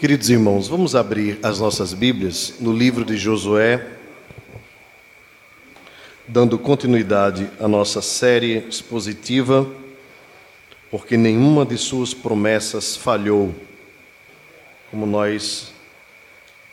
Queridos 0.00 0.28
irmãos, 0.28 0.66
vamos 0.66 0.96
abrir 0.96 1.38
as 1.40 1.60
nossas 1.60 1.94
Bíblias 1.94 2.54
no 2.58 2.72
livro 2.72 3.04
de 3.04 3.16
Josué, 3.16 3.92
dando 6.26 6.58
continuidade 6.58 7.48
à 7.60 7.68
nossa 7.68 8.02
série 8.02 8.58
expositiva, 8.68 9.64
porque 10.90 11.16
nenhuma 11.16 11.64
de 11.64 11.78
suas 11.78 12.12
promessas 12.12 12.96
falhou, 12.96 13.54
como 14.90 15.06
nós 15.06 15.72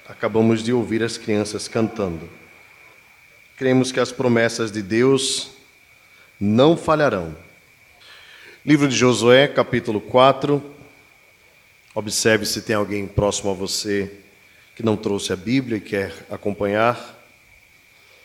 acabamos 0.10 0.64
de 0.64 0.74
ouvir 0.74 1.04
as 1.04 1.16
crianças 1.16 1.68
cantando. 1.68 2.28
Cremos 3.56 3.92
que 3.92 4.00
as 4.00 4.12
promessas 4.12 4.72
de 4.72 4.82
Deus 4.82 5.52
não 6.40 6.76
falharão. 6.76 7.36
Livro 8.66 8.88
de 8.88 8.96
Josué, 8.96 9.48
capítulo 9.48 10.02
4 10.02 10.81
Observe 11.94 12.46
se 12.46 12.62
tem 12.62 12.76
alguém 12.76 13.06
próximo 13.06 13.52
a 13.52 13.54
você 13.54 14.10
que 14.76 14.84
não 14.84 14.96
trouxe 14.96 15.34
a 15.34 15.36
Bíblia 15.36 15.78
e 15.78 15.82
quer 15.82 16.14
acompanhar. 16.30 17.20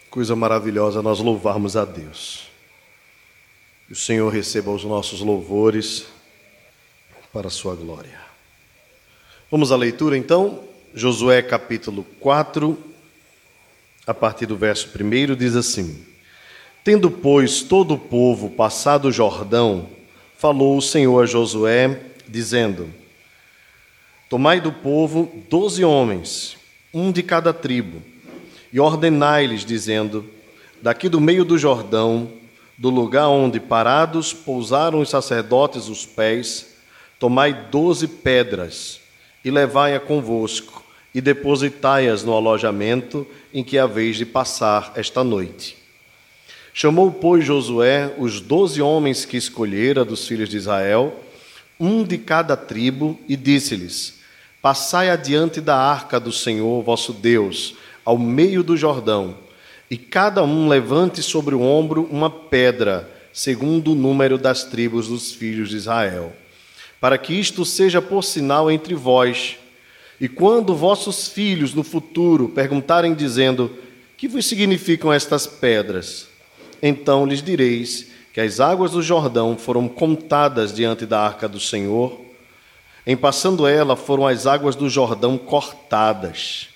Coisa 0.09 0.37
maravilhosa 0.37 1.03
nós 1.03 1.19
louvarmos 1.19 1.77
a 1.77 1.85
Deus. 1.85 2.49
Que 3.87 3.93
o 3.93 3.97
Senhor 3.97 4.33
receba 4.33 4.71
os 4.71 4.85
nossos 4.85 5.21
louvores 5.21 6.07
para 7.33 7.49
a 7.49 7.51
sua 7.51 7.75
glória. 7.75 8.21
Vamos 9.51 9.73
à 9.73 9.77
leitura 9.77 10.17
então. 10.17 10.63
Josué 10.95 11.43
capítulo 11.43 12.05
4, 12.21 12.79
a 14.07 14.15
partir 14.15 14.47
do 14.47 14.57
verso 14.57 14.89
1 14.89 15.35
diz 15.35 15.57
assim: 15.57 16.07
Tendo, 16.85 17.11
pois, 17.11 17.63
todo 17.63 17.95
o 17.95 17.99
povo 17.99 18.49
passado 18.49 19.09
o 19.09 19.13
Jordão, 19.13 19.91
falou 20.39 20.79
o 20.79 20.83
Senhor 20.83 21.23
a 21.23 21.27
Josué, 21.27 22.01
dizendo: 22.27 22.89
Tomai 24.29 24.61
do 24.61 24.73
povo 24.73 25.31
doze 25.49 25.85
homens, 25.85 26.57
um 26.93 27.13
de 27.13 27.23
cada 27.23 27.53
tribo, 27.53 28.03
e 28.73 28.81
ordenai-lhes, 28.81 29.65
dizendo: 29.65 30.29
Daqui 30.83 31.09
do 31.09 31.21
meio 31.21 31.45
do 31.45 31.57
Jordão, 31.57 32.29
do 32.77 32.91
lugar 32.91 33.29
onde 33.29 33.61
parados 33.61 34.33
pousaram 34.33 35.01
os 35.01 35.11
sacerdotes 35.11 35.89
os 35.89 36.05
pés, 36.05 36.75
tomai 37.21 37.53
doze 37.71 38.09
pedras 38.09 39.01
e 39.45 39.51
levai-a 39.51 40.01
convosco, 40.01 40.83
e 41.15 41.21
depositai-as 41.21 42.25
no 42.25 42.35
alojamento 42.35 43.25
em 43.55 43.63
que 43.63 43.79
haveis 43.79 44.17
de 44.17 44.27
passar 44.27 44.93
esta 44.97 45.23
noite. 45.23 45.77
Chamou, 46.75 47.11
pois, 47.11 47.45
Josué 47.45 48.13
os 48.19 48.41
doze 48.41 48.83
homens 48.83 49.25
que 49.25 49.37
escolhera 49.37 50.05
dos 50.05 50.27
filhos 50.27 50.51
de 50.51 50.59
Israel, 50.59 51.23
um 51.79 52.05
de 52.05 52.19
cada 52.19 52.57
tribo, 52.57 53.19
e 53.29 53.37
disse-lhes: 53.37 54.15
Passai 54.61 55.11
adiante 55.11 55.61
da 55.61 55.77
arca 55.77 56.19
do 56.19 56.33
Senhor 56.33 56.83
vosso 56.83 57.13
Deus, 57.13 57.77
ao 58.05 58.19
meio 58.19 58.63
do 58.63 58.77
Jordão, 58.77 59.37
e 59.91 59.97
cada 59.97 60.43
um 60.43 60.69
levante 60.69 61.23
sobre 61.23 61.55
o 61.55 61.63
ombro 61.63 62.09
uma 62.11 62.29
pedra, 62.29 63.09
segundo 63.33 63.93
o 63.93 63.95
número 63.95 64.39
das 64.39 64.65
tribos 64.65 65.09
dos 65.09 65.33
filhos 65.33 65.71
de 65.71 65.77
Israel, 65.77 66.33
para 67.01 67.19
que 67.19 67.35
isto 67.35 67.65
seja 67.65 68.03
por 68.03 68.25
sinal 68.25 68.71
entre 68.71 68.95
vós. 68.95 69.57
E 70.21 70.29
quando 70.29 70.75
vossos 70.75 71.29
filhos 71.29 71.75
no 71.75 71.85
futuro 71.85 72.49
perguntarem, 72.49 73.15
dizendo: 73.15 73.71
Que 74.17 74.27
vos 74.27 74.47
significam 74.47 75.13
estas 75.13 75.47
pedras? 75.47 76.27
Então 76.83 77.27
lhes 77.27 77.43
direis 77.43 78.16
que 78.37 78.41
as 78.43 78.61
águas 78.61 78.91
do 78.91 79.01
Jordão 79.01 79.57
foram 79.57 79.89
contadas 79.89 80.71
diante 80.71 81.07
da 81.07 81.19
arca 81.19 81.49
do 81.49 81.59
Senhor 81.59 82.21
em 83.07 83.17
passando 83.17 83.67
ela, 83.67 83.97
foram 83.97 84.27
as 84.27 84.47
águas 84.47 84.77
do 84.77 84.91
Jordão 84.91 85.39
cortadas. 85.39 86.69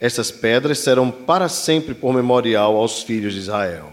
Essas 0.00 0.30
pedras 0.30 0.78
serão 0.78 1.10
para 1.10 1.50
sempre 1.50 1.92
por 1.92 2.14
memorial 2.14 2.78
aos 2.78 3.02
filhos 3.02 3.34
de 3.34 3.40
Israel. 3.40 3.92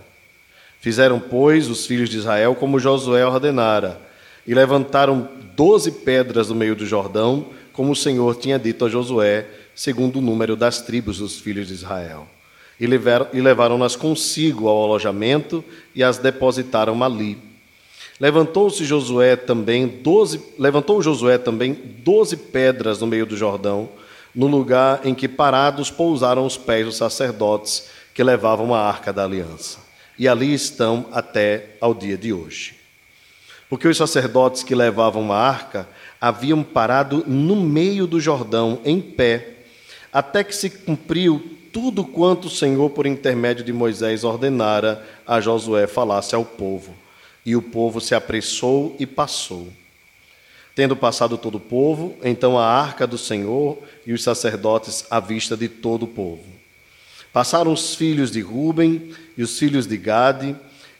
Fizeram, 0.80 1.20
pois, 1.20 1.70
os 1.70 1.86
filhos 1.86 2.10
de 2.10 2.20
Israel 2.20 2.56
como 2.56 2.80
Josué 2.80 3.26
ordenara, 3.26 4.00
e 4.48 4.54
levantaram 4.54 5.28
doze 5.58 5.92
pedras 5.92 6.48
no 6.48 6.56
meio 6.56 6.74
do 6.74 6.86
Jordão, 6.86 7.48
como 7.74 7.92
o 7.92 7.98
Senhor 7.98 8.38
tinha 8.38 8.58
dito 8.58 8.86
a 8.86 8.90
Josué, 8.90 9.46
segundo 9.76 10.20
o 10.20 10.22
número 10.22 10.56
das 10.56 10.82
tribos 10.82 11.18
dos 11.18 11.38
filhos 11.38 11.68
de 11.68 11.74
Israel. 11.74 12.30
E 12.80 12.88
levaram-nas 13.42 13.96
consigo 13.96 14.68
ao 14.68 14.84
alojamento 14.84 15.64
e 15.94 16.02
as 16.02 16.18
depositaram 16.18 17.04
ali 17.04 17.50
Levantou-se 18.20 18.84
Josué 18.84 19.38
também 19.38 19.88
doze, 19.88 20.42
levantou 20.58 21.02
Josué 21.02 21.38
também 21.38 21.74
doze 21.74 22.36
pedras 22.36 23.00
no 23.00 23.08
meio 23.08 23.26
do 23.26 23.38
Jordão, 23.38 23.88
no 24.36 24.48
lugar 24.48 25.06
em 25.06 25.16
que 25.16 25.28
parados 25.28 25.90
pousaram 25.90 26.46
os 26.46 26.58
pés 26.58 26.86
dos 26.86 26.98
sacerdotes 26.98 27.88
que 28.14 28.22
levavam 28.22 28.76
a 28.76 28.82
arca 28.82 29.14
da 29.14 29.24
aliança. 29.24 29.80
E 30.18 30.28
ali 30.28 30.54
estão 30.54 31.06
até 31.14 31.78
ao 31.80 31.94
dia 31.94 32.18
de 32.18 32.34
hoje. 32.34 32.76
Porque 33.70 33.88
os 33.88 33.96
sacerdotes 33.96 34.64
que 34.64 34.76
levavam 34.76 35.32
a 35.32 35.38
arca 35.38 35.88
haviam 36.20 36.62
parado 36.62 37.24
no 37.26 37.56
meio 37.56 38.06
do 38.06 38.20
Jordão, 38.20 38.82
em 38.84 39.00
pé, 39.00 39.60
até 40.12 40.44
que 40.44 40.54
se 40.54 40.70
cumpriu 40.70 41.58
tudo 41.72 42.04
quanto 42.04 42.46
o 42.46 42.50
Senhor, 42.50 42.90
por 42.90 43.06
intermédio 43.06 43.64
de 43.64 43.74
Moisés, 43.74 44.24
ordenara 44.24 45.06
a 45.26 45.40
Josué 45.40 45.88
falasse 45.88 46.36
ao 46.36 46.46
povo. 46.46 46.96
E 47.46 47.56
o 47.56 47.62
povo 47.62 48.02
se 48.02 48.14
apressou 48.14 48.96
e 49.00 49.06
passou. 49.06 49.68
Tendo 50.76 50.96
passado 50.96 51.38
todo 51.38 51.56
o 51.56 51.60
povo, 51.60 52.16
então 52.24 52.58
a 52.58 52.66
arca 52.66 53.06
do 53.06 53.18
Senhor 53.18 53.78
e 54.06 54.14
os 54.14 54.24
sacerdotes 54.24 55.06
à 55.10 55.20
vista 55.20 55.58
de 55.58 55.68
todo 55.68 56.04
o 56.04 56.08
povo. 56.08 56.44
Passaram 57.34 57.72
os 57.72 57.96
filhos 57.96 58.32
de 58.32 58.42
Ruben 58.42 59.14
e 59.38 59.44
os 59.44 59.58
filhos 59.58 59.86
de 59.86 59.98
Gade 59.98 60.56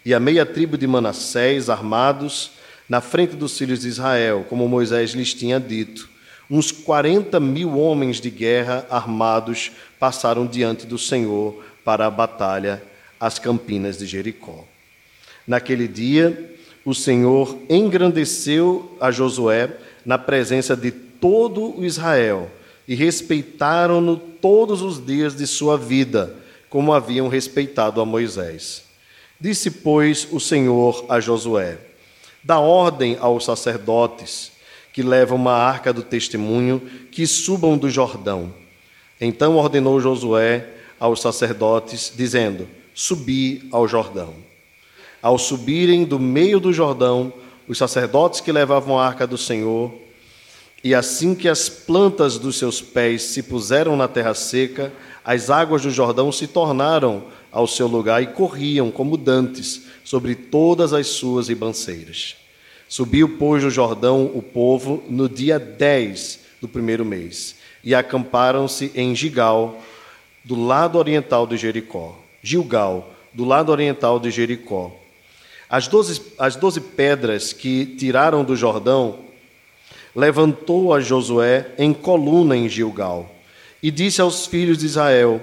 e 0.06 0.14
a 0.14 0.20
meia 0.20 0.46
tribo 0.46 0.78
de 0.78 0.86
Manassés 0.86 1.70
armados 1.70 2.52
na 2.88 3.02
frente 3.02 3.36
dos 3.36 3.58
filhos 3.58 3.82
de 3.82 3.88
Israel, 3.88 4.46
como 4.50 4.68
Moisés 4.68 5.12
lhes 5.12 5.34
tinha 5.34 5.60
dito. 5.60 6.10
Uns 6.50 6.72
quarenta 6.72 7.40
mil 7.40 7.78
homens 7.78 8.20
de 8.20 8.32
guerra 8.32 8.86
armados 8.90 9.72
passaram 10.00 10.48
diante 10.48 10.88
do 10.88 10.98
Senhor 10.98 11.64
para 11.86 12.08
a 12.08 12.10
batalha 12.10 12.82
às 13.20 13.38
campinas 13.38 13.98
de 14.00 14.08
Jericó. 14.08 14.66
Naquele 15.46 15.88
dia, 15.88 16.58
o 16.84 16.96
Senhor 16.96 17.56
engrandeceu 17.70 18.98
a 19.00 19.12
Josué 19.12 19.78
na 20.04 20.18
presença 20.18 20.76
de 20.76 20.90
todo 20.90 21.80
o 21.80 21.86
Israel 21.86 22.50
e 22.88 22.96
respeitaram-no 22.96 24.18
todos 24.18 24.82
os 24.82 25.06
dias 25.06 25.36
de 25.36 25.46
sua 25.46 25.78
vida, 25.78 26.36
como 26.68 26.94
haviam 26.94 27.28
respeitado 27.28 28.02
a 28.02 28.06
Moisés. 28.06 28.84
Disse, 29.40 29.70
pois, 29.70 30.28
o 30.32 30.40
Senhor 30.40 31.06
a 31.10 31.20
Josué: 31.20 31.78
Dá 32.44 32.60
ordem 32.60 33.18
aos 33.20 33.46
sacerdotes 33.46 34.52
que 35.00 35.04
levam 35.04 35.38
uma 35.38 35.54
arca 35.54 35.94
do 35.94 36.04
testemunho 36.04 36.82
que 37.10 37.26
subam 37.26 37.78
do 37.78 37.90
Jordão. 37.90 38.54
Então 39.22 39.56
ordenou 39.56 40.02
Josué 40.02 40.68
aos 41.00 41.22
sacerdotes, 41.22 42.12
dizendo: 42.14 42.68
Subi 42.94 43.66
ao 43.72 43.88
Jordão. 43.88 44.34
Ao 45.22 45.38
subirem 45.38 46.04
do 46.04 46.20
meio 46.20 46.60
do 46.60 46.74
Jordão, 46.74 47.32
os 47.66 47.78
sacerdotes 47.78 48.42
que 48.42 48.52
levavam 48.52 49.00
a 49.00 49.08
arca 49.08 49.26
do 49.26 49.38
Senhor, 49.38 49.90
e 50.84 50.94
assim 50.94 51.34
que 51.34 51.48
as 51.48 51.70
plantas 51.70 52.38
dos 52.38 52.58
seus 52.58 52.82
pés 52.82 53.22
se 53.22 53.42
puseram 53.42 53.96
na 53.96 54.10
terra 54.10 54.34
seca, 54.34 54.92
as 55.24 55.50
águas 55.50 55.84
do 55.84 55.92
Jordão 55.92 56.30
se 56.30 56.46
tornaram 56.46 57.24
ao 57.54 57.66
seu 57.66 57.88
lugar 57.88 58.22
e 58.22 58.28
corriam 58.28 58.92
como 58.92 59.16
dantes 59.16 59.84
sobre 60.04 60.36
todas 60.36 60.92
as 60.92 61.08
suas 61.08 61.48
ribanceiras. 61.48 62.39
Subiu, 62.90 63.38
pois, 63.38 63.62
do 63.62 63.70
Jordão 63.70 64.32
o 64.34 64.42
povo 64.42 65.04
no 65.08 65.30
dia 65.30 65.60
10 65.60 66.40
do 66.60 66.68
primeiro 66.68 67.06
mês 67.06 67.56
e 67.84 67.94
acamparam-se 67.94 68.92
em 68.96 69.16
Gigal, 69.16 69.80
do 70.44 70.60
lado 70.60 70.98
oriental 70.98 71.46
de 71.46 71.56
Jericó. 71.56 72.18
Gilgal, 72.42 73.14
do 73.32 73.46
lado 73.46 73.72
oriental 73.72 74.20
de 74.20 74.32
Jericó. 74.32 74.92
As 75.70 75.88
doze, 75.88 76.20
as 76.40 76.56
doze 76.56 76.82
pedras 76.82 77.54
que 77.54 77.86
tiraram 77.86 78.44
do 78.44 78.56
Jordão, 78.56 79.20
levantou 80.16 80.92
a 80.92 81.00
Josué 81.00 81.68
em 81.78 81.94
coluna 81.94 82.58
em 82.58 82.68
Gilgal, 82.68 83.30
e 83.84 83.92
disse 83.92 84.20
aos 84.20 84.48
filhos 84.48 84.80
de 84.80 84.88
Israel: 84.88 85.40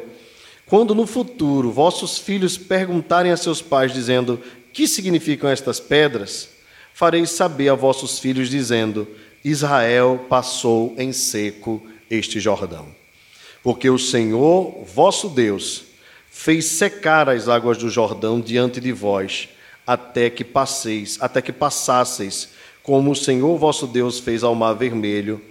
Quando 0.66 0.96
no 0.96 1.06
futuro 1.06 1.70
vossos 1.70 2.18
filhos 2.18 2.58
perguntarem 2.58 3.30
a 3.30 3.36
seus 3.36 3.62
pais, 3.62 3.92
dizendo: 3.92 4.40
Que 4.72 4.88
significam 4.88 5.48
estas 5.48 5.78
pedras? 5.78 6.55
Fareis 6.96 7.28
saber 7.32 7.68
a 7.68 7.74
vossos 7.74 8.18
filhos, 8.18 8.48
dizendo: 8.48 9.06
Israel 9.44 10.24
passou 10.30 10.94
em 10.96 11.12
seco 11.12 11.82
este 12.10 12.40
Jordão. 12.40 12.86
Porque 13.62 13.90
o 13.90 13.98
Senhor, 13.98 14.82
vosso 14.82 15.28
Deus, 15.28 15.84
fez 16.30 16.64
secar 16.64 17.28
as 17.28 17.50
águas 17.50 17.76
do 17.76 17.90
Jordão 17.90 18.40
diante 18.40 18.80
de 18.80 18.92
vós 18.92 19.46
até 19.86 20.30
que 20.30 20.42
passeis, 20.42 21.18
até 21.20 21.42
que 21.42 21.52
passasseis, 21.52 22.48
como 22.82 23.10
o 23.10 23.14
Senhor 23.14 23.58
vosso 23.58 23.86
Deus 23.86 24.18
fez 24.18 24.42
ao 24.42 24.54
mar 24.54 24.72
vermelho, 24.72 25.42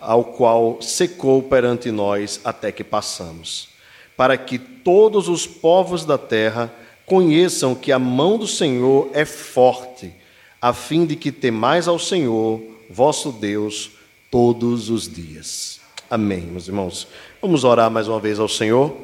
ao 0.00 0.24
qual 0.24 0.80
secou 0.80 1.42
perante 1.42 1.90
nós 1.90 2.40
até 2.42 2.72
que 2.72 2.82
passamos, 2.82 3.68
para 4.16 4.38
que 4.38 4.58
todos 4.58 5.28
os 5.28 5.46
povos 5.46 6.06
da 6.06 6.16
terra 6.16 6.72
conheçam 7.04 7.74
que 7.74 7.92
a 7.92 7.98
mão 7.98 8.38
do 8.38 8.46
Senhor 8.46 9.10
é 9.12 9.26
forte, 9.26 10.16
a 10.60 10.72
fim 10.72 11.06
de 11.06 11.16
que 11.16 11.30
temais 11.30 11.88
ao 11.88 11.98
Senhor, 11.98 12.60
vosso 12.90 13.32
Deus, 13.32 13.90
todos 14.30 14.90
os 14.90 15.08
dias. 15.08 15.80
Amém, 16.10 16.40
meus 16.40 16.68
irmãos. 16.68 17.06
Vamos 17.40 17.64
orar 17.64 17.90
mais 17.90 18.08
uma 18.08 18.20
vez 18.20 18.38
ao 18.38 18.48
Senhor. 18.48 18.96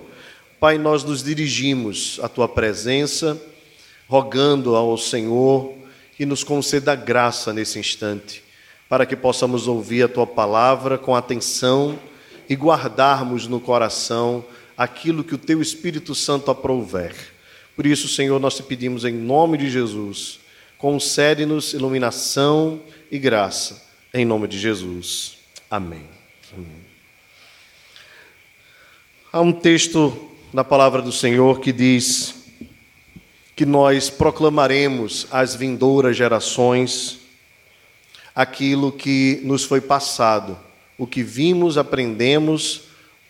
Pai, 0.59 0.79
nós 0.79 1.05
nos 1.05 1.23
dirigimos 1.23 2.19
à 2.23 2.29
tua 2.29 2.49
presença, 2.49 3.41
rogando 4.09 4.75
ao 4.75 4.97
Senhor 4.97 5.75
que 6.17 6.25
nos 6.25 6.43
conceda 6.43 6.95
graça 6.95 7.53
nesse 7.53 7.79
instante 7.79 8.45
para 8.89 9.07
que 9.07 9.17
possamos 9.17 9.67
ouvir 9.67 10.05
a 10.05 10.09
tua 10.09 10.27
palavra 10.27 10.99
com 10.99 11.17
atenção 11.17 11.99
e 12.49 12.55
guardarmos 12.55 13.47
no 13.47 13.59
coração 13.59 14.45
aquilo 14.77 15.25
que 15.25 15.35
o 15.35 15.39
teu 15.39 15.63
Espírito 15.63 16.15
Santo 16.15 16.51
aprouver. 16.51 17.15
Por 17.75 17.87
isso, 17.87 18.07
Senhor, 18.07 18.39
nós 18.39 18.55
te 18.55 18.63
pedimos 18.63 19.05
em 19.05 19.13
nome 19.13 19.59
de 19.59 19.71
Jesus, 19.71 20.39
concede-nos 20.85 21.73
iluminação 21.73 22.79
e 23.11 23.19
graça, 23.19 23.83
em 24.13 24.23
nome 24.23 24.47
de 24.47 24.59
Jesus. 24.59 25.39
Amém. 25.71 26.07
Amém. 26.53 26.85
Há 29.33 29.41
um 29.41 29.51
texto 29.51 30.29
na 30.53 30.63
palavra 30.63 31.01
do 31.01 31.11
Senhor 31.11 31.61
que 31.61 31.73
diz 31.73 32.35
que 33.57 33.65
nós 33.65 34.11
proclamaremos 34.11 35.27
às 35.31 35.55
vindouras 35.55 36.19
gerações 36.19 37.19
aquilo 38.35 38.93
que 38.93 39.41
nos 39.43 39.65
foi 39.65 39.81
passado, 39.81 40.55
o 40.99 41.07
que 41.07 41.23
vimos, 41.23 41.79
aprendemos, 41.79 42.83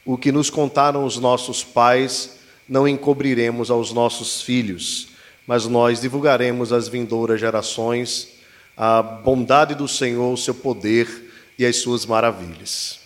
o 0.04 0.18
que 0.18 0.32
nos 0.32 0.50
contaram 0.50 1.04
os 1.04 1.18
nossos 1.18 1.62
pais, 1.62 2.36
não 2.68 2.88
encobriremos 2.88 3.70
aos 3.70 3.92
nossos 3.92 4.42
filhos, 4.42 5.13
mas 5.46 5.66
nós 5.66 6.00
divulgaremos 6.00 6.72
às 6.72 6.88
vindouras 6.88 7.40
gerações 7.40 8.28
a 8.76 9.02
bondade 9.02 9.74
do 9.74 9.86
Senhor, 9.86 10.32
o 10.32 10.36
seu 10.36 10.54
poder 10.54 11.32
e 11.58 11.64
as 11.64 11.76
suas 11.76 12.06
maravilhas. 12.06 13.00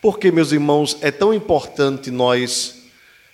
Porque, 0.00 0.30
meus 0.30 0.52
irmãos, 0.52 0.96
é 1.00 1.10
tão 1.10 1.32
importante 1.32 2.10
nós 2.10 2.82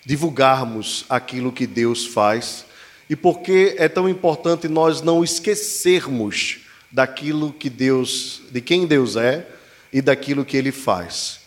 divulgarmos 0.05 1.05
aquilo 1.09 1.51
que 1.51 1.67
Deus 1.67 2.05
faz 2.05 2.65
e 3.09 3.15
porque 3.15 3.75
é 3.77 3.87
tão 3.87 4.07
importante 4.07 4.67
nós 4.67 5.01
não 5.01 5.23
esquecermos 5.23 6.59
daquilo 6.91 7.51
que 7.51 7.69
Deus, 7.69 8.41
de 8.51 8.61
quem 8.61 8.87
Deus 8.87 9.15
é 9.15 9.47
e 9.91 10.01
daquilo 10.01 10.45
que 10.45 10.57
Ele 10.57 10.71
faz. 10.71 11.41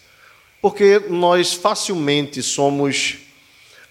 Porque 0.60 1.00
nós 1.08 1.54
facilmente 1.54 2.42
somos 2.42 3.18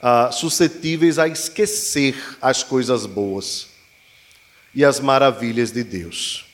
ah, 0.09 0.31
suscetíveis 0.31 1.19
a 1.19 1.27
esquecer 1.27 2.15
as 2.42 2.63
coisas 2.63 3.06
boas 3.06 3.68
e 4.74 4.86
as 4.86 5.01
maravilhas 5.01 5.69
de 5.69 5.83
Deus. 5.83 6.45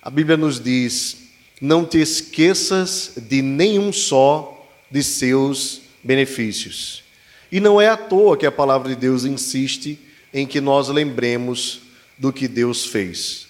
A 0.00 0.08
Bíblia 0.08 0.36
nos 0.36 0.60
diz: 0.60 1.16
não 1.60 1.84
te 1.84 1.98
esqueças 1.98 3.14
de 3.16 3.42
nenhum 3.42 3.92
só 3.92 4.64
de 4.88 5.02
seus 5.02 5.80
benefícios. 6.04 7.02
E 7.50 7.58
não 7.58 7.80
é 7.80 7.88
à 7.88 7.96
toa 7.96 8.36
que 8.36 8.46
a 8.46 8.52
palavra 8.52 8.90
de 8.90 8.94
Deus 8.94 9.24
insiste 9.24 9.98
em 10.32 10.46
que 10.46 10.60
nós 10.60 10.88
lembremos 10.88 11.80
do 12.16 12.32
que 12.32 12.46
Deus 12.46 12.86
fez. 12.86 13.48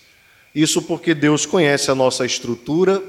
Isso 0.54 0.81
porque 0.81 1.14
Deus 1.14 1.44
conhece 1.44 1.90
a 1.90 1.94
nossa 1.94 2.25
estrutura, 2.25 3.02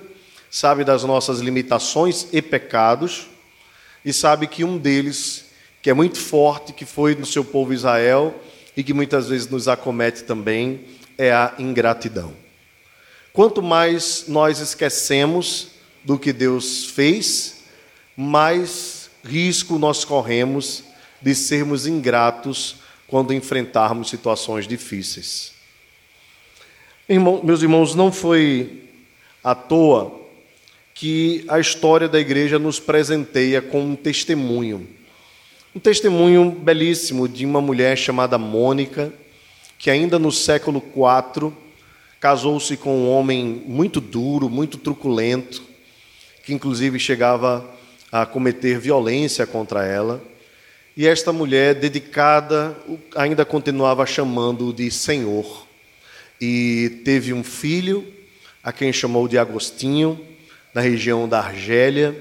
sabe 0.51 0.83
das 0.83 1.05
nossas 1.05 1.39
limitações 1.39 2.27
e 2.33 2.41
pecados, 2.41 3.27
e 4.03 4.11
sabe 4.11 4.47
que 4.47 4.65
um 4.65 4.77
deles, 4.77 5.46
que 5.87 5.91
é 5.91 5.93
muito 5.93 6.19
forte, 6.19 6.73
que 6.73 6.83
foi 6.83 7.15
no 7.15 7.25
seu 7.25 7.45
povo 7.45 7.73
Israel 7.73 8.35
e 8.75 8.83
que 8.83 8.93
muitas 8.93 9.29
vezes 9.29 9.47
nos 9.47 9.69
acomete 9.69 10.25
também, 10.25 10.81
é 11.17 11.31
a 11.31 11.53
ingratidão. 11.57 12.33
Quanto 13.31 13.61
mais 13.61 14.25
nós 14.27 14.59
esquecemos 14.59 15.69
do 16.03 16.19
que 16.19 16.33
Deus 16.33 16.87
fez, 16.87 17.63
mais 18.17 19.09
risco 19.23 19.79
nós 19.79 20.03
corremos 20.03 20.83
de 21.21 21.33
sermos 21.33 21.87
ingratos 21.87 22.79
quando 23.07 23.33
enfrentarmos 23.33 24.09
situações 24.09 24.67
difíceis. 24.67 25.53
Irmão, 27.07 27.39
meus 27.41 27.61
irmãos, 27.61 27.95
não 27.95 28.11
foi 28.11 28.89
à 29.41 29.55
toa 29.55 30.19
que 30.93 31.45
a 31.47 31.61
história 31.61 32.09
da 32.09 32.19
igreja 32.19 32.59
nos 32.59 32.77
presenteia 32.77 33.61
com 33.61 33.79
um 33.79 33.95
testemunho. 33.95 34.96
Um 35.77 35.79
testemunho 35.79 36.49
belíssimo 36.49 37.27
de 37.27 37.45
uma 37.45 37.61
mulher 37.61 37.95
chamada 37.95 38.35
Mônica, 38.35 39.13
que 39.77 39.91
ainda 39.91 40.17
no 40.17 40.31
século 40.31 40.83
IV 40.83 41.53
casou-se 42.19 42.75
com 42.77 42.97
um 42.97 43.11
homem 43.11 43.61
muito 43.67 44.01
duro, 44.01 44.49
muito 44.49 44.79
truculento, 44.79 45.61
que 46.43 46.51
inclusive 46.51 46.97
chegava 46.97 47.63
a 48.11 48.25
cometer 48.25 48.79
violência 48.79 49.45
contra 49.45 49.85
ela. 49.85 50.19
E 50.95 51.05
esta 51.05 51.31
mulher, 51.31 51.75
dedicada, 51.75 52.75
ainda 53.15 53.45
continuava 53.45 54.03
chamando-o 54.03 54.73
de 54.73 54.89
Senhor 54.89 55.67
e 56.41 57.03
teve 57.05 57.33
um 57.33 57.43
filho, 57.43 58.03
a 58.63 58.73
quem 58.73 58.91
chamou 58.91 59.27
de 59.27 59.37
Agostinho, 59.37 60.19
na 60.73 60.81
região 60.81 61.29
da 61.29 61.39
Argélia, 61.39 62.19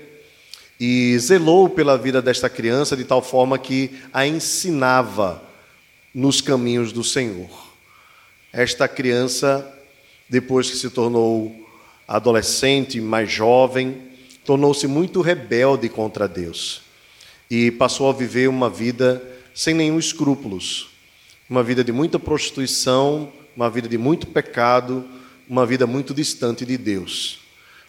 e 0.78 1.18
zelou 1.18 1.68
pela 1.68 1.96
vida 1.96 2.20
desta 2.20 2.48
criança 2.48 2.96
de 2.96 3.04
tal 3.04 3.22
forma 3.22 3.58
que 3.58 3.90
a 4.12 4.26
ensinava 4.26 5.42
nos 6.14 6.40
caminhos 6.40 6.92
do 6.92 7.02
Senhor. 7.02 7.50
Esta 8.52 8.86
criança, 8.86 9.66
depois 10.28 10.70
que 10.70 10.76
se 10.76 10.90
tornou 10.90 11.54
adolescente, 12.06 13.00
mais 13.00 13.30
jovem, 13.30 14.02
tornou-se 14.44 14.86
muito 14.86 15.20
rebelde 15.20 15.88
contra 15.88 16.28
Deus 16.28 16.82
e 17.50 17.70
passou 17.70 18.08
a 18.08 18.12
viver 18.12 18.48
uma 18.48 18.68
vida 18.68 19.22
sem 19.54 19.74
nenhum 19.74 19.98
escrúpulos, 19.98 20.90
uma 21.48 21.62
vida 21.62 21.82
de 21.82 21.92
muita 21.92 22.18
prostituição, 22.18 23.32
uma 23.56 23.70
vida 23.70 23.88
de 23.88 23.96
muito 23.96 24.26
pecado, 24.26 25.04
uma 25.48 25.64
vida 25.64 25.86
muito 25.86 26.12
distante 26.12 26.64
de 26.66 26.76
Deus. 26.76 27.40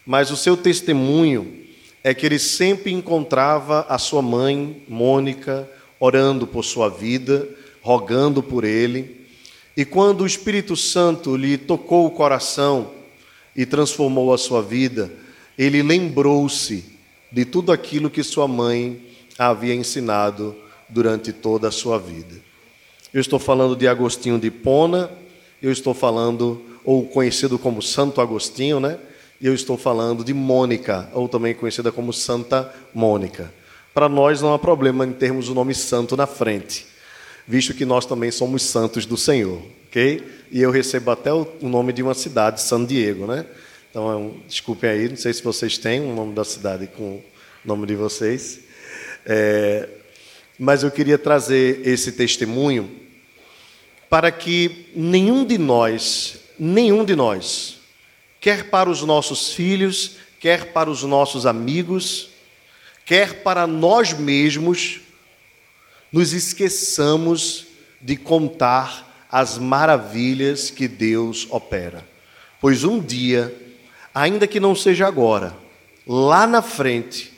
Mas 0.05 0.31
o 0.31 0.37
seu 0.37 0.55
testemunho 0.55 1.66
é 2.07 2.13
que 2.13 2.25
ele 2.25 2.39
sempre 2.39 2.93
encontrava 2.93 3.85
a 3.89 3.97
sua 3.97 4.21
mãe, 4.21 4.81
Mônica, 4.87 5.69
orando 5.99 6.47
por 6.47 6.63
sua 6.63 6.87
vida, 6.87 7.45
rogando 7.81 8.41
por 8.41 8.63
ele. 8.63 9.27
E 9.75 9.83
quando 9.83 10.21
o 10.21 10.25
Espírito 10.25 10.73
Santo 10.77 11.35
lhe 11.35 11.57
tocou 11.57 12.05
o 12.05 12.11
coração 12.11 12.91
e 13.53 13.65
transformou 13.65 14.33
a 14.33 14.37
sua 14.37 14.61
vida, 14.61 15.11
ele 15.57 15.83
lembrou-se 15.83 16.85
de 17.29 17.43
tudo 17.43 17.73
aquilo 17.73 18.09
que 18.09 18.23
sua 18.23 18.47
mãe 18.47 19.01
havia 19.37 19.75
ensinado 19.75 20.55
durante 20.87 21.33
toda 21.33 21.67
a 21.67 21.71
sua 21.71 21.99
vida. 21.99 22.37
Eu 23.13 23.19
estou 23.19 23.37
falando 23.37 23.75
de 23.75 23.85
Agostinho 23.85 24.39
de 24.39 24.49
Pona, 24.49 25.11
eu 25.61 25.73
estou 25.73 25.93
falando, 25.93 26.61
ou 26.85 27.05
conhecido 27.05 27.59
como 27.59 27.81
Santo 27.81 28.21
Agostinho, 28.21 28.79
né? 28.79 28.97
Eu 29.39 29.53
estou 29.53 29.77
falando 29.77 30.23
de 30.23 30.33
Mônica, 30.33 31.07
ou 31.13 31.29
também 31.29 31.53
conhecida 31.53 31.91
como 31.91 32.11
Santa 32.11 32.73
Mônica. 32.91 33.53
Para 33.93 34.09
nós 34.09 34.41
não 34.41 34.51
há 34.51 34.57
problema 34.57 35.05
em 35.05 35.13
termos 35.13 35.47
o 35.47 35.53
nome 35.53 35.75
santo 35.75 36.17
na 36.17 36.25
frente, 36.25 36.87
visto 37.47 37.73
que 37.75 37.85
nós 37.85 38.05
também 38.05 38.31
somos 38.31 38.63
santos 38.63 39.05
do 39.05 39.15
Senhor, 39.15 39.61
ok? 39.87 40.23
E 40.51 40.59
eu 40.59 40.71
recebo 40.71 41.11
até 41.11 41.31
o 41.31 41.47
nome 41.61 41.93
de 41.93 42.01
uma 42.01 42.15
cidade, 42.15 42.61
San 42.61 42.83
Diego, 42.83 43.27
né? 43.27 43.45
Então, 43.91 44.33
é 44.43 44.47
desculpem 44.47 44.89
aí, 44.89 45.09
não 45.09 45.17
sei 45.17 45.31
se 45.33 45.43
vocês 45.43 45.77
têm 45.77 46.01
o 46.01 46.05
um 46.05 46.15
nome 46.15 46.33
da 46.33 46.43
cidade 46.43 46.87
com 46.87 47.03
o 47.03 47.23
nome 47.63 47.85
de 47.85 47.95
vocês. 47.95 48.61
É, 49.23 49.87
mas 50.57 50.81
eu 50.81 50.89
queria 50.89 51.17
trazer 51.17 51.87
esse 51.87 52.11
testemunho 52.11 52.89
para 54.09 54.31
que 54.31 54.87
nenhum 54.95 55.45
de 55.45 55.59
nós, 55.59 56.39
nenhum 56.57 57.05
de 57.05 57.15
nós, 57.15 57.76
quer 58.47 58.69
para 58.69 58.89
os 58.89 59.01
nossos 59.01 59.51
filhos, 59.51 60.15
quer 60.39 60.71
para 60.71 60.89
os 60.89 61.03
nossos 61.03 61.45
amigos, 61.45 62.29
quer 63.05 63.43
para 63.43 63.67
nós 63.67 64.13
mesmos, 64.13 65.01
nos 66.13 66.31
esqueçamos 66.31 67.65
de 68.01 68.15
contar 68.15 69.25
as 69.29 69.57
maravilhas 69.57 70.69
que 70.69 70.87
Deus 70.87 71.45
opera. 71.49 72.07
Pois 72.61 72.85
um 72.85 73.01
dia, 73.01 73.53
ainda 74.15 74.47
que 74.47 74.61
não 74.61 74.73
seja 74.73 75.05
agora, 75.05 75.53
lá 76.07 76.47
na 76.47 76.61
frente, 76.61 77.33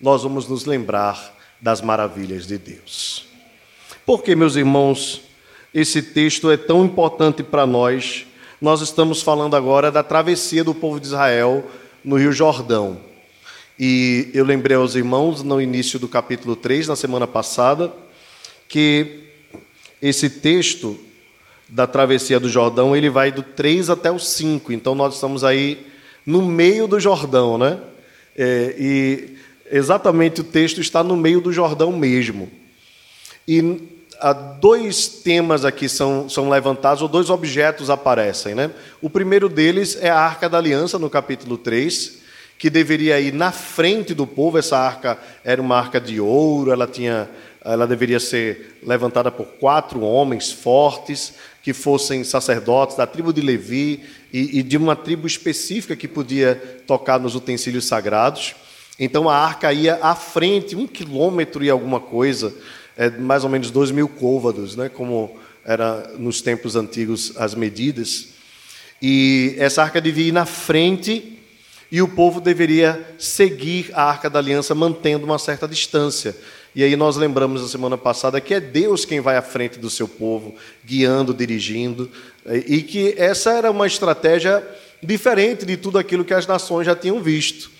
nós 0.00 0.24
vamos 0.24 0.48
nos 0.48 0.64
lembrar 0.64 1.36
das 1.60 1.80
maravilhas 1.80 2.48
de 2.48 2.58
Deus. 2.58 3.28
Porque, 4.04 4.34
meus 4.34 4.56
irmãos, 4.56 5.20
esse 5.72 6.02
texto 6.02 6.50
é 6.50 6.56
tão 6.56 6.84
importante 6.84 7.44
para 7.44 7.64
nós. 7.64 8.26
Nós 8.60 8.80
estamos 8.80 9.22
falando 9.22 9.54
agora 9.54 9.88
da 9.88 10.02
travessia 10.02 10.64
do 10.64 10.74
povo 10.74 10.98
de 10.98 11.06
Israel 11.06 11.64
no 12.04 12.16
Rio 12.16 12.32
Jordão. 12.32 12.98
E 13.78 14.30
eu 14.34 14.44
lembrei 14.44 14.76
aos 14.76 14.96
irmãos 14.96 15.44
no 15.44 15.60
início 15.62 15.96
do 15.96 16.08
capítulo 16.08 16.56
3, 16.56 16.88
na 16.88 16.96
semana 16.96 17.24
passada, 17.24 17.92
que 18.68 19.20
esse 20.02 20.28
texto 20.28 20.98
da 21.68 21.86
travessia 21.86 22.40
do 22.40 22.48
Jordão, 22.48 22.96
ele 22.96 23.08
vai 23.08 23.30
do 23.30 23.44
3 23.44 23.90
até 23.90 24.10
o 24.10 24.18
5. 24.18 24.72
Então 24.72 24.92
nós 24.92 25.14
estamos 25.14 25.44
aí 25.44 25.86
no 26.26 26.42
meio 26.42 26.88
do 26.88 26.98
Jordão, 26.98 27.58
né? 27.58 27.78
É, 28.36 28.74
e 28.76 29.36
exatamente 29.70 30.40
o 30.40 30.44
texto 30.44 30.80
está 30.80 31.04
no 31.04 31.16
meio 31.16 31.40
do 31.40 31.52
Jordão 31.52 31.92
mesmo. 31.92 32.50
E 33.46 33.97
dois 34.60 35.06
temas 35.06 35.64
aqui 35.64 35.88
são, 35.88 36.28
são 36.28 36.48
levantados, 36.48 37.02
ou 37.02 37.08
dois 37.08 37.30
objetos 37.30 37.90
aparecem. 37.90 38.54
Né? 38.54 38.70
O 39.00 39.08
primeiro 39.08 39.48
deles 39.48 39.96
é 40.00 40.10
a 40.10 40.18
Arca 40.18 40.48
da 40.48 40.58
Aliança, 40.58 40.98
no 40.98 41.08
capítulo 41.08 41.56
3, 41.56 42.18
que 42.58 42.68
deveria 42.68 43.20
ir 43.20 43.32
na 43.32 43.52
frente 43.52 44.12
do 44.12 44.26
povo. 44.26 44.58
Essa 44.58 44.76
arca 44.76 45.18
era 45.44 45.62
uma 45.62 45.76
arca 45.76 46.00
de 46.00 46.20
ouro, 46.20 46.72
ela, 46.72 46.86
tinha, 46.86 47.28
ela 47.64 47.86
deveria 47.86 48.18
ser 48.18 48.78
levantada 48.82 49.30
por 49.30 49.46
quatro 49.46 50.00
homens 50.00 50.50
fortes, 50.50 51.34
que 51.62 51.72
fossem 51.72 52.24
sacerdotes 52.24 52.96
da 52.96 53.06
tribo 53.06 53.32
de 53.32 53.40
Levi 53.40 54.02
e, 54.32 54.58
e 54.58 54.62
de 54.62 54.76
uma 54.76 54.96
tribo 54.96 55.26
específica 55.26 55.94
que 55.94 56.08
podia 56.08 56.54
tocar 56.86 57.20
nos 57.20 57.34
utensílios 57.34 57.84
sagrados. 57.84 58.54
Então 58.98 59.28
a 59.28 59.36
arca 59.36 59.72
ia 59.72 59.98
à 60.02 60.14
frente, 60.14 60.74
um 60.74 60.86
quilômetro 60.86 61.62
e 61.62 61.70
alguma 61.70 62.00
coisa, 62.00 62.52
é 62.98 63.08
mais 63.08 63.44
ou 63.44 63.50
menos 63.50 63.70
dois 63.70 63.92
mil 63.92 64.08
côvados, 64.08 64.74
né, 64.74 64.88
como 64.88 65.38
era 65.64 66.10
nos 66.18 66.42
tempos 66.42 66.74
antigos 66.74 67.32
as 67.36 67.54
medidas. 67.54 68.30
E 69.00 69.54
essa 69.56 69.84
arca 69.84 70.00
devia 70.00 70.26
ir 70.26 70.32
na 70.32 70.44
frente 70.44 71.38
e 71.92 72.02
o 72.02 72.08
povo 72.08 72.40
deveria 72.40 73.14
seguir 73.16 73.90
a 73.94 74.02
arca 74.02 74.28
da 74.28 74.40
aliança 74.40 74.74
mantendo 74.74 75.24
uma 75.24 75.38
certa 75.38 75.68
distância. 75.68 76.36
E 76.74 76.82
aí 76.82 76.96
nós 76.96 77.16
lembramos 77.16 77.62
na 77.62 77.68
semana 77.68 77.96
passada 77.96 78.40
que 78.40 78.52
é 78.52 78.60
Deus 78.60 79.04
quem 79.04 79.20
vai 79.20 79.36
à 79.36 79.42
frente 79.42 79.78
do 79.78 79.88
seu 79.88 80.08
povo, 80.08 80.56
guiando, 80.84 81.32
dirigindo, 81.32 82.10
e 82.66 82.82
que 82.82 83.14
essa 83.16 83.52
era 83.52 83.70
uma 83.70 83.86
estratégia 83.86 84.66
diferente 85.00 85.64
de 85.64 85.76
tudo 85.76 85.98
aquilo 85.98 86.24
que 86.24 86.34
as 86.34 86.48
nações 86.48 86.84
já 86.84 86.96
tinham 86.96 87.22
visto. 87.22 87.70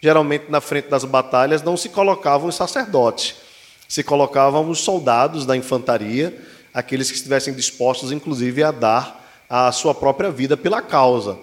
Geralmente 0.00 0.44
na 0.48 0.60
frente 0.60 0.88
das 0.88 1.04
batalhas 1.04 1.60
não 1.60 1.76
se 1.76 1.88
colocavam 1.88 2.48
os 2.48 2.54
sacerdotes 2.54 3.49
se 3.90 4.04
colocavam 4.04 4.70
os 4.70 4.78
soldados 4.78 5.44
da 5.44 5.56
infantaria, 5.56 6.40
aqueles 6.72 7.10
que 7.10 7.16
estivessem 7.16 7.52
dispostos, 7.52 8.12
inclusive, 8.12 8.62
a 8.62 8.70
dar 8.70 9.44
a 9.48 9.72
sua 9.72 9.92
própria 9.92 10.30
vida 10.30 10.56
pela 10.56 10.80
causa. 10.80 11.36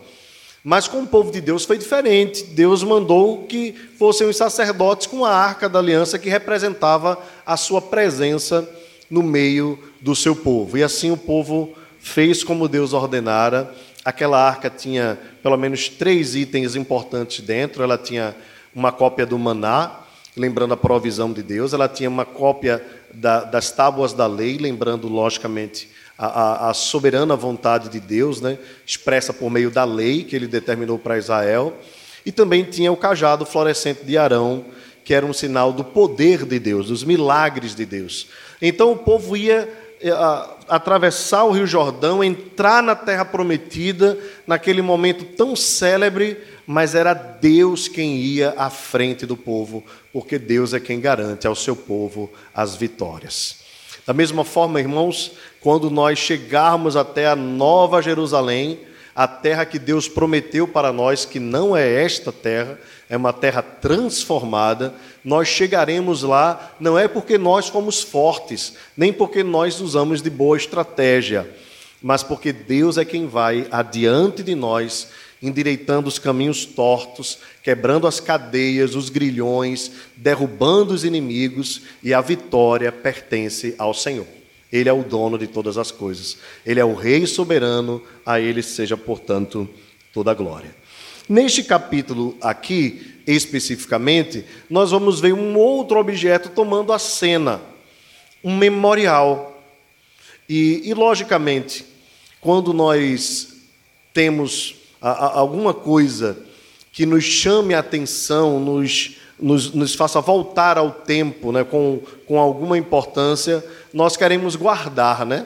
Mas 0.64 0.88
com 0.88 1.02
o 1.02 1.08
povo 1.08 1.30
de 1.30 1.42
Deus 1.42 1.66
foi 1.66 1.78
diferente. 1.78 2.46
Deus 2.46 2.84
mandou 2.84 3.44
que 3.44 3.74
fossem 4.00 4.26
os 4.30 4.38
sacerdotes 4.38 5.08
com 5.08 5.26
a 5.26 5.30
arca 5.30 5.68
da 5.68 5.80
aliança 5.80 6.18
que 6.18 6.30
representava 6.30 7.22
a 7.46 7.58
sua 7.58 7.82
presença 7.82 8.66
no 9.10 9.22
meio 9.22 9.78
do 10.00 10.16
seu 10.16 10.34
povo. 10.34 10.78
E 10.78 10.84
assim 10.84 11.12
o 11.12 11.18
povo 11.18 11.74
fez 12.00 12.46
como 12.46 12.70
Deus 12.70 12.94
ordenara. 12.94 13.76
Aquela 14.06 14.42
arca 14.42 14.70
tinha 14.70 15.20
pelo 15.44 15.58
menos 15.58 15.90
três 15.90 16.34
itens 16.34 16.78
importantes 16.78 17.42
dentro. 17.46 17.84
Ela 17.84 17.98
tinha 17.98 18.34
uma 18.74 18.94
cópia 18.94 19.26
do 19.26 19.38
maná, 19.38 20.07
lembrando 20.38 20.74
a 20.74 20.78
provisão 20.78 21.34
de 21.34 21.42
Deus, 21.42 21.74
ela 21.74 21.90
tinha 21.90 22.10
uma 22.10 22.24
cópia 22.24 22.84
da, 23.14 23.44
das 23.44 23.72
tábuas 23.72 24.14
da 24.14 24.28
lei, 24.28 24.58
lembrando, 24.58 25.08
logicamente, 25.08 25.90
a, 26.18 26.70
a, 26.70 26.74
soberana 26.74 27.36
vontade 27.36 27.90
de 27.90 28.00
Deus, 28.00 28.42
né, 28.42 28.58
expressa 28.86 29.32
por 29.32 29.52
meio 29.52 29.70
da 29.70 29.84
lei 29.84 30.24
que 30.24 30.36
ele 30.36 30.48
determinou 30.48 30.98
para 30.98 31.18
Israel, 31.18 31.78
e 32.26 32.32
também 32.32 32.64
tinha 32.64 32.92
o 32.92 32.98
cajado 32.98 33.46
florescente 33.46 34.04
de 34.04 34.18
Arão, 34.18 34.66
que 35.04 35.14
era 35.14 35.26
um 35.26 35.34
sinal 35.34 35.72
do 35.72 35.84
poder 35.84 36.46
de 36.46 36.60
Deus, 36.60 36.88
dos 36.88 37.04
milagres 37.04 37.76
de 37.76 37.86
Deus. 37.86 38.28
Então 38.62 38.92
o 38.92 38.98
povo 38.98 39.38
ia 39.38 39.70
atravessar 40.68 41.44
o 41.44 41.52
Rio 41.52 41.66
Jordão, 41.66 42.24
entrar 42.24 42.84
na 42.84 42.96
terra 42.96 43.26
prometida, 43.26 44.18
naquele 44.46 44.82
momento 44.82 45.26
tão 45.26 45.56
célebre 45.56 46.38
mas 46.68 46.94
era 46.94 47.14
Deus 47.14 47.88
quem 47.88 48.18
ia 48.18 48.54
à 48.58 48.70
frente 48.70 49.26
do 49.26 49.38
povo, 49.38 49.86
porque 50.12 50.38
Deus 50.38 50.74
é 50.74 50.82
quem 50.82 51.00
garante 51.00 51.48
ao 51.48 51.56
seu 51.56 51.78
povo 51.78 52.30
as 52.54 52.76
vitórias. 52.76 53.60
Da 54.06 54.14
mesma 54.14 54.44
forma, 54.44 54.82
irmãos, 54.82 55.32
quando 55.62 55.90
nós 55.90 56.20
chegarmos 56.20 56.98
até 56.98 57.26
a 57.26 57.38
Nova 57.38 58.02
Jerusalém, 58.02 58.82
a 59.16 59.28
terra 59.28 59.66
que 59.66 59.80
Deus 59.80 60.10
prometeu 60.10 60.68
para 60.68 60.92
nós, 60.92 61.24
que 61.24 61.40
não 61.40 61.76
é 61.76 62.04
esta 62.04 62.34
terra, 62.34 62.78
é 63.10 63.16
uma 63.16 63.32
terra 63.32 63.62
transformada, 63.62 64.94
nós 65.24 65.48
chegaremos 65.48 66.24
lá 66.24 66.76
não 66.80 66.98
é 66.98 67.08
porque 67.08 67.38
nós 67.38 67.68
fomos 67.68 68.02
fortes, 68.02 68.74
nem 68.96 69.14
porque 69.14 69.44
nós 69.44 69.80
usamos 69.80 70.22
de 70.22 70.30
boa 70.30 70.58
estratégia, 70.58 71.50
mas 72.02 72.24
porque 72.24 72.52
Deus 72.52 72.98
é 72.98 73.06
quem 73.06 73.28
vai 73.28 73.68
adiante 73.72 74.44
de 74.44 74.56
nós 74.56 75.08
endireitando 75.42 76.08
os 76.08 76.18
caminhos 76.18 76.66
tortos, 76.66 77.40
quebrando 77.62 78.08
as 78.08 78.20
cadeias, 78.20 78.96
os 78.96 79.10
grilhões, 79.10 79.92
derrubando 80.16 80.94
os 80.94 81.04
inimigos, 81.04 81.84
e 82.04 82.14
a 82.14 82.22
vitória 82.22 82.92
pertence 82.92 83.76
ao 83.78 83.94
Senhor. 83.94 84.26
Ele 84.72 84.90
é 84.90 84.94
o 84.94 85.04
dono 85.04 85.38
de 85.38 85.48
todas 85.48 85.78
as 85.78 85.92
coisas. 85.92 86.38
Ele 86.66 86.80
é 86.80 86.86
o 86.86 86.96
Rei 86.96 87.26
soberano, 87.26 88.02
a 88.26 88.40
ele 88.40 88.62
seja, 88.62 88.98
portanto, 88.98 89.70
toda 90.14 90.32
a 90.32 90.34
glória. 90.34 90.76
Neste 91.30 91.62
capítulo 91.62 92.38
aqui, 92.42 93.22
especificamente, 93.28 94.46
nós 94.70 94.92
vamos 94.92 95.20
ver 95.20 95.34
um 95.34 95.58
outro 95.58 96.00
objeto 96.00 96.50
tomando 96.50 96.94
a 96.94 97.00
cena, 97.00 97.60
um 98.42 98.56
memorial. 98.56 99.62
E, 100.48 100.90
e 100.90 100.94
logicamente, 100.94 101.86
quando 102.40 102.72
nós 102.72 103.56
temos 104.14 104.76
alguma 105.02 105.74
coisa 105.74 106.38
que 106.94 107.06
nos 107.06 107.26
chame 107.26 107.74
a 107.74 107.80
atenção, 107.80 108.60
nos, 108.60 109.18
nos, 109.38 109.74
nos 109.74 109.94
faça 109.94 110.22
voltar 110.22 110.78
ao 110.78 110.92
tempo 110.92 111.52
né, 111.52 111.66
com, 111.66 112.02
com 112.26 112.40
alguma 112.40 112.78
importância, 112.78 113.64
nós 113.94 114.16
queremos 114.16 114.56
guardar. 114.56 115.26
Né? 115.26 115.46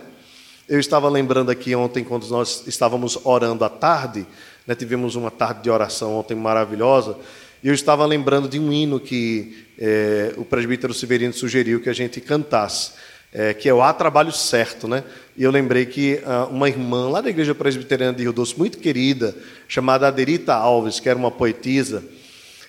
Eu 0.70 0.80
estava 0.80 1.10
lembrando 1.10 1.50
aqui 1.50 1.76
ontem, 1.76 2.04
quando 2.04 2.28
nós 2.28 2.66
estávamos 2.68 3.18
orando 3.24 3.66
à 3.66 3.70
tarde, 3.70 4.28
né, 4.72 4.76
tivemos 4.76 5.16
uma 5.16 5.30
tarde 5.30 5.64
de 5.64 5.70
oração 5.70 6.16
ontem 6.16 6.34
maravilhosa, 6.34 7.18
e 7.62 7.68
eu 7.68 7.74
estava 7.74 8.06
lembrando 8.06 8.48
de 8.48 8.58
um 8.58 8.72
hino 8.72 9.00
que 9.00 9.66
é, 9.78 10.34
o 10.38 10.46
presbítero 10.46 10.94
Severino 10.94 11.34
sugeriu 11.34 11.82
que 11.82 11.90
a 11.90 11.94
gente 11.94 12.22
cantasse 12.22 12.94
é, 13.34 13.54
que 13.54 13.70
é 13.70 13.74
o 13.74 13.82
Há 13.82 13.94
Trabalho 13.94 14.32
Certo, 14.32 14.88
né? 14.88 15.04
E 15.38 15.44
eu 15.44 15.52
lembrei 15.52 15.86
que 15.86 16.22
ah, 16.26 16.48
uma 16.52 16.68
irmã 16.68 17.10
lá 17.10 17.22
da 17.22 17.30
Igreja 17.30 17.56
Presbiteriana 17.56 18.14
de 18.14 18.24
Rio 18.24 18.34
Doce, 18.34 18.58
muito 18.58 18.78
querida, 18.78 19.34
chamada 19.68 20.08
Aderita 20.08 20.54
Alves, 20.54 21.00
que 21.00 21.08
era 21.08 21.18
uma 21.18 21.32
poetisa, 21.32 22.04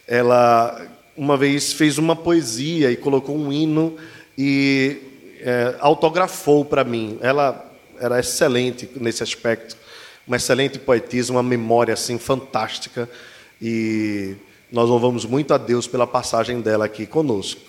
ela 0.07 0.81
uma 1.17 1.37
vez 1.37 1.73
fez 1.73 1.99
uma 1.99 2.15
poesia 2.15 2.91
e 2.91 2.97
colocou 2.97 3.37
um 3.37 3.53
hino 3.53 3.97
e 4.39 4.99
é, 5.41 5.75
autografou 5.81 6.65
para 6.65 6.85
mim. 6.85 7.19
Ela 7.21 7.71
era 7.99 8.21
excelente 8.21 8.89
nesse 8.97 9.23
aspecto, 9.23 9.77
uma 10.27 10.37
excelente 10.37 10.79
poetisa, 10.79 11.33
uma 11.33 11.43
memória 11.43 11.95
assim 11.95 12.19
fantástica 12.19 13.09
e 13.61 14.35
nós 14.71 14.89
louvamos 14.89 15.25
muito 15.25 15.53
a 15.53 15.59
Deus 15.59 15.87
pela 15.87 16.07
passagem 16.07 16.61
dela 16.61 16.85
aqui 16.87 17.07
conosco. 17.07 17.61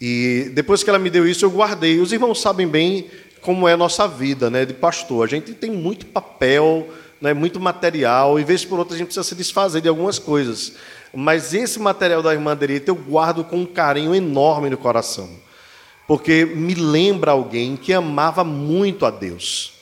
E 0.00 0.50
depois 0.54 0.82
que 0.82 0.90
ela 0.90 0.98
me 0.98 1.10
deu 1.10 1.26
isso, 1.26 1.44
eu 1.44 1.50
guardei. 1.50 1.98
Os 1.98 2.12
irmãos 2.12 2.40
sabem 2.40 2.68
bem 2.68 3.06
como 3.40 3.66
é 3.66 3.72
a 3.72 3.76
nossa 3.76 4.06
vida 4.06 4.50
né, 4.50 4.64
de 4.64 4.74
pastor. 4.74 5.24
A 5.24 5.28
gente 5.28 5.54
tem 5.54 5.70
muito 5.70 6.06
papel, 6.06 6.88
né, 7.20 7.32
muito 7.32 7.58
material, 7.58 8.38
e 8.38 8.44
vez 8.44 8.64
por 8.64 8.78
outra 8.78 8.94
a 8.94 8.98
gente 8.98 9.06
precisa 9.06 9.24
se 9.24 9.34
desfazer 9.34 9.80
de 9.80 9.88
algumas 9.88 10.18
coisas. 10.18 10.74
Mas 11.14 11.54
esse 11.54 11.78
material 11.78 12.22
da 12.22 12.32
irmã 12.32 12.54
Derita 12.56 12.90
eu 12.90 12.94
guardo 12.94 13.42
com 13.44 13.58
um 13.58 13.66
carinho 13.66 14.14
enorme 14.14 14.68
no 14.68 14.76
coração, 14.76 15.30
porque 16.06 16.44
me 16.44 16.74
lembra 16.74 17.30
alguém 17.30 17.76
que 17.76 17.92
amava 17.92 18.44
muito 18.44 19.06
a 19.06 19.10
Deus. 19.10 19.75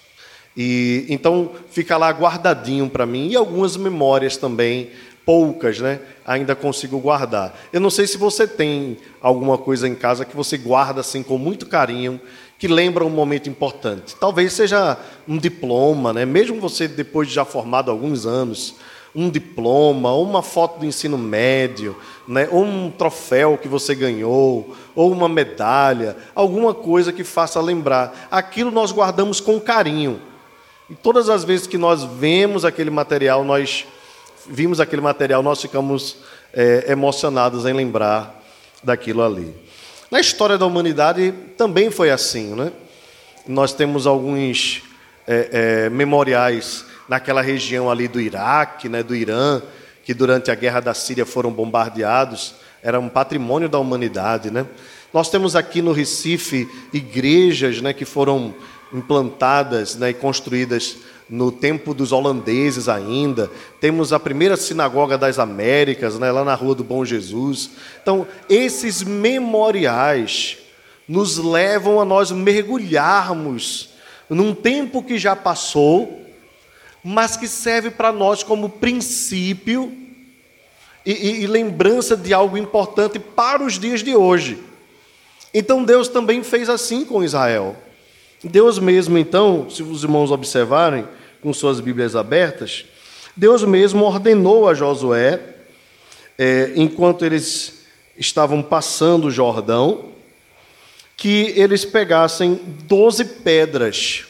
E 0.56 1.06
então 1.08 1.50
fica 1.70 1.96
lá 1.96 2.10
guardadinho 2.10 2.88
para 2.88 3.04
mim 3.04 3.28
e 3.28 3.36
algumas 3.36 3.76
memórias 3.76 4.36
também 4.36 4.90
poucas, 5.24 5.80
né? 5.80 6.00
Ainda 6.26 6.54
consigo 6.54 6.98
guardar. 6.98 7.58
Eu 7.72 7.80
não 7.80 7.90
sei 7.90 8.06
se 8.06 8.18
você 8.18 8.46
tem 8.46 8.98
alguma 9.20 9.56
coisa 9.56 9.88
em 9.88 9.94
casa 9.94 10.24
que 10.24 10.36
você 10.36 10.56
guarda 10.56 11.00
assim 11.00 11.22
com 11.22 11.38
muito 11.38 11.66
carinho, 11.66 12.20
que 12.58 12.68
lembra 12.68 13.04
um 13.04 13.10
momento 13.10 13.48
importante. 13.48 14.14
Talvez 14.16 14.52
seja 14.52 14.98
um 15.26 15.38
diploma, 15.38 16.12
né? 16.12 16.24
Mesmo 16.24 16.60
você 16.60 16.86
depois 16.86 17.28
de 17.28 17.34
já 17.34 17.44
formado 17.44 17.90
alguns 17.90 18.26
anos, 18.26 18.76
um 19.14 19.30
diploma, 19.30 20.12
ou 20.12 20.24
uma 20.24 20.42
foto 20.42 20.80
do 20.80 20.86
ensino 20.86 21.16
médio, 21.16 21.96
né? 22.26 22.48
ou 22.50 22.64
um 22.64 22.90
troféu 22.90 23.56
que 23.56 23.68
você 23.68 23.94
ganhou, 23.94 24.74
ou 24.94 25.12
uma 25.12 25.28
medalha, 25.28 26.16
alguma 26.34 26.74
coisa 26.74 27.12
que 27.12 27.22
faça 27.22 27.60
lembrar. 27.60 28.28
Aquilo 28.30 28.70
nós 28.70 28.90
guardamos 28.90 29.40
com 29.40 29.60
carinho. 29.60 30.20
E 30.88 30.94
todas 30.94 31.30
as 31.30 31.44
vezes 31.44 31.66
que 31.66 31.78
nós 31.78 32.04
vemos 32.04 32.64
aquele 32.64 32.90
material, 32.90 33.42
nós 33.42 33.86
vimos 34.46 34.80
aquele 34.80 35.00
material, 35.00 35.42
nós 35.42 35.62
ficamos 35.62 36.18
é, 36.52 36.92
emocionados 36.92 37.64
em 37.64 37.72
lembrar 37.72 38.42
daquilo 38.82 39.22
ali. 39.22 39.54
Na 40.10 40.20
história 40.20 40.58
da 40.58 40.66
humanidade 40.66 41.32
também 41.56 41.90
foi 41.90 42.10
assim, 42.10 42.54
né? 42.54 42.70
Nós 43.46 43.72
temos 43.72 44.06
alguns 44.06 44.82
é, 45.26 45.86
é, 45.86 45.90
memoriais 45.90 46.84
naquela 47.08 47.40
região 47.40 47.90
ali 47.90 48.06
do 48.06 48.20
Iraque, 48.20 48.88
né, 48.88 49.02
do 49.02 49.14
Irã, 49.14 49.62
que 50.04 50.14
durante 50.14 50.50
a 50.50 50.54
guerra 50.54 50.80
da 50.80 50.94
Síria 50.94 51.26
foram 51.26 51.50
bombardeados, 51.50 52.54
era 52.82 53.00
um 53.00 53.08
patrimônio 53.08 53.68
da 53.68 53.78
humanidade, 53.78 54.50
né? 54.50 54.66
Nós 55.12 55.30
temos 55.30 55.54
aqui 55.54 55.80
no 55.80 55.92
Recife 55.92 56.68
igrejas, 56.92 57.80
né, 57.80 57.92
que 57.92 58.04
foram 58.04 58.54
implantadas 58.94 59.96
né, 59.96 60.10
e 60.10 60.14
construídas 60.14 60.98
no 61.28 61.50
tempo 61.50 61.92
dos 61.92 62.12
holandeses 62.12 62.88
ainda. 62.88 63.50
Temos 63.80 64.12
a 64.12 64.20
primeira 64.20 64.56
sinagoga 64.56 65.18
das 65.18 65.38
Américas, 65.38 66.18
né, 66.18 66.30
lá 66.30 66.44
na 66.44 66.54
Rua 66.54 66.76
do 66.76 66.84
Bom 66.84 67.04
Jesus. 67.04 67.70
Então, 68.00 68.26
esses 68.48 69.02
memoriais 69.02 70.58
nos 71.08 71.36
levam 71.36 72.00
a 72.00 72.04
nós 72.04 72.30
mergulharmos 72.30 73.90
num 74.30 74.54
tempo 74.54 75.02
que 75.02 75.18
já 75.18 75.34
passou, 75.34 76.22
mas 77.02 77.36
que 77.36 77.48
serve 77.48 77.90
para 77.90 78.12
nós 78.12 78.42
como 78.42 78.68
princípio 78.68 79.92
e, 81.04 81.12
e, 81.12 81.42
e 81.42 81.46
lembrança 81.46 82.16
de 82.16 82.32
algo 82.32 82.56
importante 82.56 83.18
para 83.18 83.62
os 83.62 83.78
dias 83.78 84.02
de 84.02 84.14
hoje. 84.14 84.62
Então 85.52 85.84
Deus 85.84 86.08
também 86.08 86.42
fez 86.42 86.70
assim 86.70 87.04
com 87.04 87.22
Israel. 87.22 87.76
Deus 88.44 88.78
mesmo, 88.78 89.16
então, 89.16 89.68
se 89.70 89.82
os 89.82 90.02
irmãos 90.02 90.30
observarem 90.30 91.06
com 91.40 91.52
suas 91.52 91.80
Bíblias 91.80 92.14
abertas, 92.14 92.84
Deus 93.36 93.64
mesmo 93.64 94.04
ordenou 94.04 94.68
a 94.68 94.74
Josué, 94.74 95.40
é, 96.38 96.72
enquanto 96.76 97.24
eles 97.24 97.84
estavam 98.16 98.62
passando 98.62 99.26
o 99.26 99.30
Jordão, 99.30 100.12
que 101.16 101.52
eles 101.56 101.84
pegassem 101.84 102.60
doze 102.86 103.24
pedras 103.24 104.24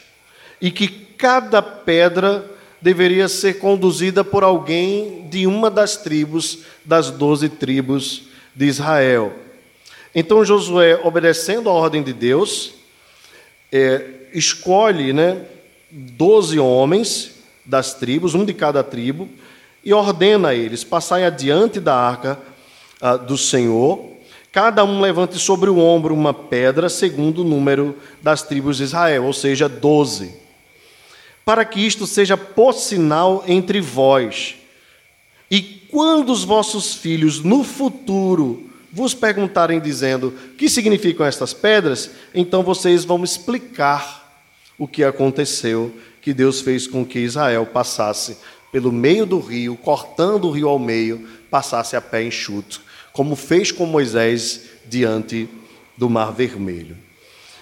e 0.61 0.71
que 0.71 0.87
cada 0.87 1.61
pedra 1.61 2.49
deveria 2.81 3.27
ser 3.27 3.55
conduzida 3.55 4.23
por 4.23 4.43
alguém 4.43 5.27
de 5.29 5.47
uma 5.47 5.69
das 5.69 5.97
tribos, 5.97 6.59
das 6.83 7.09
doze 7.09 7.49
tribos 7.49 8.23
de 8.55 8.65
Israel. 8.65 9.33
Então 10.13 10.45
Josué, 10.45 10.99
obedecendo 11.03 11.69
a 11.69 11.73
ordem 11.73 12.01
de 12.01 12.13
Deus, 12.13 12.73
é, 13.71 14.05
escolhe 14.33 15.13
né, 15.13 15.41
doze 15.91 16.59
homens 16.59 17.31
das 17.65 17.93
tribos, 17.93 18.35
um 18.35 18.45
de 18.45 18.53
cada 18.53 18.83
tribo, 18.83 19.29
e 19.83 19.93
ordena 19.93 20.49
a 20.49 20.55
eles 20.55 20.83
passarem 20.83 21.25
adiante 21.25 21.79
da 21.79 21.95
arca 21.95 22.39
ah, 23.01 23.17
do 23.17 23.37
Senhor 23.37 24.15
Cada 24.55 24.85
um 24.85 25.01
levante 25.01 25.37
sobre 25.37 25.69
o 25.69 25.79
ombro 25.79 26.13
uma 26.13 26.33
pedra, 26.33 26.87
segundo 26.87 27.41
o 27.41 27.43
número 27.43 27.93
das 28.21 28.41
tribos 28.41 28.77
de 28.77 28.83
Israel, 28.83 29.25
ou 29.25 29.33
seja, 29.33 29.67
doze. 29.67 30.33
Para 31.43 31.65
que 31.65 31.85
isto 31.85 32.07
seja 32.07 32.37
por 32.37 32.71
sinal 32.71 33.43
entre 33.49 33.81
vós. 33.81 34.55
E 35.51 35.61
quando 35.61 36.29
os 36.29 36.45
vossos 36.45 36.93
filhos 36.93 37.43
no 37.43 37.65
futuro 37.65 38.69
vos 38.95 39.13
perguntarem, 39.13 39.79
dizendo: 39.79 40.33
que 40.57 40.67
significam 40.67 41.23
estas 41.23 41.53
pedras? 41.53 42.09
Então 42.33 42.63
vocês 42.63 43.05
vão 43.05 43.23
explicar 43.23 44.41
o 44.77 44.87
que 44.87 45.03
aconteceu, 45.03 45.93
que 46.19 46.33
Deus 46.33 46.61
fez 46.61 46.87
com 46.87 47.05
que 47.05 47.19
Israel 47.19 47.67
passasse 47.67 48.37
pelo 48.71 48.91
meio 48.91 49.27
do 49.27 49.39
rio, 49.39 49.77
cortando 49.77 50.45
o 50.45 50.51
rio 50.51 50.67
ao 50.67 50.79
meio, 50.79 51.27
passasse 51.51 51.95
a 51.95 52.01
pé 52.01 52.23
enxuto 52.23 52.85
como 53.15 53.33
fez 53.37 53.71
com 53.71 53.85
Moisés 53.85 54.63
diante 54.85 55.47
do 55.95 56.09
Mar 56.09 56.33
Vermelho. 56.33 56.97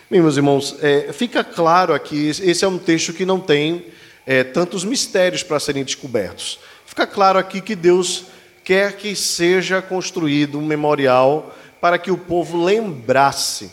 Meus 0.10 0.36
irmãos, 0.36 0.76
é, 0.82 1.14
fica 1.14 1.44
claro 1.44 1.94
aqui, 1.94 2.30
esse 2.30 2.66
é 2.66 2.68
um 2.68 2.80
texto 2.80 3.14
que 3.14 3.24
não 3.24 3.40
tem 3.40 3.86
é, 4.26 4.44
tantos 4.44 4.84
mistérios 4.84 5.44
para 5.44 5.60
serem 5.60 5.84
descobertos. 5.84 6.60
Fica 6.88 7.06
claro 7.06 7.38
aqui 7.38 7.62
que 7.62 7.76
Deus 7.76 8.26
quer 8.64 8.98
que 8.98 9.16
seja 9.16 9.82
construído 9.82 10.58
um 10.58 10.66
memorial 10.66 11.54
para 11.82 11.98
que 11.98 12.12
o 12.12 12.18
povo 12.18 12.64
lembrasse. 12.64 13.70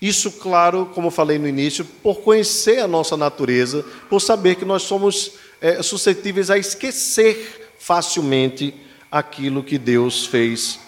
Isso, 0.00 0.32
claro, 0.32 0.90
como 0.94 1.10
falei 1.10 1.38
no 1.38 1.48
início, 1.48 1.84
por 1.84 2.16
conhecer 2.20 2.80
a 2.80 2.88
nossa 2.88 3.16
natureza, 3.16 3.84
por 4.08 4.20
saber 4.20 4.56
que 4.56 4.64
nós 4.64 4.82
somos 4.82 5.32
é, 5.60 5.82
suscetíveis 5.82 6.50
a 6.50 6.58
esquecer 6.58 7.74
facilmente 7.78 8.74
aquilo 9.10 9.62
que 9.62 9.78
Deus 9.78 10.26
fez 10.26 10.78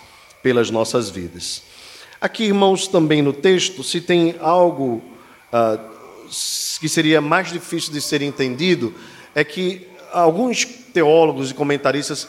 pelas 0.43 0.71
nossas 0.71 1.09
vidas. 1.09 1.63
Aqui, 2.21 2.45
irmãos, 2.45 2.87
também 2.87 3.23
no 3.23 3.33
texto, 3.33 3.83
se 3.83 4.01
tem 4.01 4.37
algo 4.41 5.03
ah, 5.53 5.79
que 6.81 6.89
seria 6.89 7.21
mais 7.21 7.53
difícil 7.53 7.93
de 7.93 8.01
ser 8.01 8.23
entendido, 8.23 8.95
é 9.35 9.45
que 9.45 9.87
alguns 10.13 10.65
teólogos 10.65 11.51
e 11.51 11.55
comentaristas 11.55 12.29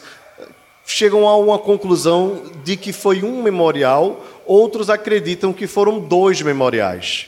chegam 0.88 1.28
a 1.28 1.36
uma 1.36 1.58
conclusão 1.58 2.42
de 2.64 2.74
que 2.74 2.94
foi 2.94 3.22
um 3.22 3.42
memorial, 3.42 4.24
outros 4.46 4.88
acreditam 4.88 5.52
que 5.52 5.66
foram 5.66 6.00
dois 6.00 6.40
memoriais. 6.40 7.26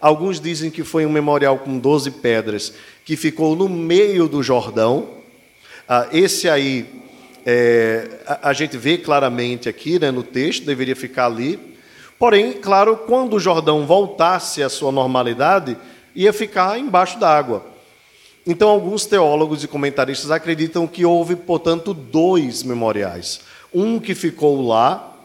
Alguns 0.00 0.40
dizem 0.40 0.70
que 0.70 0.82
foi 0.82 1.04
um 1.04 1.10
memorial 1.10 1.58
com 1.58 1.78
12 1.78 2.10
pedras 2.12 2.72
que 3.04 3.14
ficou 3.14 3.54
no 3.54 3.68
meio 3.68 4.26
do 4.26 4.42
Jordão. 4.42 5.08
Ah, 5.86 6.08
esse 6.10 6.48
aí 6.48 6.86
é, 7.44 8.08
a, 8.26 8.48
a, 8.48 8.52
gente 8.54 8.78
vê 8.78 8.96
claramente 8.96 9.68
aqui 9.68 9.98
né, 9.98 10.10
no 10.10 10.22
texto, 10.22 10.64
deveria 10.64 10.96
ficar 10.96 11.26
ali. 11.26 11.76
Porém, 12.18 12.54
claro, 12.54 12.96
quando 12.96 13.34
o 13.34 13.40
Jordão 13.40 13.86
voltasse 13.86 14.62
à 14.62 14.70
sua 14.70 14.90
normalidade, 14.90 15.76
ia 16.14 16.32
ficar 16.32 16.78
embaixo 16.78 17.18
d'água. 17.18 17.75
Então, 18.46 18.68
alguns 18.68 19.04
teólogos 19.04 19.64
e 19.64 19.68
comentaristas 19.68 20.30
acreditam 20.30 20.86
que 20.86 21.04
houve, 21.04 21.34
portanto, 21.34 21.92
dois 21.92 22.62
memoriais. 22.62 23.40
Um 23.74 23.98
que 23.98 24.14
ficou 24.14 24.64
lá, 24.64 25.16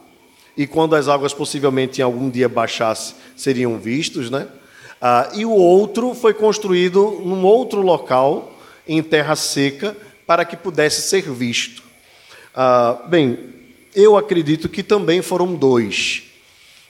e 0.57 0.65
quando 0.65 0.95
as 0.95 1.07
águas 1.07 1.33
possivelmente 1.33 2.01
em 2.01 2.03
algum 2.03 2.29
dia 2.29 2.49
baixassem, 2.49 3.15
seriam 3.35 3.77
vistos, 3.77 4.31
né? 4.31 4.47
Ah, 4.99 5.29
e 5.35 5.45
o 5.45 5.51
outro 5.51 6.15
foi 6.15 6.33
construído 6.33 7.21
num 7.23 7.43
outro 7.45 7.81
local, 7.81 8.59
em 8.87 9.03
terra 9.03 9.35
seca, 9.35 9.95
para 10.25 10.43
que 10.43 10.57
pudesse 10.57 11.03
ser 11.03 11.21
visto. 11.31 11.83
Ah, 12.55 13.03
bem, 13.07 13.37
eu 13.95 14.17
acredito 14.17 14.67
que 14.67 14.81
também 14.81 15.21
foram 15.21 15.53
dois, 15.53 16.23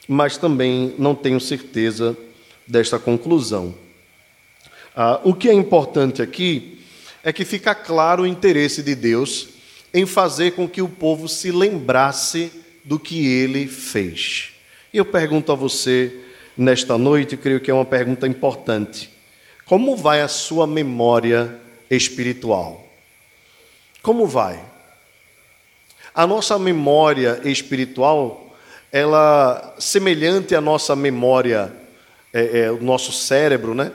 mas 0.08 0.38
também 0.38 0.96
não 0.98 1.14
tenho 1.14 1.42
certeza 1.42 2.18
desta 2.66 2.98
conclusão. 2.98 3.76
Ah, 4.96 5.22
o 5.24 5.34
que 5.34 5.50
é 5.50 5.54
importante 5.54 6.22
aqui 6.22 6.80
é 7.24 7.32
que 7.32 7.46
fica 7.46 7.74
claro 7.74 8.24
o 8.24 8.28
interesse 8.28 8.84
de 8.84 8.96
Deus 8.96 9.50
em 9.94 10.06
fazer 10.06 10.52
com 10.52 10.68
que 10.68 10.82
o 10.82 10.90
povo 10.90 11.28
se 11.28 11.52
lembrasse 11.52 12.52
do 12.84 13.00
que 13.00 13.26
ele 13.26 13.68
fez. 13.68 14.52
E 14.94 14.98
eu 14.98 15.06
pergunto 15.06 15.52
a 15.52 15.56
você 15.56 16.14
nesta 16.58 16.98
noite, 16.98 17.38
creio 17.38 17.60
que 17.60 17.72
é 17.72 17.74
uma 17.74 17.86
pergunta 17.86 18.28
importante: 18.28 19.10
como 19.66 19.96
vai 19.96 20.22
a 20.22 20.28
sua 20.28 20.68
memória 20.68 21.60
espiritual? 21.90 22.86
Como 24.02 24.26
vai? 24.26 24.60
A 26.14 26.28
nossa 26.28 26.60
memória 26.60 27.40
espiritual, 27.46 28.54
ela 28.92 29.76
semelhante 29.80 30.54
à 30.54 30.60
nossa 30.60 30.96
memória, 30.96 31.72
é, 32.34 32.64
é, 32.64 32.72
o 32.72 32.82
nosso 32.82 33.14
cérebro, 33.14 33.74
né, 33.74 33.92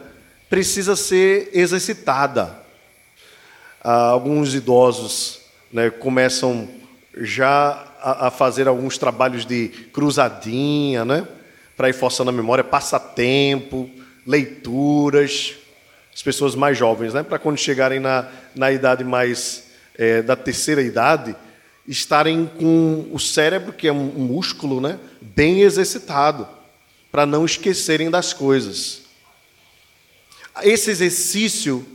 precisa 0.48 0.96
ser 0.96 1.50
exercitada. 1.52 2.64
Ah, 3.82 4.08
alguns 4.08 4.54
idosos 4.54 5.40
né, 5.72 5.90
começam 5.90 6.68
já 7.16 7.86
a, 8.00 8.30
fazer 8.30 8.68
alguns 8.68 8.98
trabalhos 8.98 9.44
de 9.46 9.68
cruzadinha, 9.92 11.04
né, 11.04 11.26
para 11.76 11.88
ir 11.88 11.92
forçando 11.92 12.30
a 12.30 12.32
memória, 12.32 12.64
passatempo, 12.64 13.90
leituras. 14.26 15.54
As 16.14 16.22
pessoas 16.22 16.54
mais 16.54 16.78
jovens, 16.78 17.14
né, 17.14 17.22
para 17.22 17.38
quando 17.38 17.58
chegarem 17.58 18.00
na, 18.00 18.28
na 18.54 18.72
idade 18.72 19.04
mais 19.04 19.64
é, 19.96 20.22
da 20.22 20.36
terceira 20.36 20.82
idade, 20.82 21.34
estarem 21.86 22.50
com 22.58 23.08
o 23.12 23.18
cérebro, 23.18 23.72
que 23.72 23.86
é 23.86 23.92
um 23.92 24.04
músculo, 24.04 24.80
né, 24.80 24.98
bem 25.20 25.62
exercitado, 25.62 26.48
para 27.12 27.26
não 27.26 27.44
esquecerem 27.44 28.10
das 28.10 28.32
coisas. 28.32 29.05
Esse 30.62 30.90
exercício, 30.90 31.86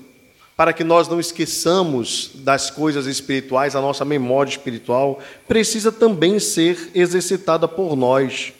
para 0.56 0.74
que 0.74 0.84
nós 0.84 1.08
não 1.08 1.19
esqueçamos 1.19 2.32
das 2.36 2.69
coisas 2.69 3.08
espirituais, 3.08 3.76
a 3.76 3.82
nossa 3.82 4.06
memória 4.06 4.50
espiritual, 4.50 5.19
precisa 5.47 5.91
também 5.91 6.39
ser 6.39 6.91
exercitada 6.93 7.67
por 7.67 7.95
nós, 7.95 8.54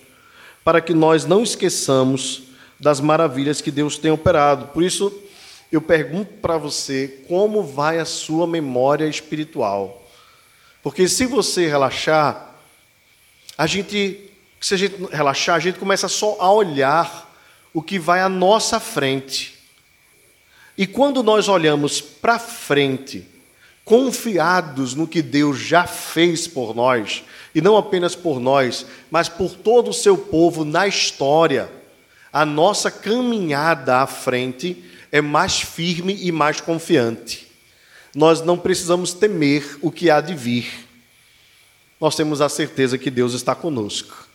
para 0.64 0.82
que 0.82 0.94
nós 0.94 1.26
não 1.26 1.44
esqueçamos 1.44 2.44
das 2.80 3.00
maravilhas 3.00 3.62
que 3.62 3.70
Deus 3.70 3.98
tem 3.98 4.10
operado. 4.10 4.68
Por 4.68 4.82
isso, 4.82 5.14
eu 5.72 5.82
pergunto 5.82 6.34
para 6.42 6.58
você 6.58 7.24
como 7.28 7.64
vai 7.64 8.00
a 8.00 8.06
sua 8.06 8.48
memória 8.48 9.08
espiritual. 9.08 10.10
Porque 10.82 11.08
se 11.08 11.28
você 11.28 11.68
relaxar, 11.68 12.56
a 13.56 13.68
gente, 13.68 14.32
se 14.60 14.74
a 14.74 14.78
gente 14.78 14.96
relaxar, 15.12 15.56
a 15.56 15.60
gente 15.60 15.78
começa 15.78 16.08
só 16.08 16.38
a 16.40 16.52
olhar 16.52 17.32
o 17.72 17.82
que 17.82 18.00
vai 18.00 18.22
à 18.22 18.28
nossa 18.28 18.80
frente. 18.80 19.61
E 20.78 20.88
quando 20.88 21.22
nós 21.22 21.48
olhamos 21.48 22.02
para 22.02 22.40
frente, 22.40 23.28
confiados 23.84 24.96
no 24.96 25.08
que 25.08 25.22
Deus 25.22 25.60
já 25.60 25.86
fez 25.86 26.48
por 26.48 26.76
nós, 26.76 27.24
e 27.54 27.62
não 27.62 27.76
apenas 27.76 28.16
por 28.16 28.40
nós, 28.40 28.86
mas 29.10 29.28
por 29.28 29.56
todo 29.56 29.90
o 29.90 29.94
seu 29.94 30.18
povo 30.18 30.64
na 30.64 30.88
história, 30.88 31.70
a 32.32 32.46
nossa 32.46 32.90
caminhada 32.90 33.98
à 33.98 34.08
frente 34.08 34.84
é 35.12 35.20
mais 35.20 35.60
firme 35.60 36.18
e 36.22 36.32
mais 36.32 36.62
confiante. 36.62 37.48
Nós 38.16 38.42
não 38.42 38.58
precisamos 38.58 39.14
temer 39.14 39.78
o 39.82 39.92
que 39.92 40.10
há 40.10 40.22
de 40.22 40.34
vir. 40.34 40.88
Nós 42.00 42.16
temos 42.16 42.42
a 42.42 42.50
certeza 42.50 42.98
que 42.98 43.12
Deus 43.12 43.34
está 43.34 43.54
conosco, 43.54 44.28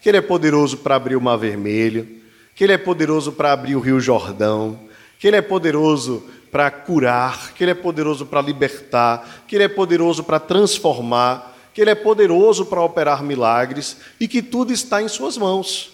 que 0.00 0.08
Ele 0.08 0.18
é 0.18 0.22
poderoso 0.22 0.78
para 0.78 0.96
abrir 0.96 1.16
o 1.16 1.20
Mar 1.20 1.36
Vermelho, 1.36 2.06
que 2.54 2.64
Ele 2.64 2.74
é 2.74 2.78
poderoso 2.78 3.32
para 3.32 3.52
abrir 3.52 3.74
o 3.74 3.80
Rio 3.80 4.00
Jordão, 4.00 4.78
que 5.18 5.26
Ele 5.26 5.36
é 5.36 5.42
poderoso 5.42 6.24
para 6.50 6.70
curar, 6.70 7.52
que 7.52 7.64
Ele 7.64 7.72
é 7.72 7.74
poderoso 7.74 8.26
para 8.26 8.40
libertar, 8.40 9.44
que 9.46 9.56
Ele 9.56 9.64
é 9.64 9.68
poderoso 9.68 10.22
para 10.24 10.38
transformar, 10.38 11.56
que 11.74 11.80
Ele 11.80 11.90
é 11.90 11.94
poderoso 11.94 12.66
para 12.66 12.82
operar 12.82 13.22
milagres 13.22 13.96
e 14.18 14.26
que 14.26 14.42
tudo 14.42 14.72
está 14.72 15.02
em 15.02 15.08
Suas 15.08 15.36
mãos. 15.36 15.92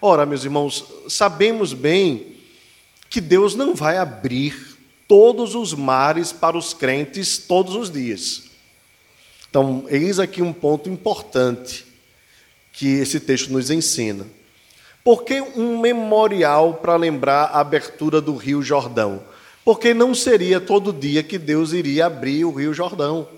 Ora, 0.00 0.24
meus 0.26 0.44
irmãos, 0.44 0.84
sabemos 1.08 1.72
bem 1.72 2.36
que 3.08 3.20
Deus 3.20 3.54
não 3.54 3.74
vai 3.74 3.96
abrir 3.96 4.76
todos 5.06 5.54
os 5.54 5.74
mares 5.74 6.32
para 6.32 6.56
os 6.56 6.72
crentes 6.72 7.38
todos 7.38 7.74
os 7.74 7.90
dias. 7.90 8.44
Então, 9.48 9.84
eis 9.88 10.18
aqui 10.18 10.42
um 10.42 10.52
ponto 10.52 10.88
importante 10.88 11.86
que 12.72 12.86
esse 12.86 13.20
texto 13.20 13.52
nos 13.52 13.70
ensina. 13.70 14.26
Por 15.04 15.22
que 15.22 15.42
um 15.42 15.78
memorial 15.78 16.74
para 16.80 16.96
lembrar 16.96 17.50
a 17.52 17.60
abertura 17.60 18.22
do 18.22 18.34
Rio 18.34 18.62
Jordão? 18.62 19.22
Porque 19.62 19.92
não 19.92 20.14
seria 20.14 20.58
todo 20.58 20.94
dia 20.94 21.22
que 21.22 21.36
Deus 21.36 21.74
iria 21.74 22.06
abrir 22.06 22.46
o 22.46 22.50
Rio 22.50 22.72
Jordão. 22.72 23.28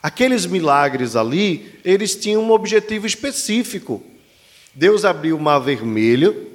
Aqueles 0.00 0.46
milagres 0.46 1.16
ali, 1.16 1.80
eles 1.84 2.14
tinham 2.14 2.40
um 2.40 2.52
objetivo 2.52 3.04
específico. 3.04 4.00
Deus 4.72 5.04
abriu 5.04 5.36
o 5.36 5.40
Mar 5.40 5.58
Vermelho 5.58 6.52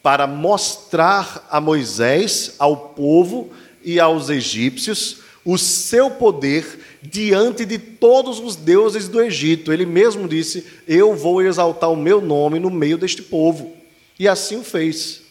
para 0.00 0.28
mostrar 0.28 1.44
a 1.50 1.60
Moisés, 1.60 2.54
ao 2.58 2.76
povo 2.76 3.50
e 3.82 3.98
aos 3.98 4.30
egípcios 4.30 5.24
o 5.44 5.58
seu 5.58 6.10
poder 6.10 6.83
diante 7.10 7.64
de 7.64 7.78
todos 7.78 8.40
os 8.40 8.56
deuses 8.56 9.08
do 9.08 9.20
Egito. 9.20 9.72
Ele 9.72 9.84
mesmo 9.84 10.26
disse: 10.26 10.66
Eu 10.86 11.14
vou 11.14 11.42
exaltar 11.42 11.90
o 11.90 11.96
meu 11.96 12.20
nome 12.20 12.58
no 12.58 12.70
meio 12.70 12.96
deste 12.96 13.22
povo. 13.22 13.76
E 14.18 14.28
assim 14.28 14.56
o 14.56 14.64
fez. 14.64 15.22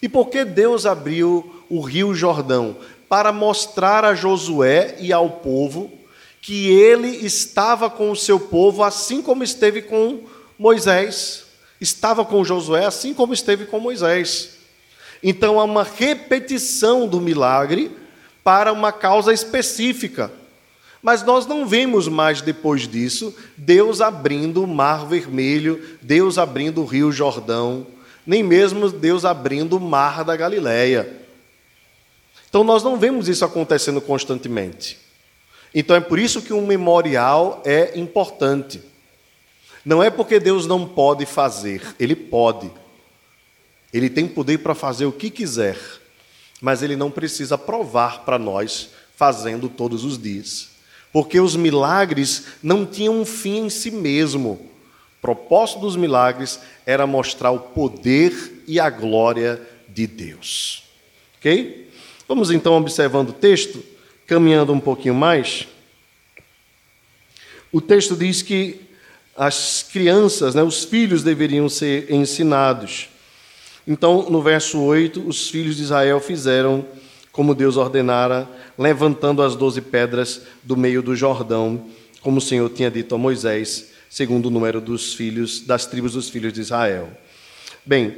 E 0.00 0.08
por 0.08 0.28
que 0.28 0.44
Deus 0.44 0.86
abriu 0.86 1.64
o 1.68 1.80
rio 1.80 2.14
Jordão? 2.14 2.76
Para 3.08 3.32
mostrar 3.32 4.04
a 4.04 4.14
Josué 4.14 4.96
e 5.00 5.12
ao 5.12 5.30
povo 5.30 5.90
que 6.40 6.68
ele 6.68 7.08
estava 7.08 7.88
com 7.88 8.10
o 8.10 8.16
seu 8.16 8.38
povo, 8.38 8.82
assim 8.82 9.22
como 9.22 9.42
esteve 9.42 9.80
com 9.80 10.20
Moisés. 10.58 11.44
Estava 11.80 12.24
com 12.24 12.44
Josué, 12.44 12.84
assim 12.84 13.14
como 13.14 13.32
esteve 13.32 13.64
com 13.64 13.80
Moisés. 13.80 14.50
Então 15.22 15.58
há 15.58 15.64
uma 15.64 15.82
repetição 15.84 17.08
do 17.08 17.18
milagre 17.18 17.90
para 18.42 18.72
uma 18.72 18.92
causa 18.92 19.32
específica. 19.32 20.30
Mas 21.04 21.22
nós 21.22 21.46
não 21.46 21.64
vemos 21.64 22.08
mais 22.08 22.40
depois 22.40 22.88
disso 22.88 23.32
Deus 23.56 24.00
abrindo 24.00 24.64
o 24.64 24.66
Mar 24.66 25.06
Vermelho, 25.06 25.80
Deus 26.02 26.36
abrindo 26.38 26.80
o 26.80 26.84
Rio 26.84 27.12
Jordão, 27.12 27.86
nem 28.26 28.42
mesmo 28.42 28.90
Deus 28.90 29.24
abrindo 29.24 29.76
o 29.76 29.80
Mar 29.80 30.24
da 30.24 30.34
Galileia. 30.34 31.20
Então 32.48 32.64
nós 32.64 32.82
não 32.82 32.96
vemos 32.96 33.28
isso 33.28 33.44
acontecendo 33.44 34.00
constantemente. 34.00 34.98
Então 35.72 35.94
é 35.94 36.00
por 36.00 36.18
isso 36.18 36.42
que 36.42 36.52
um 36.52 36.66
memorial 36.66 37.62
é 37.64 37.96
importante. 37.96 38.82
Não 39.84 40.02
é 40.02 40.10
porque 40.10 40.40
Deus 40.40 40.66
não 40.66 40.88
pode 40.88 41.26
fazer, 41.26 41.82
Ele 42.00 42.16
pode. 42.16 42.68
Ele 43.92 44.10
tem 44.10 44.26
poder 44.26 44.58
para 44.58 44.74
fazer 44.74 45.04
o 45.04 45.12
que 45.12 45.30
quiser 45.30 45.78
mas 46.64 46.82
ele 46.82 46.96
não 46.96 47.10
precisa 47.10 47.58
provar 47.58 48.24
para 48.24 48.38
nós 48.38 48.88
fazendo 49.14 49.68
todos 49.68 50.02
os 50.02 50.16
dias. 50.16 50.70
Porque 51.14 51.38
os 51.38 51.54
milagres 51.54 52.42
não 52.60 52.84
tinham 52.84 53.20
um 53.20 53.24
fim 53.24 53.66
em 53.66 53.70
si 53.70 53.92
mesmo. 53.92 54.50
O 54.50 55.20
propósito 55.22 55.78
dos 55.78 55.94
milagres 55.94 56.58
era 56.84 57.06
mostrar 57.06 57.52
o 57.52 57.60
poder 57.60 58.64
e 58.66 58.80
a 58.80 58.90
glória 58.90 59.62
de 59.88 60.08
Deus. 60.08 60.82
Ok? 61.38 61.88
Vamos 62.26 62.50
então 62.50 62.74
observando 62.74 63.28
o 63.28 63.32
texto, 63.32 63.80
caminhando 64.26 64.72
um 64.72 64.80
pouquinho 64.80 65.14
mais. 65.14 65.68
O 67.70 67.80
texto 67.80 68.16
diz 68.16 68.42
que 68.42 68.80
as 69.36 69.86
crianças, 69.92 70.52
né, 70.52 70.64
os 70.64 70.82
filhos 70.82 71.22
deveriam 71.22 71.68
ser 71.68 72.10
ensinados. 72.12 73.08
Então, 73.86 74.28
no 74.28 74.42
verso 74.42 74.80
8, 74.80 75.28
os 75.28 75.48
filhos 75.48 75.76
de 75.76 75.84
Israel 75.84 76.18
fizeram 76.18 76.84
como 77.34 77.52
Deus 77.52 77.76
ordenara, 77.76 78.48
levantando 78.78 79.42
as 79.42 79.56
doze 79.56 79.80
pedras 79.80 80.42
do 80.62 80.76
meio 80.76 81.02
do 81.02 81.16
Jordão, 81.16 81.84
como 82.22 82.38
o 82.38 82.40
Senhor 82.40 82.70
tinha 82.70 82.88
dito 82.88 83.12
a 83.12 83.18
Moisés, 83.18 83.90
segundo 84.08 84.46
o 84.46 84.50
número 84.50 84.80
dos 84.80 85.14
filhos, 85.14 85.60
das 85.60 85.84
tribos 85.84 86.12
dos 86.12 86.28
filhos 86.28 86.52
de 86.52 86.60
Israel. 86.60 87.08
Bem, 87.84 88.14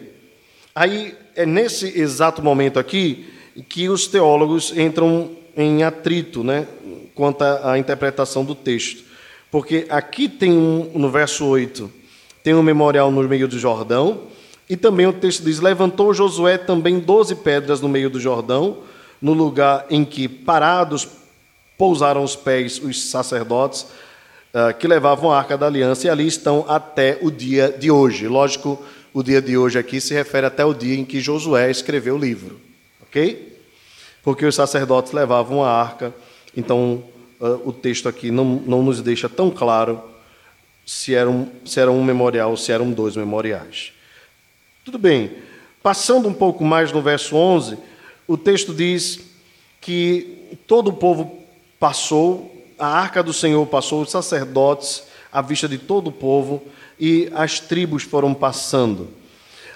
aí 0.75 1.15
é 1.35 1.47
nesse 1.47 1.99
exato 1.99 2.43
momento 2.43 2.79
aqui 2.79 3.27
que 3.71 3.89
os 3.89 4.07
teólogos 4.07 4.77
entram 4.77 5.31
em 5.57 5.83
atrito, 5.83 6.45
né, 6.45 6.69
quanto 7.15 7.41
à 7.41 7.79
interpretação 7.79 8.45
do 8.45 8.55
texto. 8.55 9.03
Porque 9.51 9.87
aqui 9.89 10.29
tem 10.29 10.53
um, 10.53 10.91
no 10.95 11.11
verso 11.11 11.47
8, 11.47 11.91
tem 12.43 12.55
um 12.55 12.63
memorial 12.63 13.11
no 13.11 13.23
meio 13.23 13.49
do 13.49 13.59
Jordão, 13.59 14.25
e 14.69 14.77
também 14.77 15.07
o 15.07 15.13
texto 15.15 15.43
diz: 15.43 15.59
Levantou 15.59 16.13
Josué 16.13 16.59
também 16.59 16.99
doze 16.99 17.35
pedras 17.35 17.81
no 17.81 17.89
meio 17.89 18.11
do 18.11 18.21
Jordão, 18.21 18.85
no 19.21 19.33
lugar 19.33 19.87
em 19.91 20.05
que, 20.05 20.29
parados, 20.29 21.09
pousaram 21.77 22.23
os 22.23 22.35
pés 22.35 22.79
os 22.79 23.11
sacerdotes 23.11 23.83
uh, 24.53 24.75
que 24.79 24.89
levavam 24.89 25.31
a 25.31 25.39
arca 25.39 25.57
da 25.57 25.67
aliança, 25.67 26.07
e 26.07 26.11
ali 26.11 26.27
estão 26.27 26.65
até 26.69 27.19
o 27.21 27.31
dia 27.31 27.71
de 27.71 27.91
hoje. 27.91 28.27
Lógico, 28.29 28.83
o 29.13 29.23
dia 29.23 29.41
de 29.41 29.57
hoje 29.57 29.79
aqui 29.79 30.01
se 30.01 30.15
refere 30.15 30.47
até 30.47 30.65
o 30.65 30.75
dia 30.75 30.99
em 30.99 31.05
que 31.05 31.21
Josué 31.21 31.71
escreveu 31.71 32.17
o 32.17 32.19
livro, 32.19 32.61
ok? 33.03 33.59
Porque 34.23 34.45
os 34.45 34.55
sacerdotes 34.55 35.13
levavam 35.13 35.63
a 35.63 35.71
arca, 35.71 36.15
então 36.57 37.05
uh, 37.41 37.69
o 37.69 37.73
texto 37.73 38.09
aqui 38.09 38.31
não, 38.31 38.45
não 38.45 38.83
nos 38.83 39.01
deixa 39.01 39.29
tão 39.29 39.51
claro 39.51 40.03
se 40.85 41.15
era, 41.15 41.29
um, 41.29 41.51
se 41.65 41.81
era 41.81 41.91
um 41.91 42.03
memorial 42.05 42.51
ou 42.51 42.57
se 42.57 42.71
eram 42.71 42.93
dois 42.93 43.17
memoriais. 43.17 43.93
Tudo 44.85 44.99
bem. 44.99 45.33
Passando 45.83 46.29
um 46.29 46.33
pouco 46.33 46.65
mais 46.65 46.93
no 46.93 47.03
verso 47.03 47.35
11, 47.37 47.77
o 48.27 48.37
texto 48.37 48.75
diz 48.75 49.21
que 49.81 50.57
todo 50.67 50.89
o 50.89 50.93
povo 50.93 51.43
passou, 51.79 52.53
a 52.79 52.87
arca 52.87 53.23
do 53.23 53.33
Senhor 53.33 53.65
passou, 53.67 54.03
os 54.03 54.11
sacerdotes, 54.11 55.05
à 55.33 55.41
vista 55.41 55.69
de 55.69 55.79
todo 55.79 56.09
o 56.09 56.13
povo, 56.13 56.63
e 56.99 57.31
as 57.35 57.61
tribos 57.61 58.03
foram 58.03 58.35
passando. 58.35 59.09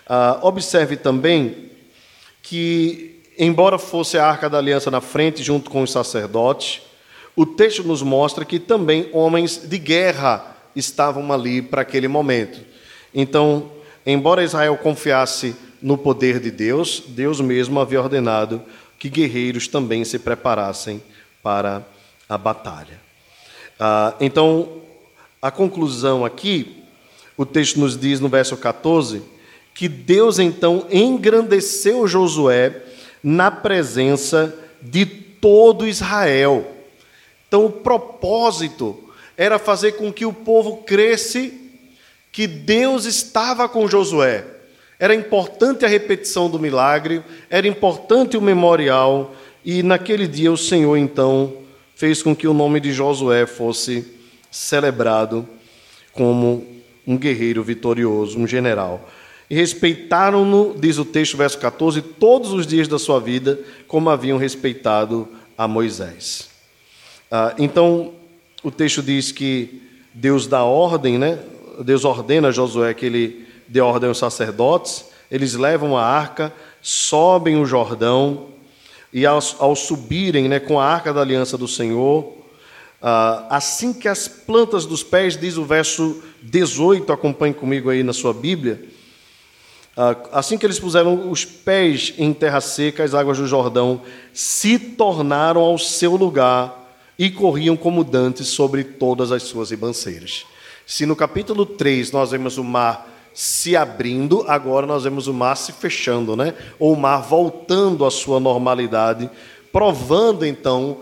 Ah, 0.08 0.38
observe 0.42 0.96
também 0.96 1.70
que, 2.42 3.22
embora 3.38 3.78
fosse 3.78 4.18
a 4.18 4.26
arca 4.26 4.50
da 4.50 4.58
aliança 4.58 4.90
na 4.90 5.00
frente, 5.00 5.42
junto 5.42 5.70
com 5.70 5.82
os 5.82 5.92
sacerdotes, 5.92 6.82
o 7.36 7.46
texto 7.46 7.84
nos 7.84 8.02
mostra 8.02 8.44
que 8.44 8.58
também 8.58 9.08
homens 9.12 9.56
de 9.56 9.78
guerra 9.78 10.56
estavam 10.74 11.32
ali 11.32 11.62
para 11.62 11.82
aquele 11.82 12.08
momento. 12.08 12.60
Então, 13.14 13.70
Embora 14.04 14.42
Israel 14.42 14.76
confiasse 14.78 15.54
no 15.82 15.96
poder 15.96 16.40
de 16.40 16.50
Deus, 16.50 17.02
Deus 17.08 17.40
mesmo 17.40 17.80
havia 17.80 18.00
ordenado 18.00 18.62
que 18.98 19.08
guerreiros 19.08 19.66
também 19.66 20.04
se 20.04 20.18
preparassem 20.18 21.02
para 21.42 21.82
a 22.28 22.36
batalha. 22.36 23.00
Ah, 23.78 24.14
então, 24.20 24.82
a 25.40 25.50
conclusão 25.50 26.24
aqui, 26.24 26.84
o 27.36 27.46
texto 27.46 27.80
nos 27.80 27.98
diz 27.98 28.20
no 28.20 28.28
verso 28.28 28.56
14, 28.56 29.22
que 29.72 29.88
Deus 29.88 30.38
então 30.38 30.86
engrandeceu 30.90 32.06
Josué 32.06 32.82
na 33.22 33.50
presença 33.50 34.54
de 34.82 35.06
todo 35.06 35.88
Israel. 35.88 36.70
Então, 37.48 37.64
o 37.64 37.72
propósito 37.72 39.10
era 39.36 39.58
fazer 39.58 39.92
com 39.92 40.12
que 40.12 40.26
o 40.26 40.32
povo 40.32 40.78
cresce 40.84 41.58
que 42.30 42.46
Deus 42.46 43.06
estava 43.06 43.68
com 43.68 43.88
Josué. 43.88 44.44
Era 45.00 45.14
importante 45.14 45.82
a 45.86 45.88
repetição 45.88 46.50
do 46.50 46.58
milagre, 46.60 47.22
era 47.48 47.66
importante 47.66 48.36
o 48.36 48.42
memorial, 48.42 49.34
e 49.64 49.82
naquele 49.82 50.28
dia 50.28 50.52
o 50.52 50.58
Senhor 50.58 50.98
então 50.98 51.54
fez 51.94 52.22
com 52.22 52.36
que 52.36 52.46
o 52.46 52.52
nome 52.52 52.80
de 52.80 52.92
Josué 52.92 53.46
fosse 53.46 54.04
celebrado 54.50 55.48
como 56.12 56.66
um 57.06 57.16
guerreiro 57.16 57.62
vitorioso, 57.62 58.38
um 58.38 58.46
general. 58.46 59.08
E 59.48 59.54
respeitaram-no, 59.54 60.74
diz 60.78 60.98
o 60.98 61.04
texto, 61.06 61.34
verso 61.34 61.58
14, 61.58 62.02
todos 62.02 62.52
os 62.52 62.66
dias 62.66 62.86
da 62.86 62.98
sua 62.98 63.18
vida, 63.18 63.58
como 63.88 64.10
haviam 64.10 64.36
respeitado 64.36 65.26
a 65.56 65.66
Moisés. 65.66 66.50
Ah, 67.30 67.54
então, 67.58 68.12
o 68.62 68.70
texto 68.70 69.02
diz 69.02 69.32
que 69.32 69.80
Deus 70.12 70.46
dá 70.46 70.62
ordem, 70.62 71.16
né? 71.16 71.38
Deus 71.82 72.04
ordena 72.04 72.48
a 72.48 72.52
Josué 72.52 72.92
que 72.92 73.06
ele 73.06 73.49
dê 73.70 73.80
ordem 73.80 74.08
aos 74.08 74.18
sacerdotes, 74.18 75.04
eles 75.30 75.54
levam 75.54 75.96
a 75.96 76.04
arca, 76.04 76.52
sobem 76.82 77.56
o 77.56 77.64
Jordão, 77.64 78.48
e 79.12 79.24
ao, 79.24 79.38
ao 79.60 79.76
subirem 79.76 80.48
né, 80.48 80.58
com 80.58 80.78
a 80.78 80.84
arca 80.84 81.12
da 81.12 81.20
aliança 81.20 81.56
do 81.56 81.68
Senhor, 81.68 82.34
ah, 83.00 83.46
assim 83.48 83.92
que 83.92 84.08
as 84.08 84.26
plantas 84.26 84.84
dos 84.84 85.04
pés, 85.04 85.36
diz 85.36 85.56
o 85.56 85.64
verso 85.64 86.20
18, 86.42 87.12
acompanhe 87.12 87.54
comigo 87.54 87.90
aí 87.90 88.02
na 88.02 88.12
sua 88.12 88.34
Bíblia, 88.34 88.84
ah, 89.96 90.16
assim 90.32 90.58
que 90.58 90.66
eles 90.66 90.80
puseram 90.80 91.30
os 91.30 91.44
pés 91.44 92.12
em 92.18 92.32
terra 92.32 92.60
seca, 92.60 93.04
as 93.04 93.14
águas 93.14 93.38
do 93.38 93.46
Jordão 93.46 94.02
se 94.32 94.78
tornaram 94.78 95.60
ao 95.60 95.78
seu 95.78 96.16
lugar 96.16 96.76
e 97.16 97.30
corriam 97.30 97.76
como 97.76 98.02
dantes 98.02 98.48
sobre 98.48 98.82
todas 98.82 99.30
as 99.30 99.44
suas 99.44 99.70
ribanceiras. 99.70 100.44
Se 100.84 101.06
no 101.06 101.14
capítulo 101.14 101.64
3 101.64 102.10
nós 102.10 102.32
vemos 102.32 102.58
o 102.58 102.64
mar 102.64 103.09
se 103.32 103.76
abrindo, 103.76 104.44
agora 104.48 104.86
nós 104.86 105.04
vemos 105.04 105.26
o 105.26 105.34
mar 105.34 105.56
se 105.56 105.72
fechando, 105.72 106.36
né? 106.36 106.54
Ou 106.78 106.92
o 106.92 106.96
mar 106.96 107.22
voltando 107.22 108.04
à 108.04 108.10
sua 108.10 108.40
normalidade, 108.40 109.30
provando 109.72 110.44
então, 110.44 110.98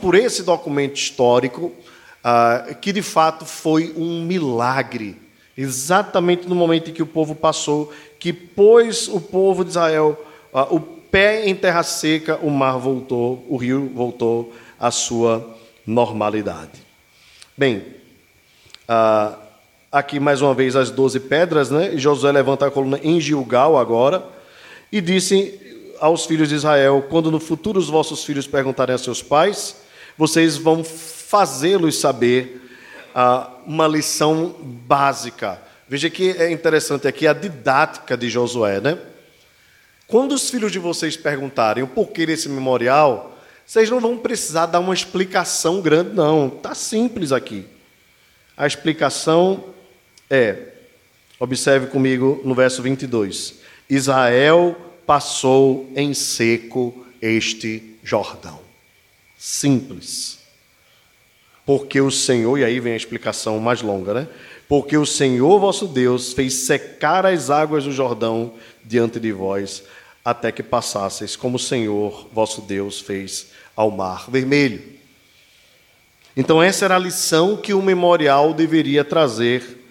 por 0.00 0.14
esse 0.14 0.42
documento 0.42 0.96
histórico, 0.96 1.72
ah, 2.22 2.74
que 2.80 2.92
de 2.92 3.02
fato 3.02 3.44
foi 3.44 3.92
um 3.96 4.24
milagre. 4.24 5.16
Exatamente 5.56 6.48
no 6.48 6.54
momento 6.54 6.90
em 6.90 6.92
que 6.92 7.02
o 7.02 7.06
povo 7.06 7.34
passou, 7.34 7.92
que 8.18 8.32
pôs 8.32 9.08
o 9.08 9.20
povo 9.20 9.64
de 9.64 9.70
Israel 9.70 10.18
ah, 10.52 10.66
o 10.70 10.80
pé 10.80 11.48
em 11.48 11.54
terra 11.54 11.82
seca, 11.82 12.38
o 12.42 12.50
mar 12.50 12.78
voltou, 12.78 13.44
o 13.48 13.56
rio 13.56 13.90
voltou 13.94 14.52
à 14.78 14.90
sua 14.90 15.56
normalidade. 15.86 16.82
Bem, 17.56 17.84
ah, 18.86 19.38
aqui 19.92 20.18
mais 20.18 20.40
uma 20.40 20.54
vez 20.54 20.74
as 20.74 20.90
doze 20.90 21.20
pedras, 21.20 21.70
né? 21.70 21.92
E 21.92 21.98
Josué 21.98 22.32
levanta 22.32 22.66
a 22.66 22.70
coluna 22.70 22.98
em 23.02 23.20
Gilgal 23.20 23.76
agora 23.76 24.24
e 24.90 25.02
disse 25.02 25.94
aos 26.00 26.24
filhos 26.24 26.48
de 26.48 26.54
Israel: 26.54 27.06
Quando 27.10 27.30
no 27.30 27.38
futuro 27.38 27.78
os 27.78 27.90
vossos 27.90 28.24
filhos 28.24 28.46
perguntarem 28.46 28.94
a 28.94 28.98
seus 28.98 29.22
pais, 29.22 29.76
vocês 30.16 30.56
vão 30.56 30.82
fazê-los 30.82 32.00
saber 32.00 32.70
ah, 33.14 33.50
uma 33.66 33.86
lição 33.86 34.56
básica. 34.62 35.60
Veja 35.86 36.08
que 36.08 36.30
é 36.30 36.50
interessante 36.50 37.06
aqui 37.06 37.26
a 37.26 37.34
didática 37.34 38.16
de 38.16 38.30
Josué, 38.30 38.80
né? 38.80 38.98
Quando 40.06 40.32
os 40.32 40.48
filhos 40.48 40.72
de 40.72 40.78
vocês 40.78 41.18
perguntarem 41.18 41.84
o 41.84 41.86
porquê 41.86 42.24
desse 42.24 42.48
memorial, 42.48 43.36
vocês 43.66 43.90
não 43.90 44.00
vão 44.00 44.16
precisar 44.16 44.66
dar 44.66 44.80
uma 44.80 44.94
explicação 44.94 45.82
grande, 45.82 46.14
não. 46.14 46.48
Está 46.48 46.74
simples 46.74 47.30
aqui. 47.30 47.66
A 48.56 48.66
explicação 48.66 49.71
é, 50.32 50.56
observe 51.38 51.88
comigo 51.88 52.40
no 52.42 52.54
verso 52.54 52.80
22. 52.80 53.56
Israel 53.90 54.74
passou 55.06 55.92
em 55.94 56.14
seco 56.14 57.04
este 57.20 57.98
Jordão. 58.02 58.58
Simples. 59.36 60.38
Porque 61.66 62.00
o 62.00 62.10
Senhor, 62.10 62.58
e 62.58 62.64
aí 62.64 62.80
vem 62.80 62.94
a 62.94 62.96
explicação 62.96 63.58
mais 63.58 63.82
longa, 63.82 64.14
né? 64.14 64.28
Porque 64.66 64.96
o 64.96 65.04
Senhor 65.04 65.60
vosso 65.60 65.86
Deus 65.86 66.32
fez 66.32 66.54
secar 66.54 67.26
as 67.26 67.50
águas 67.50 67.84
do 67.84 67.92
Jordão 67.92 68.54
diante 68.82 69.20
de 69.20 69.32
vós, 69.32 69.82
até 70.24 70.50
que 70.50 70.62
passasseis, 70.62 71.36
como 71.36 71.56
o 71.56 71.60
Senhor 71.60 72.26
vosso 72.32 72.62
Deus 72.62 73.00
fez 73.00 73.48
ao 73.76 73.90
mar 73.90 74.30
vermelho. 74.30 74.82
Então, 76.34 76.62
essa 76.62 76.86
era 76.86 76.96
a 76.96 76.98
lição 76.98 77.54
que 77.58 77.74
o 77.74 77.82
memorial 77.82 78.54
deveria 78.54 79.04
trazer 79.04 79.81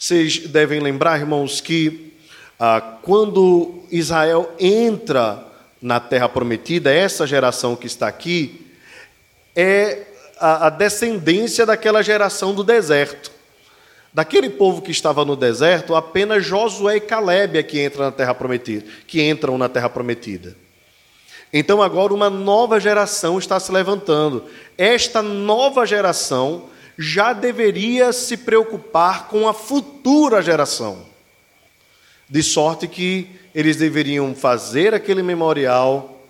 vocês 0.00 0.38
devem 0.38 0.80
lembrar, 0.80 1.20
irmãos, 1.20 1.60
que 1.60 2.14
ah, 2.58 2.80
quando 3.02 3.84
Israel 3.90 4.50
entra 4.58 5.46
na 5.80 6.00
terra 6.00 6.26
prometida, 6.26 6.90
essa 6.90 7.26
geração 7.26 7.76
que 7.76 7.86
está 7.86 8.08
aqui 8.08 8.66
é 9.54 10.06
a, 10.38 10.68
a 10.68 10.70
descendência 10.70 11.66
daquela 11.66 12.02
geração 12.02 12.54
do 12.54 12.64
deserto. 12.64 13.30
Daquele 14.10 14.48
povo 14.48 14.80
que 14.80 14.90
estava 14.90 15.22
no 15.22 15.36
deserto, 15.36 15.94
apenas 15.94 16.46
Josué 16.46 16.96
e 16.96 17.00
Caleb 17.00 17.58
é 17.58 17.62
que 17.62 17.84
entram 17.84 18.06
na 18.06 18.10
terra 18.10 18.34
prometida, 18.34 18.86
que 19.06 19.22
entram 19.22 19.58
na 19.58 19.68
terra 19.68 19.90
prometida. 19.90 20.56
Então 21.52 21.82
agora 21.82 22.14
uma 22.14 22.30
nova 22.30 22.80
geração 22.80 23.38
está 23.38 23.60
se 23.60 23.70
levantando. 23.70 24.46
Esta 24.78 25.20
nova 25.20 25.84
geração 25.84 26.70
já 27.02 27.32
deveria 27.32 28.12
se 28.12 28.36
preocupar 28.36 29.26
com 29.26 29.48
a 29.48 29.54
futura 29.54 30.42
geração. 30.42 31.06
De 32.28 32.42
sorte 32.42 32.86
que 32.86 33.26
eles 33.54 33.76
deveriam 33.76 34.34
fazer 34.34 34.92
aquele 34.92 35.22
memorial 35.22 36.22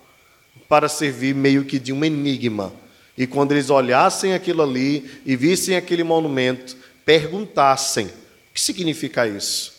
para 0.69 0.87
servir 0.87 1.35
meio 1.35 1.65
que 1.65 1.77
de 1.77 1.91
um 1.91 2.05
enigma. 2.05 2.71
E 3.17 3.27
quando 3.27 3.51
eles 3.51 3.69
olhassem 3.69 4.33
aquilo 4.33 4.61
ali 4.61 5.11
e 5.25 5.35
vissem 5.35 5.75
aquele 5.75 6.05
monumento, 6.05 6.77
perguntassem: 7.03 8.05
o 8.05 8.53
que 8.53 8.61
significa 8.61 9.27
isso? 9.27 9.73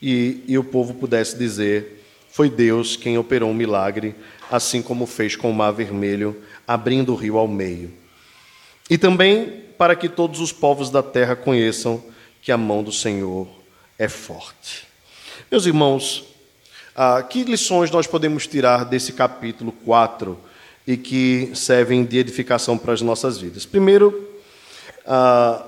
E, 0.00 0.44
e 0.46 0.58
o 0.58 0.62
povo 0.62 0.92
pudesse 0.92 1.38
dizer: 1.38 2.04
foi 2.30 2.50
Deus 2.50 2.96
quem 2.96 3.16
operou 3.16 3.50
um 3.50 3.54
milagre, 3.54 4.14
assim 4.50 4.82
como 4.82 5.06
fez 5.06 5.34
com 5.34 5.50
o 5.50 5.54
Mar 5.54 5.72
Vermelho, 5.72 6.36
abrindo 6.66 7.14
o 7.14 7.16
rio 7.16 7.38
ao 7.38 7.48
meio. 7.48 7.90
E 8.90 8.98
também 8.98 9.67
para 9.78 9.94
que 9.94 10.08
todos 10.08 10.40
os 10.40 10.50
povos 10.50 10.90
da 10.90 11.02
terra 11.02 11.36
conheçam 11.36 12.02
que 12.42 12.50
a 12.50 12.56
mão 12.56 12.82
do 12.82 12.90
Senhor 12.90 13.48
é 13.96 14.08
forte. 14.08 14.86
Meus 15.50 15.66
irmãos, 15.66 16.24
ah, 16.96 17.22
que 17.22 17.44
lições 17.44 17.90
nós 17.92 18.06
podemos 18.06 18.46
tirar 18.46 18.84
desse 18.84 19.12
capítulo 19.12 19.70
4 19.70 20.36
e 20.84 20.96
que 20.96 21.52
servem 21.54 22.04
de 22.04 22.18
edificação 22.18 22.76
para 22.76 22.92
as 22.92 23.00
nossas 23.00 23.38
vidas? 23.38 23.64
Primeiro, 23.64 24.28
ah, 25.06 25.64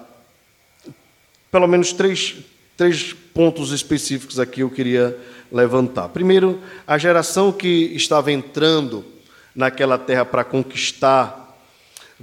pelo 1.53 1.69
menos 1.69 1.93
três, 1.93 2.35
três 2.77 3.13
pontos 3.13 3.71
específicos 3.71 4.41
aqui 4.41 4.61
eu 4.61 4.71
queria 4.71 5.17
levantar. 5.53 6.09
Primeiro, 6.09 6.61
a 6.87 6.99
geração 6.99 7.53
que 7.53 7.93
estava 7.95 8.33
entrando 8.33 9.05
naquela 9.55 9.99
terra 9.99 10.25
para 10.25 10.43
conquistar 10.43 11.57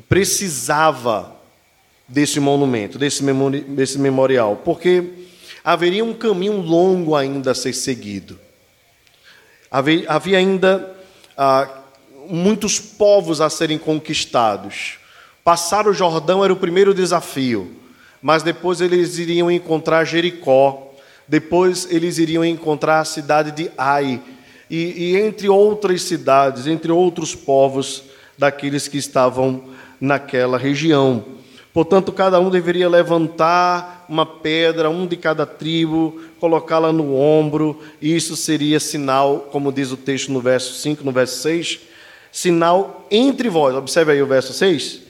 precisava 0.10 1.37
desse 2.08 2.40
monumento, 2.40 2.98
desse, 2.98 3.24
memori 3.24 3.62
desse 3.62 4.00
memorial, 4.00 4.62
porque 4.64 5.04
haveria 5.64 6.04
um 6.04 6.14
caminho 6.14 6.62
longo 6.62 7.16
ainda 7.16 7.52
a 7.52 7.56
ser 7.56 7.74
seguido. 7.74 8.40
Havia, 9.70 10.10
havia 10.10 10.38
ainda 10.38 10.96
ah, 11.38 11.68
muitos 12.30 12.80
povos 12.80 13.42
a 13.42 13.50
serem 13.50 13.78
conquistados. 13.78 14.98
Passar 15.44 15.88
o 15.88 15.94
Jordão 15.94 16.44
era 16.44 16.54
o 16.54 16.58
primeiro 16.58 16.94
desafio, 16.94 17.76
mas 18.22 18.44
depois 18.44 18.82
eles 18.82 19.18
iriam 19.18 19.52
encontrar 19.52 20.06
Jericó, 20.06 20.94
depois 21.28 21.88
eles 21.92 22.18
iriam 22.18 22.46
encontrar 22.46 23.00
a 23.02 23.06
cidade 23.06 23.52
de 23.52 23.70
Ai, 23.78 24.22
e, 24.70 25.14
e 25.14 25.18
entre 25.18 25.50
outras 25.50 26.04
cidades, 26.04 26.68
entre 26.68 26.92
outros 26.92 27.36
povos 27.36 28.04
daqueles 28.38 28.88
que 28.88 28.98
estavam 28.98 29.64
naquela 30.00 30.58
região. 30.58 31.24
Portanto, 31.78 32.12
cada 32.12 32.40
um 32.40 32.50
deveria 32.50 32.90
levantar 32.90 34.04
uma 34.10 34.26
pedra, 34.26 34.90
um 34.90 35.06
de 35.06 35.16
cada 35.16 35.46
tribo, 35.46 36.20
colocá-la 36.40 36.92
no 36.92 37.16
ombro, 37.16 37.80
e 38.02 38.16
isso 38.16 38.36
seria 38.36 38.80
sinal, 38.80 39.48
como 39.52 39.72
diz 39.72 39.92
o 39.92 39.96
texto 39.96 40.32
no 40.32 40.42
verso 40.42 40.74
5, 40.74 41.04
no 41.04 41.12
verso 41.12 41.40
6, 41.44 41.82
sinal 42.32 43.06
entre 43.12 43.48
vós. 43.48 43.76
Observe 43.76 44.14
aí 44.14 44.24
o 44.24 44.26
verso 44.26 44.54
6. 44.54 45.02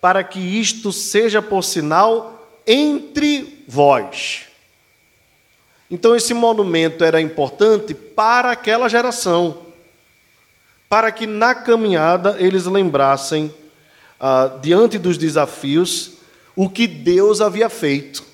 Para 0.00 0.24
que 0.24 0.40
isto 0.40 0.90
seja 0.90 1.42
por 1.42 1.62
sinal 1.62 2.48
entre 2.66 3.62
vós. 3.68 4.46
Então, 5.90 6.16
esse 6.16 6.32
monumento 6.32 7.04
era 7.04 7.20
importante 7.20 7.92
para 7.92 8.52
aquela 8.52 8.88
geração, 8.88 9.58
para 10.88 11.12
que 11.12 11.26
na 11.26 11.54
caminhada 11.54 12.36
eles 12.38 12.64
lembrassem 12.64 13.52
ah, 14.20 14.58
diante 14.60 14.98
dos 14.98 15.18
desafios, 15.18 16.12
o 16.54 16.68
que 16.68 16.86
Deus 16.86 17.40
havia 17.40 17.68
feito. 17.68 18.24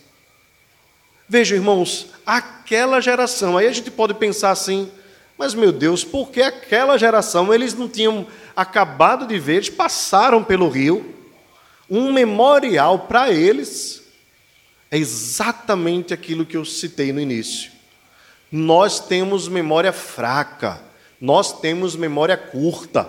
Veja, 1.28 1.54
irmãos, 1.54 2.08
aquela 2.24 3.00
geração, 3.00 3.56
aí 3.56 3.66
a 3.66 3.72
gente 3.72 3.90
pode 3.90 4.14
pensar 4.14 4.50
assim, 4.50 4.90
mas 5.36 5.54
meu 5.54 5.72
Deus, 5.72 6.04
por 6.04 6.30
que 6.30 6.42
aquela 6.42 6.96
geração 6.98 7.52
eles 7.52 7.74
não 7.74 7.88
tinham 7.88 8.26
acabado 8.54 9.26
de 9.26 9.38
ver, 9.38 9.54
eles 9.54 9.70
passaram 9.70 10.44
pelo 10.44 10.68
rio, 10.68 11.14
um 11.90 12.12
memorial 12.12 13.00
para 13.00 13.30
eles 13.30 14.02
é 14.90 14.98
exatamente 14.98 16.12
aquilo 16.12 16.44
que 16.44 16.56
eu 16.56 16.66
citei 16.66 17.14
no 17.14 17.20
início. 17.20 17.72
Nós 18.50 19.00
temos 19.00 19.48
memória 19.48 19.90
fraca, 19.90 20.82
nós 21.18 21.60
temos 21.60 21.96
memória 21.96 22.36
curta. 22.36 23.08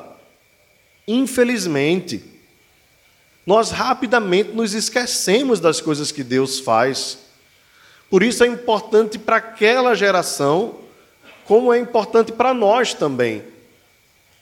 Infelizmente, 1.06 2.24
nós 3.46 3.72
rapidamente 3.72 4.52
nos 4.52 4.74
esquecemos 4.74 5.60
das 5.60 5.82
coisas 5.82 6.12
que 6.12 6.24
Deus 6.24 6.60
faz. 6.60 7.18
Por 8.10 8.24
isso 8.24 8.44
é 8.44 8.48
importante 8.48 9.20
para 9.20 9.38
aquela 9.38 9.96
geração, 9.96 10.76
como 11.46 11.74
é 11.74 11.80
importante 11.80 12.32
para 12.32 12.54
nós 12.54 12.94
também. 12.94 13.44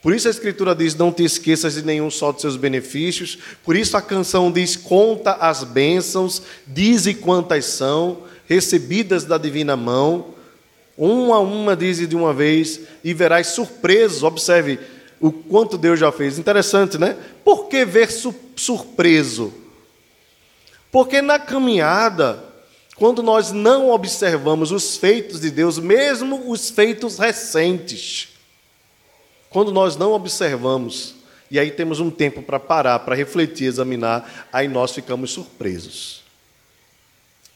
Por 0.02 0.14
isso 0.16 0.28
a 0.28 0.32
Escritura 0.32 0.76
diz: 0.76 0.96
Não 0.96 1.12
te 1.12 1.24
esqueças 1.24 1.76
de 1.76 1.84
nenhum 1.84 2.10
só 2.10 2.32
dos 2.32 2.42
seus 2.42 2.58
benefícios. 2.58 3.38
Por 3.64 3.76
isso 3.76 3.96
a 3.96 4.02
canção 4.02 4.52
diz: 4.52 4.76
Conta 4.76 5.34
as 5.34 5.64
bênçãos, 5.64 6.42
dize 6.66 7.14
quantas 7.14 7.66
são, 7.66 8.24
recebidas 8.48 9.24
da 9.24 9.38
divina 9.38 9.76
mão. 9.76 10.34
Uma 10.98 11.38
a 11.38 11.40
uma 11.40 11.76
dize 11.76 12.06
de 12.06 12.16
uma 12.16 12.34
vez, 12.34 12.82
e 13.04 13.14
verás 13.14 13.48
surpresos. 13.48 14.24
Observe 14.24 14.80
o 15.22 15.32
quanto 15.32 15.78
Deus 15.78 16.00
já 16.00 16.12
fez. 16.12 16.40
Interessante, 16.40 16.98
né? 16.98 17.16
Por 17.46 17.68
que 17.68 17.86
ver 17.86 18.10
surpreso? 18.56 19.54
Porque 20.92 21.22
na 21.22 21.40
caminhada, 21.40 22.44
quando 22.96 23.22
nós 23.22 23.52
não 23.52 23.90
observamos 23.92 24.72
os 24.72 24.98
feitos 24.98 25.40
de 25.40 25.52
Deus, 25.52 25.78
mesmo 25.78 26.50
os 26.50 26.70
feitos 26.72 27.18
recentes, 27.18 28.30
quando 29.50 29.72
nós 29.72 29.96
não 29.96 30.12
observamos, 30.12 31.16
e 31.50 31.60
aí 31.60 31.70
temos 31.70 32.00
um 32.00 32.10
tempo 32.10 32.42
para 32.42 32.60
parar, 32.60 33.00
para 33.00 33.16
refletir, 33.16 33.66
examinar, 33.66 34.48
aí 34.52 34.68
nós 34.68 34.92
ficamos 34.92 35.32
surpresos. 35.32 36.22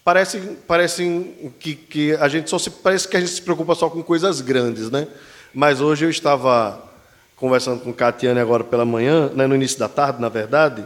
Parece, 0.04 0.40
parece 0.68 1.34
que, 1.60 1.76
que 1.76 2.14
a 2.14 2.28
gente 2.28 2.48
só 2.50 2.60
se 2.60 2.70
parece 2.70 3.08
que 3.08 3.18
a 3.18 3.20
gente 3.20 3.32
se 3.32 3.42
preocupa 3.42 3.74
só 3.74 3.90
com 3.90 4.04
coisas 4.04 4.40
grandes, 4.40 4.92
né? 4.92 5.08
Mas 5.52 5.82
hoje 5.82 6.06
eu 6.06 6.10
estava 6.10 6.95
conversando 7.36 7.82
com 7.82 7.94
Catiane 7.94 8.40
agora 8.40 8.64
pela 8.64 8.86
manhã, 8.86 9.30
né, 9.30 9.46
no 9.46 9.56
início 9.56 9.78
da 9.78 9.90
tarde, 9.90 10.22
na 10.22 10.30
verdade, 10.30 10.86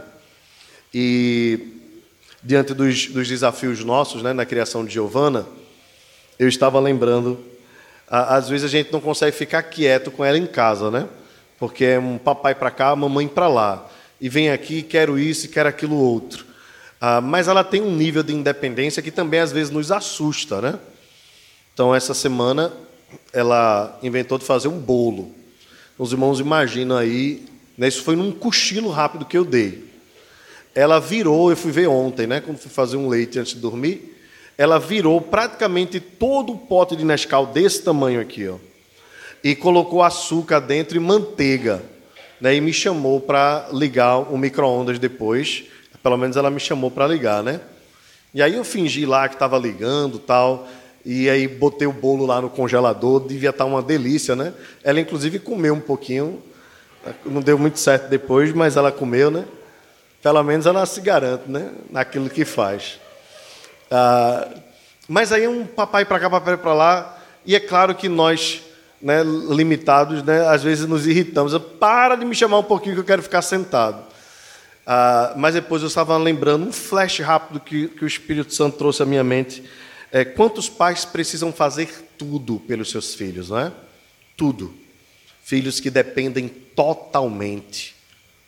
e 0.92 1.80
diante 2.42 2.74
dos, 2.74 3.06
dos 3.06 3.28
desafios 3.28 3.84
nossos, 3.84 4.22
né, 4.22 4.32
na 4.32 4.44
criação 4.44 4.84
de 4.84 4.92
Giovana, 4.92 5.46
eu 6.38 6.48
estava 6.48 6.80
lembrando, 6.80 7.38
às 8.08 8.48
vezes 8.48 8.64
a 8.64 8.68
gente 8.68 8.92
não 8.92 9.00
consegue 9.00 9.36
ficar 9.36 9.62
quieto 9.62 10.10
com 10.10 10.24
ela 10.24 10.38
em 10.38 10.46
casa, 10.46 10.90
né? 10.90 11.06
Porque 11.58 11.84
é 11.84 11.98
um 11.98 12.16
papai 12.16 12.54
para 12.54 12.70
cá, 12.70 12.96
mamãe 12.96 13.28
para 13.28 13.46
lá, 13.46 13.86
e 14.20 14.28
vem 14.28 14.50
aqui, 14.50 14.82
quero 14.82 15.18
isso 15.18 15.48
quero 15.50 15.68
aquilo 15.68 15.96
outro. 15.96 16.46
Ah, 17.00 17.20
mas 17.20 17.48
ela 17.48 17.64
tem 17.64 17.80
um 17.80 17.94
nível 17.94 18.22
de 18.22 18.34
independência 18.34 19.02
que 19.02 19.10
também 19.10 19.40
às 19.40 19.52
vezes 19.52 19.70
nos 19.70 19.90
assusta, 19.92 20.60
né? 20.60 20.78
Então 21.72 21.94
essa 21.94 22.12
semana 22.12 22.72
ela 23.32 23.98
inventou 24.02 24.38
de 24.38 24.44
fazer 24.44 24.68
um 24.68 24.78
bolo. 24.78 25.34
Os 26.00 26.12
irmãos 26.12 26.40
imaginam 26.40 26.96
aí, 26.96 27.44
né, 27.76 27.86
isso 27.86 28.02
foi 28.02 28.16
num 28.16 28.32
cochilo 28.32 28.88
rápido 28.88 29.26
que 29.26 29.36
eu 29.36 29.44
dei. 29.44 29.84
Ela 30.74 30.98
virou, 30.98 31.50
eu 31.50 31.56
fui 31.58 31.70
ver 31.70 31.88
ontem, 31.88 32.26
né, 32.26 32.40
quando 32.40 32.56
fui 32.56 32.70
fazer 32.70 32.96
um 32.96 33.06
leite 33.06 33.38
antes 33.38 33.52
de 33.52 33.60
dormir, 33.60 34.18
ela 34.56 34.80
virou 34.80 35.20
praticamente 35.20 36.00
todo 36.00 36.54
o 36.54 36.56
pote 36.58 36.96
de 36.96 37.04
Nescau 37.04 37.44
desse 37.44 37.82
tamanho 37.82 38.18
aqui, 38.18 38.48
ó, 38.48 38.56
e 39.44 39.54
colocou 39.54 40.02
açúcar 40.02 40.60
dentro 40.60 40.96
e 40.96 41.00
manteiga, 41.00 41.82
né, 42.40 42.54
e 42.54 42.62
me 42.62 42.72
chamou 42.72 43.20
para 43.20 43.68
ligar 43.70 44.20
o 44.20 44.38
micro-ondas 44.38 44.98
depois, 44.98 45.64
pelo 46.02 46.16
menos 46.16 46.34
ela 46.34 46.50
me 46.50 46.60
chamou 46.60 46.90
para 46.90 47.06
ligar, 47.06 47.42
né? 47.42 47.60
E 48.32 48.40
aí 48.40 48.54
eu 48.54 48.64
fingi 48.64 49.04
lá 49.04 49.28
que 49.28 49.34
estava 49.34 49.58
ligando, 49.58 50.18
tal, 50.18 50.66
e 51.04 51.30
aí 51.30 51.48
botei 51.48 51.86
o 51.86 51.92
bolo 51.92 52.26
lá 52.26 52.40
no 52.40 52.50
congelador, 52.50 53.20
devia 53.26 53.50
estar 53.50 53.64
tá 53.64 53.70
uma 53.70 53.82
delícia, 53.82 54.36
né? 54.36 54.52
Ela 54.84 55.00
inclusive 55.00 55.38
comeu 55.38 55.74
um 55.74 55.80
pouquinho, 55.80 56.42
não 57.24 57.40
deu 57.40 57.58
muito 57.58 57.78
certo 57.78 58.08
depois, 58.08 58.52
mas 58.52 58.76
ela 58.76 58.92
comeu, 58.92 59.30
né? 59.30 59.44
Pelo 60.22 60.42
menos 60.42 60.66
ela 60.66 60.84
se 60.84 61.00
garante, 61.00 61.44
né? 61.48 61.70
Naquilo 61.90 62.28
que 62.28 62.44
faz. 62.44 63.00
Ah, 63.90 64.48
mas 65.08 65.32
aí 65.32 65.48
um 65.48 65.64
papai 65.66 66.04
para 66.04 66.20
cá, 66.20 66.28
papai 66.28 66.56
para 66.56 66.74
lá, 66.74 67.18
e 67.44 67.56
é 67.56 67.60
claro 67.60 67.94
que 67.94 68.08
nós, 68.08 68.62
né, 69.00 69.22
limitados, 69.24 70.22
né, 70.22 70.46
às 70.46 70.62
vezes 70.62 70.86
nos 70.86 71.06
irritamos. 71.06 71.56
Para 71.80 72.14
de 72.14 72.24
me 72.26 72.34
chamar 72.34 72.58
um 72.58 72.64
pouquinho 72.64 72.94
que 72.94 73.00
eu 73.00 73.04
quero 73.04 73.22
ficar 73.22 73.40
sentado. 73.40 74.04
Ah, 74.86 75.32
mas 75.36 75.54
depois 75.54 75.80
eu 75.80 75.88
estava 75.88 76.16
lembrando 76.18 76.66
um 76.66 76.72
flash 76.72 77.20
rápido 77.20 77.58
que, 77.58 77.88
que 77.88 78.04
o 78.04 78.06
Espírito 78.06 78.52
Santo 78.52 78.76
trouxe 78.76 79.02
à 79.02 79.06
minha 79.06 79.24
mente 79.24 79.64
é, 80.12 80.24
quantos 80.24 80.68
pais 80.68 81.04
precisam 81.04 81.52
fazer 81.52 82.10
tudo 82.18 82.58
pelos 82.60 82.90
seus 82.90 83.14
filhos, 83.14 83.50
não 83.50 83.58
é? 83.58 83.72
Tudo. 84.36 84.74
Filhos 85.42 85.80
que 85.80 85.90
dependem 85.90 86.48
totalmente 86.48 87.94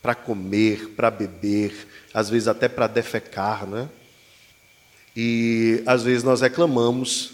para 0.01 0.14
comer, 0.14 0.90
para 0.96 1.11
beber, 1.11 1.88
às 2.12 2.29
vezes 2.29 2.48
até 2.48 2.68
para 2.68 2.87
defecar, 2.87 3.66
né? 3.66 3.88
E 5.14 5.83
às 5.87 6.03
vezes 6.03 6.25
nós 6.25 6.40
reclamamos, 6.40 7.33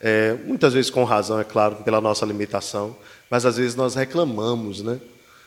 é, 0.00 0.34
muitas 0.44 0.72
vezes 0.72 0.90
com 0.90 1.04
razão, 1.04 1.38
é 1.38 1.44
claro, 1.44 1.76
pela 1.76 2.00
nossa 2.00 2.26
limitação, 2.26 2.96
mas 3.30 3.46
às 3.46 3.56
vezes 3.56 3.76
nós 3.76 3.94
reclamamos, 3.94 4.82
né? 4.82 4.98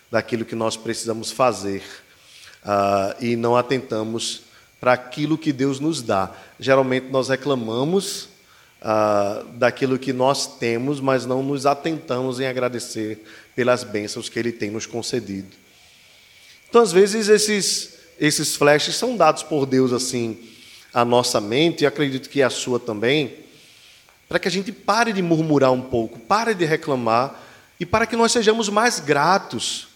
Daquilo 0.09 0.45
que 0.45 0.55
nós 0.55 0.77
precisamos 0.77 1.31
fazer 1.31 1.83
uh, 2.63 3.23
e 3.23 3.35
não 3.35 3.57
atentamos 3.57 4.43
para 4.83 4.91
aquilo 4.91 5.37
que 5.37 5.53
Deus 5.53 5.79
nos 5.79 6.01
dá. 6.01 6.29
Geralmente 6.59 7.07
nós 7.09 7.29
reclamamos 7.29 8.27
ah, 8.81 9.41
daquilo 9.53 9.97
que 9.97 10.11
nós 10.11 10.57
temos, 10.57 10.99
mas 10.99 11.25
não 11.25 11.41
nos 11.41 11.65
atentamos 11.65 12.41
em 12.41 12.47
agradecer 12.47 13.25
pelas 13.55 13.85
bênçãos 13.85 14.27
que 14.27 14.37
Ele 14.37 14.51
tem 14.51 14.69
nos 14.69 14.85
concedido. 14.85 15.47
Então, 16.67 16.81
às 16.81 16.91
vezes, 16.91 17.29
esses, 17.29 17.97
esses 18.19 18.57
flashes 18.57 18.97
são 18.97 19.15
dados 19.15 19.41
por 19.41 19.65
Deus 19.65 19.93
assim 19.93 20.37
à 20.93 21.05
nossa 21.05 21.39
mente, 21.39 21.85
e 21.85 21.87
acredito 21.87 22.29
que 22.29 22.41
a 22.41 22.49
sua 22.49 22.77
também, 22.77 23.37
para 24.27 24.37
que 24.37 24.49
a 24.49 24.51
gente 24.51 24.73
pare 24.73 25.13
de 25.13 25.21
murmurar 25.21 25.71
um 25.71 25.81
pouco, 25.81 26.19
pare 26.19 26.53
de 26.53 26.65
reclamar 26.65 27.41
e 27.79 27.85
para 27.85 28.05
que 28.05 28.17
nós 28.17 28.33
sejamos 28.33 28.67
mais 28.67 28.99
gratos. 28.99 29.87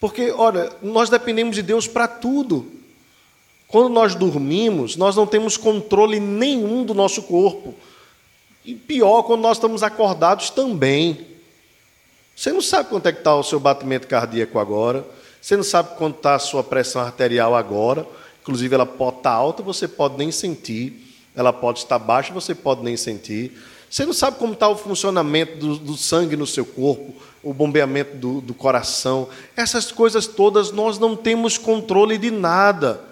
Porque, 0.00 0.30
olha, 0.30 0.72
nós 0.82 1.10
dependemos 1.10 1.54
de 1.54 1.60
Deus 1.60 1.86
para 1.86 2.08
tudo. 2.08 2.77
Quando 3.68 3.90
nós 3.90 4.14
dormimos, 4.14 4.96
nós 4.96 5.14
não 5.14 5.26
temos 5.26 5.58
controle 5.58 6.18
nenhum 6.18 6.84
do 6.84 6.94
nosso 6.94 7.22
corpo. 7.22 7.74
E 8.64 8.74
pior, 8.74 9.22
quando 9.22 9.42
nós 9.42 9.58
estamos 9.58 9.82
acordados 9.82 10.48
também. 10.48 11.26
Você 12.34 12.50
não 12.50 12.62
sabe 12.62 12.88
quanto 12.88 13.06
é 13.06 13.12
que 13.12 13.18
está 13.18 13.34
o 13.36 13.42
seu 13.42 13.60
batimento 13.60 14.06
cardíaco 14.06 14.58
agora. 14.58 15.04
Você 15.40 15.54
não 15.54 15.62
sabe 15.62 15.96
quanto 15.96 16.16
está 16.16 16.34
a 16.34 16.38
sua 16.38 16.64
pressão 16.64 17.02
arterial 17.02 17.54
agora. 17.54 18.06
Inclusive, 18.40 18.74
ela 18.74 18.86
pode 18.86 19.18
estar 19.18 19.32
alta, 19.32 19.62
você 19.62 19.86
pode 19.86 20.16
nem 20.16 20.32
sentir. 20.32 21.14
Ela 21.36 21.52
pode 21.52 21.80
estar 21.80 21.98
baixa, 21.98 22.32
você 22.32 22.54
pode 22.54 22.82
nem 22.82 22.96
sentir. 22.96 23.52
Você 23.90 24.06
não 24.06 24.14
sabe 24.14 24.38
como 24.38 24.54
está 24.54 24.68
o 24.68 24.76
funcionamento 24.76 25.58
do, 25.58 25.78
do, 25.78 25.96
sangue 25.96 26.36
no 26.36 26.46
seu 26.46 26.64
corpo, 26.64 27.14
o 27.42 27.52
bombeamento 27.52 28.16
do, 28.16 28.40
do 28.40 28.54
coração. 28.54 29.28
Essas 29.54 29.92
coisas 29.92 30.26
todas 30.26 30.72
nós 30.72 30.98
não 30.98 31.14
temos 31.14 31.58
controle 31.58 32.16
de 32.16 32.30
nada 32.30 33.07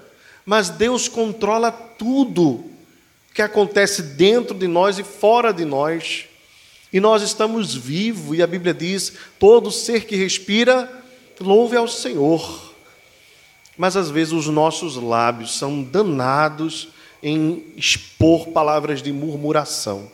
mas 0.46 0.70
Deus 0.70 1.08
controla 1.08 1.72
tudo 1.72 2.64
que 3.34 3.42
acontece 3.42 4.00
dentro 4.00 4.56
de 4.56 4.68
nós 4.68 4.96
e 4.98 5.02
fora 5.02 5.52
de 5.52 5.64
nós. 5.64 6.26
E 6.92 7.00
nós 7.00 7.20
estamos 7.20 7.74
vivos, 7.74 8.38
e 8.38 8.42
a 8.42 8.46
Bíblia 8.46 8.72
diz: 8.72 9.12
todo 9.40 9.72
ser 9.72 10.06
que 10.06 10.14
respira, 10.14 10.88
louve 11.40 11.76
ao 11.76 11.88
Senhor. 11.88 12.72
Mas 13.76 13.96
às 13.96 14.08
vezes 14.08 14.32
os 14.32 14.46
nossos 14.46 14.96
lábios 14.96 15.58
são 15.58 15.82
danados 15.82 16.88
em 17.22 17.64
expor 17.76 18.48
palavras 18.48 19.02
de 19.02 19.12
murmuração, 19.12 20.10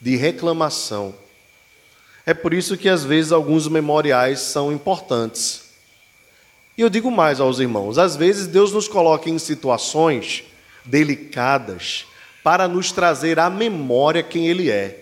de 0.00 0.16
reclamação. 0.16 1.14
É 2.26 2.34
por 2.34 2.52
isso 2.52 2.76
que 2.76 2.88
às 2.88 3.04
vezes 3.04 3.32
alguns 3.32 3.68
memoriais 3.68 4.40
são 4.40 4.72
importantes. 4.72 5.61
E 6.76 6.80
eu 6.80 6.88
digo 6.88 7.10
mais 7.10 7.40
aos 7.40 7.58
irmãos: 7.58 7.98
às 7.98 8.16
vezes 8.16 8.46
Deus 8.46 8.72
nos 8.72 8.88
coloca 8.88 9.28
em 9.28 9.38
situações 9.38 10.44
delicadas 10.84 12.06
para 12.42 12.66
nos 12.66 12.90
trazer 12.90 13.38
à 13.38 13.48
memória 13.48 14.22
quem 14.22 14.48
Ele 14.48 14.70
é. 14.70 14.98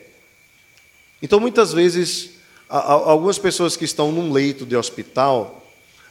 Então, 1.22 1.38
muitas 1.38 1.72
vezes, 1.72 2.30
algumas 2.68 3.38
pessoas 3.38 3.76
que 3.76 3.84
estão 3.84 4.10
num 4.10 4.32
leito 4.32 4.64
de 4.64 4.76
hospital, 4.76 5.62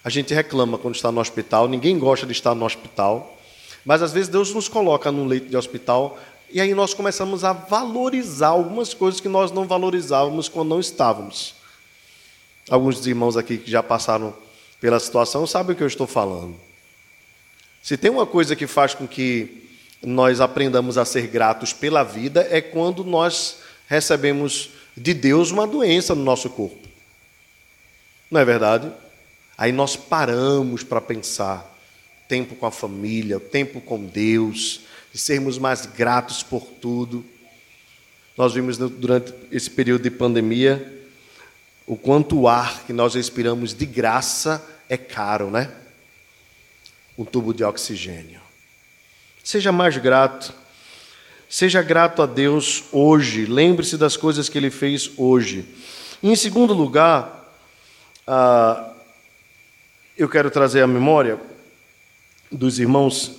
a 0.03 0.10
gente 0.10 0.34
reclama 0.34 0.78
quando 0.78 0.95
está 0.95 1.12
no 1.12 1.20
hospital, 1.20 1.68
ninguém 1.68 1.97
gosta 1.97 2.26
de 2.26 2.32
estar 2.32 2.55
no 2.55 2.66
hospital, 2.66 3.38
mas 3.84 4.01
às 4.01 4.12
vezes 4.12 4.30
Deus 4.30 4.53
nos 4.53 4.68
coloca 4.68 5.12
num 5.12 5.26
leito 5.26 5.49
de 5.49 5.57
hospital 5.57 6.18
E 6.51 6.60
aí 6.60 6.74
nós 6.74 6.95
começamos 6.95 7.43
a 7.43 7.53
valorizar 7.53 8.49
algumas 8.49 8.93
coisas 8.93 9.22
que 9.22 9.30
nós 9.30 9.51
não 9.51 9.68
valorizávamos 9.68 10.49
quando 10.49 10.70
não 10.70 10.80
estávamos. 10.80 11.53
Alguns 12.70 12.97
dos 12.97 13.07
irmãos 13.07 13.38
aqui 13.38 13.57
que 13.57 13.70
já 13.70 13.84
passaram 13.84 14.34
pela 14.80 14.99
situação 14.99 15.45
sabem 15.45 15.73
o 15.73 15.77
que 15.77 15.84
eu 15.84 15.88
estou 15.88 16.07
falando. 16.07 16.55
Se 17.82 17.97
tem 17.97 18.11
uma 18.11 18.25
coisa 18.25 18.55
que 18.55 18.67
faz 18.67 18.93
com 18.93 19.07
que 19.07 19.67
nós 20.01 20.39
aprendamos 20.39 20.97
a 20.97 21.05
ser 21.05 21.27
gratos 21.27 21.73
pela 21.73 22.03
vida, 22.03 22.47
é 22.49 22.61
quando 22.61 23.03
nós 23.03 23.57
recebemos 23.88 24.71
de 24.95 25.13
Deus 25.13 25.51
uma 25.51 25.67
doença 25.67 26.15
no 26.15 26.23
nosso 26.23 26.49
corpo. 26.49 26.88
Não 28.30 28.39
é 28.39 28.45
verdade? 28.45 28.91
Aí 29.57 29.71
nós 29.71 29.95
paramos 29.95 30.84
para 30.84 31.01
pensar 31.01 31.77
tempo 32.27 32.55
com 32.55 32.65
a 32.65 32.71
família, 32.71 33.39
tempo 33.39 33.82
com 33.82 34.05
Deus, 34.05 34.82
de 35.11 35.19
sermos 35.19 35.57
mais 35.57 35.86
gratos 35.86 36.43
por 36.43 36.61
tudo. 36.61 37.25
Nós 38.38 38.53
vimos 38.53 38.77
durante 38.77 39.34
esse 39.51 39.69
período 39.69 40.03
de 40.03 40.11
pandemia 40.11 40.99
o 41.89 41.97
quanto 41.97 42.41
o 42.41 42.47
ar 42.47 42.83
que 42.85 42.93
nós 42.93 43.15
respiramos 43.15 43.73
de 43.73 43.83
graça 43.83 44.63
é 44.87 44.95
caro, 44.95 45.49
né? 45.49 45.71
Um 47.17 47.25
tubo 47.25 47.51
de 47.51 47.63
oxigênio. 47.63 48.39
Seja 49.43 49.71
mais 49.71 49.97
grato. 49.97 50.53
Seja 51.49 51.81
grato 51.81 52.21
a 52.21 52.27
Deus 52.27 52.83
hoje. 52.91 53.47
Lembre-se 53.47 53.97
das 53.97 54.15
coisas 54.15 54.47
que 54.47 54.59
Ele 54.59 54.69
fez 54.69 55.09
hoje. 55.17 55.65
E, 56.21 56.29
em 56.29 56.35
segundo 56.35 56.75
lugar, 56.75 57.51
ah, 58.27 58.93
eu 60.15 60.29
quero 60.29 60.51
trazer 60.51 60.83
à 60.83 60.87
memória 60.87 61.39
dos 62.51 62.77
irmãos 62.77 63.31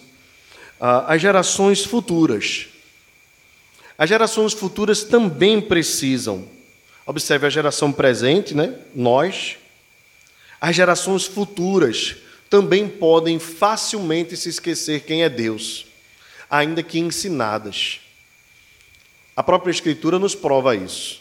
as 0.80 1.22
gerações 1.22 1.84
futuras. 1.84 2.66
As 3.96 4.09
gerações 4.09 4.53
futuras 4.53 5.05
também 5.05 5.61
precisam. 5.61 6.48
Observe 7.11 7.45
a 7.45 7.51
geração 7.51 7.91
presente, 7.91 8.55
né? 8.55 8.73
Nós. 8.95 9.57
As 10.61 10.77
gerações 10.77 11.27
futuras 11.27 12.15
também 12.49 12.89
podem 12.89 13.41
facilmente 13.41 14.37
se 14.37 14.49
esquecer 14.49 15.01
quem 15.01 15.25
é 15.25 15.29
Deus, 15.29 15.87
ainda 16.49 16.85
que 16.85 17.01
ensinadas. 17.01 17.99
A 19.35 19.43
própria 19.43 19.73
Escritura 19.73 20.21
nos 20.21 20.37
prova 20.37 20.77
isso. 20.77 21.21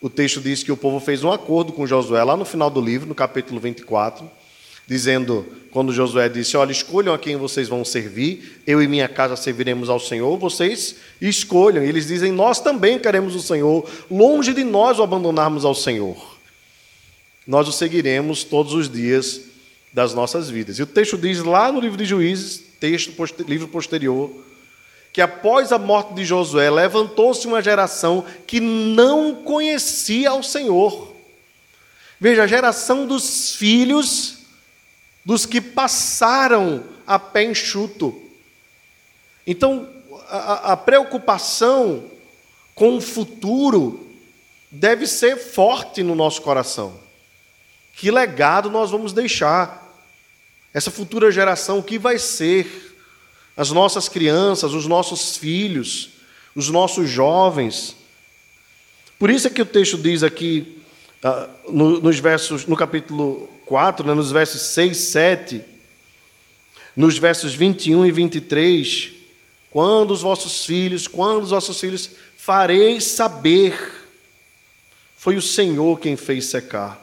O 0.00 0.10
texto 0.10 0.40
diz 0.40 0.64
que 0.64 0.72
o 0.72 0.76
povo 0.76 0.98
fez 0.98 1.22
um 1.22 1.30
acordo 1.30 1.72
com 1.72 1.86
Josué 1.86 2.24
lá 2.24 2.36
no 2.36 2.44
final 2.44 2.68
do 2.68 2.80
livro, 2.80 3.06
no 3.06 3.14
capítulo 3.14 3.60
24 3.60 4.28
dizendo, 4.86 5.46
quando 5.70 5.92
Josué 5.92 6.28
disse: 6.28 6.56
Olha, 6.56 6.72
escolham 6.72 7.12
a 7.12 7.18
quem 7.18 7.36
vocês 7.36 7.68
vão 7.68 7.84
servir, 7.84 8.62
eu 8.66 8.82
e 8.82 8.86
minha 8.86 9.08
casa 9.08 9.36
serviremos 9.36 9.88
ao 9.88 9.98
Senhor, 9.98 10.36
vocês 10.38 10.96
escolham. 11.20 11.84
E 11.84 11.88
eles 11.88 12.06
dizem: 12.06 12.30
Nós 12.30 12.60
também 12.60 12.98
queremos 12.98 13.34
o 13.34 13.40
Senhor, 13.40 13.88
longe 14.10 14.52
de 14.52 14.64
nós 14.64 14.98
o 14.98 15.02
abandonarmos 15.02 15.64
ao 15.64 15.74
Senhor. 15.74 16.34
Nós 17.46 17.68
o 17.68 17.72
seguiremos 17.72 18.44
todos 18.44 18.72
os 18.72 18.88
dias 18.88 19.40
das 19.92 20.14
nossas 20.14 20.48
vidas. 20.48 20.78
E 20.78 20.82
o 20.82 20.86
texto 20.86 21.18
diz 21.18 21.40
lá 21.40 21.70
no 21.70 21.80
livro 21.80 21.96
de 21.96 22.04
Juízes, 22.04 22.62
texto, 22.80 23.12
livro 23.46 23.68
posterior, 23.68 24.30
que 25.12 25.20
após 25.20 25.70
a 25.70 25.78
morte 25.78 26.14
de 26.14 26.24
Josué, 26.24 26.70
levantou-se 26.70 27.46
uma 27.46 27.62
geração 27.62 28.24
que 28.46 28.58
não 28.60 29.34
conhecia 29.36 30.30
ao 30.30 30.42
Senhor. 30.42 31.14
Veja, 32.18 32.42
a 32.44 32.46
geração 32.46 33.06
dos 33.06 33.54
filhos 33.54 34.43
dos 35.24 35.46
que 35.46 35.60
passaram 35.60 36.84
a 37.06 37.18
pé 37.18 37.44
enxuto. 37.44 38.20
Então, 39.46 39.88
a, 40.28 40.72
a 40.72 40.76
preocupação 40.76 42.04
com 42.74 42.96
o 42.96 43.00
futuro 43.00 44.06
deve 44.70 45.06
ser 45.06 45.36
forte 45.36 46.02
no 46.02 46.14
nosso 46.14 46.42
coração. 46.42 46.98
Que 47.94 48.10
legado 48.10 48.70
nós 48.70 48.90
vamos 48.90 49.12
deixar? 49.12 49.82
Essa 50.72 50.90
futura 50.90 51.30
geração, 51.30 51.78
o 51.78 51.82
que 51.82 51.98
vai 51.98 52.18
ser? 52.18 52.96
As 53.56 53.70
nossas 53.70 54.08
crianças, 54.08 54.72
os 54.72 54.86
nossos 54.86 55.36
filhos, 55.36 56.10
os 56.54 56.68
nossos 56.68 57.08
jovens. 57.08 57.94
Por 59.18 59.30
isso 59.30 59.46
é 59.46 59.50
que 59.50 59.62
o 59.62 59.66
texto 59.66 59.96
diz 59.96 60.24
aqui, 60.24 60.82
ah, 61.22 61.48
nos 61.68 62.18
versos, 62.18 62.66
no 62.66 62.76
capítulo 62.76 63.48
4, 63.66 64.06
né, 64.06 64.14
nos 64.14 64.30
versos 64.30 64.60
6, 64.60 64.96
7, 64.96 65.62
nos 66.96 67.18
versos 67.18 67.54
21 67.54 68.06
e 68.06 68.12
23, 68.12 69.12
quando 69.70 70.12
os 70.12 70.22
vossos 70.22 70.64
filhos, 70.64 71.08
quando 71.08 71.42
os 71.42 71.50
vossos 71.50 71.80
filhos 71.80 72.10
fareis 72.36 73.04
saber, 73.04 73.76
foi 75.16 75.36
o 75.36 75.42
Senhor 75.42 75.98
quem 75.98 76.16
fez 76.16 76.46
secar. 76.46 77.02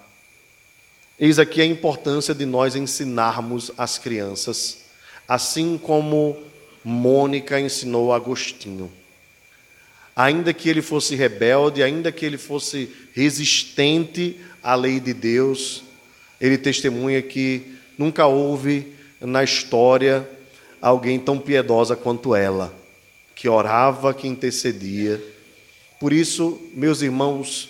Eis 1.19 1.37
aqui 1.37 1.61
a 1.61 1.65
importância 1.65 2.33
de 2.33 2.45
nós 2.45 2.75
ensinarmos 2.75 3.71
as 3.77 3.97
crianças, 3.97 4.85
assim 5.27 5.77
como 5.77 6.37
Mônica 6.83 7.59
ensinou 7.59 8.13
Agostinho. 8.13 8.91
Ainda 10.15 10.53
que 10.53 10.69
ele 10.69 10.81
fosse 10.81 11.15
rebelde, 11.15 11.83
ainda 11.83 12.11
que 12.11 12.25
ele 12.25 12.37
fosse 12.37 12.89
resistente 13.13 14.39
à 14.63 14.75
lei 14.75 14.99
de 14.99 15.13
Deus, 15.13 15.83
ele 16.41 16.57
testemunha 16.57 17.21
que 17.21 17.75
nunca 17.95 18.25
houve 18.25 18.91
na 19.21 19.43
história 19.43 20.27
alguém 20.81 21.19
tão 21.19 21.37
piedosa 21.37 21.95
quanto 21.95 22.35
ela, 22.35 22.73
que 23.35 23.47
orava, 23.47 24.11
que 24.11 24.27
intercedia. 24.27 25.23
Por 25.99 26.11
isso, 26.11 26.59
meus 26.73 27.03
irmãos, 27.03 27.69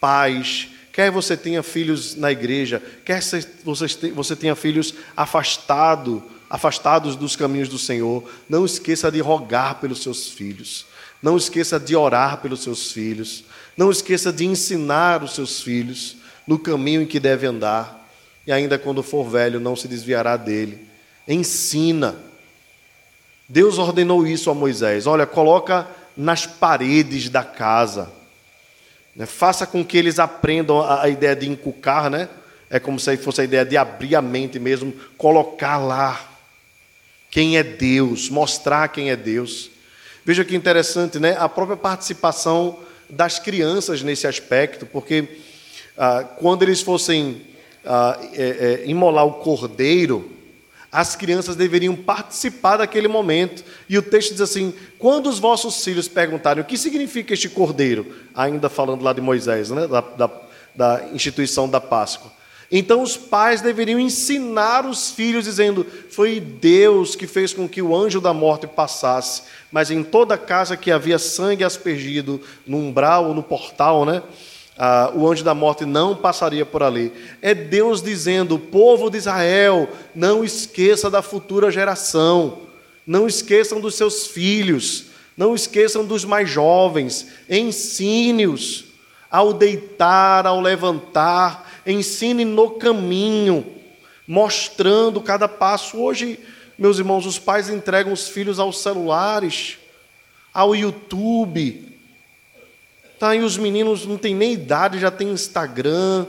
pais, 0.00 0.68
quer 0.92 1.10
você 1.10 1.36
tenha 1.36 1.64
filhos 1.64 2.14
na 2.14 2.30
igreja, 2.30 2.80
quer 3.04 3.20
você 4.14 4.36
tenha 4.36 4.54
filhos 4.54 4.94
afastado, 5.16 6.22
afastados 6.48 7.16
dos 7.16 7.34
caminhos 7.34 7.68
do 7.68 7.78
Senhor, 7.78 8.22
não 8.48 8.64
esqueça 8.64 9.10
de 9.10 9.18
rogar 9.18 9.80
pelos 9.80 10.00
seus 10.00 10.28
filhos. 10.28 10.86
Não 11.20 11.36
esqueça 11.36 11.78
de 11.78 11.94
orar 11.94 12.38
pelos 12.38 12.62
seus 12.62 12.90
filhos. 12.90 13.44
Não 13.76 13.90
esqueça 13.92 14.32
de 14.32 14.44
ensinar 14.44 15.22
os 15.22 15.34
seus 15.34 15.62
filhos 15.62 16.16
no 16.46 16.58
caminho 16.58 17.02
em 17.02 17.06
que 17.06 17.20
deve 17.20 17.46
andar 17.46 18.01
e 18.46 18.52
ainda 18.52 18.78
quando 18.78 19.02
for 19.02 19.28
velho 19.28 19.60
não 19.60 19.76
se 19.76 19.86
desviará 19.86 20.36
dele. 20.36 20.86
Ensina. 21.26 22.16
Deus 23.48 23.78
ordenou 23.78 24.26
isso 24.26 24.50
a 24.50 24.54
Moisés. 24.54 25.06
Olha, 25.06 25.26
coloca 25.26 25.86
nas 26.16 26.46
paredes 26.46 27.28
da 27.28 27.44
casa. 27.44 28.10
Né? 29.14 29.26
Faça 29.26 29.66
com 29.66 29.84
que 29.84 29.96
eles 29.96 30.18
aprendam 30.18 30.82
a, 30.82 31.08
ideia 31.08 31.36
de 31.36 31.48
encucar, 31.48 32.10
né? 32.10 32.28
É 32.70 32.80
como 32.80 32.98
se 32.98 33.16
fosse 33.18 33.42
a 33.42 33.44
ideia 33.44 33.64
de 33.64 33.76
abrir 33.76 34.16
a 34.16 34.22
mente 34.22 34.58
mesmo, 34.58 34.94
colocar 35.18 35.76
lá 35.76 36.18
quem 37.30 37.58
é 37.58 37.62
Deus, 37.62 38.30
mostrar 38.30 38.88
quem 38.88 39.10
é 39.10 39.16
Deus. 39.16 39.70
Veja 40.24 40.44
que 40.44 40.56
interessante, 40.56 41.18
né? 41.18 41.36
A 41.38 41.48
própria 41.48 41.76
participação 41.76 42.78
das 43.10 43.38
crianças 43.38 44.02
nesse 44.02 44.26
aspecto, 44.26 44.86
porque 44.86 45.28
ah, 45.98 46.24
quando 46.38 46.62
eles 46.62 46.80
fossem 46.80 47.42
é, 47.84 48.82
é, 48.82 48.82
imolar 48.86 49.26
o 49.26 49.34
cordeiro, 49.34 50.30
as 50.90 51.16
crianças 51.16 51.56
deveriam 51.56 51.96
participar 51.96 52.76
daquele 52.76 53.08
momento. 53.08 53.64
E 53.88 53.96
o 53.96 54.02
texto 54.02 54.32
diz 54.32 54.42
assim: 54.42 54.74
quando 54.98 55.28
os 55.28 55.38
vossos 55.38 55.82
filhos 55.82 56.06
perguntarem 56.06 56.62
o 56.62 56.66
que 56.66 56.76
significa 56.76 57.32
este 57.32 57.48
cordeiro, 57.48 58.06
ainda 58.34 58.68
falando 58.68 59.02
lá 59.02 59.12
de 59.12 59.20
Moisés, 59.20 59.70
né, 59.70 59.86
da, 59.86 60.00
da, 60.00 60.30
da 60.74 61.08
instituição 61.12 61.68
da 61.68 61.80
Páscoa. 61.80 62.30
Então 62.74 63.02
os 63.02 63.18
pais 63.18 63.60
deveriam 63.60 64.00
ensinar 64.00 64.86
os 64.86 65.10
filhos, 65.10 65.44
dizendo: 65.44 65.86
Foi 66.10 66.40
Deus 66.40 67.16
que 67.16 67.26
fez 67.26 67.52
com 67.52 67.68
que 67.68 67.82
o 67.82 67.96
anjo 67.96 68.20
da 68.20 68.32
morte 68.32 68.66
passasse, 68.66 69.42
mas 69.70 69.90
em 69.90 70.02
toda 70.02 70.38
casa 70.38 70.76
que 70.76 70.90
havia 70.90 71.18
sangue 71.18 71.64
aspergido, 71.64 72.40
no 72.66 72.78
umbral 72.78 73.28
ou 73.28 73.34
no 73.34 73.42
portal, 73.42 74.04
né? 74.04 74.22
Ah, 74.76 75.12
o 75.14 75.30
anjo 75.30 75.44
da 75.44 75.54
morte 75.54 75.84
não 75.84 76.16
passaria 76.16 76.64
por 76.64 76.82
ali. 76.82 77.12
É 77.40 77.54
Deus 77.54 78.02
dizendo: 78.02 78.58
povo 78.58 79.10
de 79.10 79.18
Israel, 79.18 79.88
não 80.14 80.42
esqueça 80.42 81.10
da 81.10 81.20
futura 81.22 81.70
geração, 81.70 82.60
não 83.06 83.26
esqueçam 83.26 83.80
dos 83.80 83.94
seus 83.94 84.26
filhos, 84.26 85.06
não 85.36 85.54
esqueçam 85.54 86.04
dos 86.04 86.24
mais 86.24 86.48
jovens, 86.48 87.28
ensine-os 87.48 88.86
ao 89.30 89.52
deitar, 89.52 90.46
ao 90.46 90.60
levantar, 90.60 91.80
ensine 91.86 92.44
no 92.44 92.70
caminho, 92.70 93.66
mostrando 94.26 95.20
cada 95.20 95.48
passo. 95.48 95.98
Hoje, 95.98 96.38
meus 96.78 96.98
irmãos, 96.98 97.26
os 97.26 97.38
pais 97.38 97.68
entregam 97.68 98.12
os 98.12 98.28
filhos 98.28 98.58
aos 98.58 98.80
celulares, 98.80 99.78
ao 100.52 100.74
YouTube, 100.74 101.91
Tá, 103.22 103.36
e 103.36 103.40
os 103.40 103.56
meninos 103.56 104.04
não 104.04 104.18
têm 104.18 104.34
nem 104.34 104.54
idade, 104.54 104.98
já 104.98 105.08
tem 105.08 105.30
Instagram. 105.30 106.26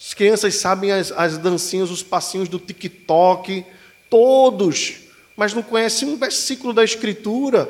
As 0.00 0.14
crianças 0.14 0.54
sabem 0.54 0.90
as, 0.90 1.12
as 1.12 1.36
dancinhas, 1.36 1.90
os 1.90 2.02
passinhos 2.02 2.48
do 2.48 2.58
TikTok, 2.58 3.62
todos, 4.08 4.94
mas 5.36 5.52
não 5.52 5.62
conhecem 5.62 6.08
um 6.08 6.16
versículo 6.16 6.72
da 6.72 6.82
Escritura. 6.82 7.68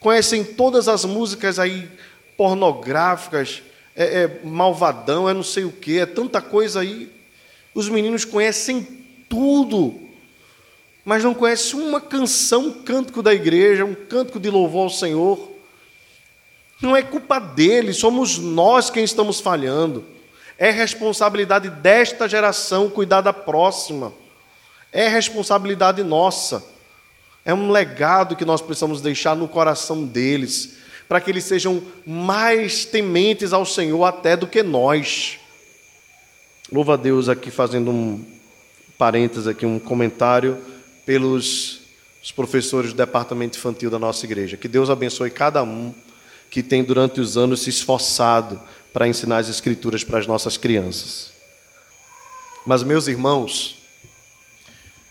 conhecem 0.00 0.42
todas 0.42 0.88
as 0.88 1.04
músicas 1.04 1.60
aí 1.60 1.88
pornográficas, 2.36 3.62
é, 3.94 4.22
é 4.24 4.40
malvadão, 4.42 5.28
é 5.28 5.32
não 5.32 5.44
sei 5.44 5.62
o 5.62 5.70
que, 5.70 6.00
é 6.00 6.04
tanta 6.04 6.42
coisa 6.42 6.80
aí. 6.80 7.12
Os 7.76 7.88
meninos 7.88 8.24
conhecem 8.24 8.82
tudo, 9.28 10.00
mas 11.04 11.22
não 11.22 11.32
conhecem 11.32 11.78
uma 11.78 12.00
canção, 12.00 12.66
um 12.66 12.82
cântico 12.82 13.22
da 13.22 13.32
igreja, 13.32 13.84
um 13.84 13.94
cântico 13.94 14.40
de 14.40 14.50
louvor 14.50 14.82
ao 14.82 14.90
Senhor. 14.90 15.54
Não 16.80 16.94
é 16.94 17.02
culpa 17.02 17.38
deles, 17.38 17.96
somos 17.96 18.38
nós 18.38 18.90
quem 18.90 19.02
estamos 19.02 19.40
falhando. 19.40 20.04
É 20.58 20.70
responsabilidade 20.70 21.68
desta 21.70 22.28
geração 22.28 22.90
cuidar 22.90 23.20
da 23.20 23.32
próxima. 23.32 24.12
É 24.92 25.08
responsabilidade 25.08 26.02
nossa. 26.02 26.64
É 27.44 27.54
um 27.54 27.70
legado 27.70 28.36
que 28.36 28.44
nós 28.44 28.60
precisamos 28.60 29.00
deixar 29.00 29.36
no 29.36 29.48
coração 29.48 30.04
deles, 30.04 30.76
para 31.08 31.20
que 31.20 31.30
eles 31.30 31.44
sejam 31.44 31.82
mais 32.04 32.84
tementes 32.84 33.52
ao 33.52 33.64
Senhor 33.64 34.04
até 34.04 34.36
do 34.36 34.46
que 34.46 34.62
nós. 34.62 35.38
Louva 36.72 36.94
a 36.94 36.96
Deus 36.96 37.28
aqui 37.28 37.50
fazendo 37.50 37.90
um 37.90 38.24
parênteses 38.98 39.46
aqui, 39.46 39.64
um 39.64 39.78
comentário 39.78 40.58
pelos 41.04 41.82
professores 42.34 42.92
do 42.92 42.96
departamento 42.96 43.56
infantil 43.56 43.88
da 43.88 43.98
nossa 43.98 44.26
igreja. 44.26 44.56
Que 44.56 44.66
Deus 44.66 44.90
abençoe 44.90 45.30
cada 45.30 45.62
um 45.62 45.94
que 46.50 46.62
tem 46.62 46.82
durante 46.82 47.20
os 47.20 47.36
anos 47.36 47.60
se 47.60 47.70
esforçado 47.70 48.60
para 48.92 49.08
ensinar 49.08 49.38
as 49.38 49.48
Escrituras 49.48 50.04
para 50.04 50.18
as 50.18 50.26
nossas 50.26 50.56
crianças. 50.56 51.32
Mas, 52.64 52.82
meus 52.82 53.06
irmãos, 53.06 53.76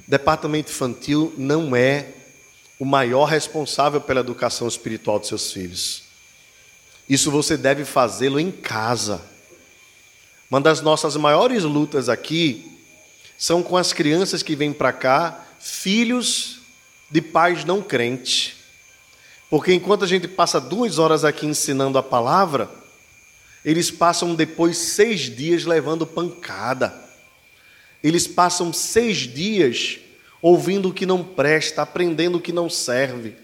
departamento 0.07 0.71
infantil 0.71 1.33
não 1.37 1.75
é 1.75 2.09
o 2.79 2.85
maior 2.85 3.25
responsável 3.25 4.01
pela 4.01 4.19
educação 4.19 4.67
espiritual 4.67 5.19
de 5.19 5.27
seus 5.27 5.51
filhos. 5.51 6.03
Isso 7.07 7.31
você 7.31 7.55
deve 7.55 7.85
fazê-lo 7.85 8.39
em 8.39 8.51
casa. 8.51 9.21
Uma 10.49 10.59
das 10.59 10.81
nossas 10.81 11.15
maiores 11.15 11.63
lutas 11.63 12.09
aqui 12.09 12.71
são 13.37 13.61
com 13.61 13.77
as 13.77 13.93
crianças 13.93 14.41
que 14.41 14.55
vêm 14.55 14.73
para 14.73 14.91
cá, 14.91 15.45
filhos 15.59 16.59
de 17.09 17.21
pais 17.21 17.63
não 17.63 17.81
crentes. 17.81 18.55
Porque 19.55 19.73
enquanto 19.73 20.03
a 20.03 20.07
gente 20.07 20.27
passa 20.27 20.59
duas 20.59 20.99
horas 20.99 21.23
aqui 21.23 21.45
ensinando 21.45 21.97
a 21.97 22.03
palavra, 22.03 22.69
eles 23.63 23.89
passam 23.89 24.35
depois 24.35 24.75
seis 24.75 25.33
dias 25.33 25.63
levando 25.63 26.05
pancada. 26.05 26.93
Eles 28.03 28.27
passam 28.27 28.73
seis 28.73 29.19
dias 29.19 29.97
ouvindo 30.41 30.89
o 30.89 30.93
que 30.93 31.05
não 31.05 31.23
presta, 31.23 31.83
aprendendo 31.83 32.37
o 32.37 32.41
que 32.41 32.51
não 32.51 32.69
serve. 32.69 33.37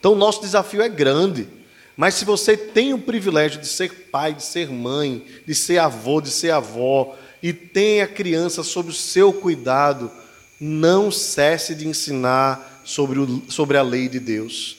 Então, 0.00 0.14
nosso 0.14 0.40
desafio 0.40 0.80
é 0.80 0.88
grande. 0.88 1.46
Mas 1.94 2.14
se 2.14 2.24
você 2.24 2.56
tem 2.56 2.94
o 2.94 2.98
privilégio 2.98 3.60
de 3.60 3.66
ser 3.66 4.08
pai, 4.10 4.32
de 4.32 4.42
ser 4.42 4.70
mãe, 4.70 5.22
de 5.46 5.54
ser 5.54 5.80
avô, 5.80 6.18
de 6.18 6.30
ser 6.30 6.52
avó, 6.52 7.14
e 7.42 7.52
tem 7.52 8.00
a 8.00 8.08
criança 8.08 8.62
sob 8.62 8.88
o 8.88 8.94
seu 8.94 9.34
cuidado, 9.34 10.10
não 10.58 11.10
cesse 11.10 11.74
de 11.74 11.86
ensinar 11.86 12.80
sobre, 12.86 13.18
o, 13.18 13.42
sobre 13.50 13.76
a 13.76 13.82
lei 13.82 14.08
de 14.08 14.18
Deus. 14.18 14.77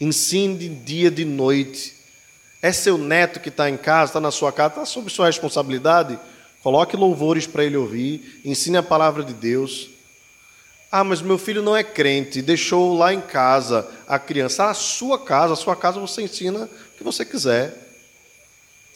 Ensine 0.00 0.68
dia 0.68 1.10
de 1.10 1.24
noite. 1.24 1.94
É 2.62 2.72
seu 2.72 2.96
neto 2.96 3.40
que 3.40 3.48
está 3.48 3.68
em 3.68 3.76
casa, 3.76 4.10
está 4.10 4.20
na 4.20 4.30
sua 4.30 4.52
casa, 4.52 4.68
está 4.68 4.84
sob 4.84 5.10
sua 5.10 5.26
responsabilidade? 5.26 6.18
Coloque 6.62 6.96
louvores 6.96 7.46
para 7.46 7.64
ele 7.64 7.76
ouvir, 7.76 8.40
ensine 8.44 8.76
a 8.76 8.82
palavra 8.82 9.22
de 9.22 9.32
Deus. 9.32 9.90
Ah, 10.92 11.04
mas 11.04 11.22
meu 11.22 11.38
filho 11.38 11.62
não 11.62 11.76
é 11.76 11.84
crente, 11.84 12.42
deixou 12.42 12.96
lá 12.96 13.14
em 13.14 13.20
casa 13.20 13.88
a 14.08 14.18
criança. 14.18 14.64
Ah, 14.64 14.70
a 14.70 14.74
sua 14.74 15.18
casa, 15.18 15.52
a 15.52 15.56
sua 15.56 15.76
casa 15.76 16.00
você 16.00 16.22
ensina 16.22 16.64
o 16.64 16.98
que 16.98 17.04
você 17.04 17.24
quiser. 17.24 17.76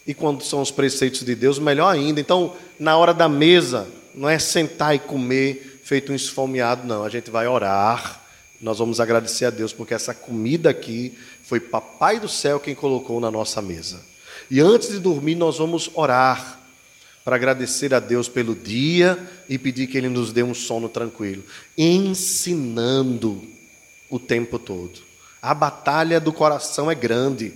E 0.06 0.12
quando 0.12 0.42
são 0.42 0.60
os 0.60 0.70
preceitos 0.70 1.24
de 1.24 1.34
Deus, 1.34 1.58
melhor 1.58 1.88
ainda. 1.88 2.20
Então, 2.20 2.54
na 2.78 2.96
hora 2.96 3.14
da 3.14 3.28
mesa, 3.28 3.88
não 4.14 4.28
é 4.28 4.38
sentar 4.38 4.94
e 4.94 4.98
comer 4.98 5.80
feito 5.84 6.12
um 6.12 6.14
esfomeado, 6.14 6.86
não. 6.86 7.04
A 7.04 7.08
gente 7.08 7.30
vai 7.30 7.46
orar 7.46 8.20
nós 8.60 8.78
vamos 8.78 9.00
agradecer 9.00 9.44
a 9.44 9.50
Deus 9.50 9.72
porque 9.72 9.94
essa 9.94 10.14
comida 10.14 10.70
aqui 10.70 11.16
foi 11.42 11.60
Papai 11.60 12.18
do 12.18 12.28
céu 12.28 12.58
quem 12.60 12.74
colocou 12.74 13.20
na 13.20 13.30
nossa 13.30 13.60
mesa. 13.60 14.00
E 14.50 14.60
antes 14.60 14.88
de 14.88 14.98
dormir, 14.98 15.34
nós 15.34 15.58
vamos 15.58 15.90
orar 15.94 16.60
para 17.24 17.36
agradecer 17.36 17.94
a 17.94 18.00
Deus 18.00 18.28
pelo 18.28 18.54
dia 18.54 19.18
e 19.48 19.58
pedir 19.58 19.86
que 19.86 19.96
Ele 19.96 20.08
nos 20.08 20.32
dê 20.32 20.42
um 20.42 20.54
sono 20.54 20.88
tranquilo, 20.88 21.42
ensinando 21.76 23.42
o 24.10 24.18
tempo 24.18 24.58
todo. 24.58 25.00
A 25.40 25.54
batalha 25.54 26.20
do 26.20 26.32
coração 26.32 26.90
é 26.90 26.94
grande, 26.94 27.52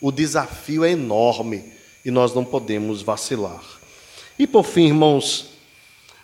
o 0.00 0.12
desafio 0.12 0.84
é 0.84 0.92
enorme 0.92 1.64
e 2.04 2.10
nós 2.10 2.34
não 2.34 2.44
podemos 2.44 3.02
vacilar. 3.02 3.62
E 4.38 4.46
por 4.46 4.64
fim, 4.64 4.86
irmãos, 4.86 5.50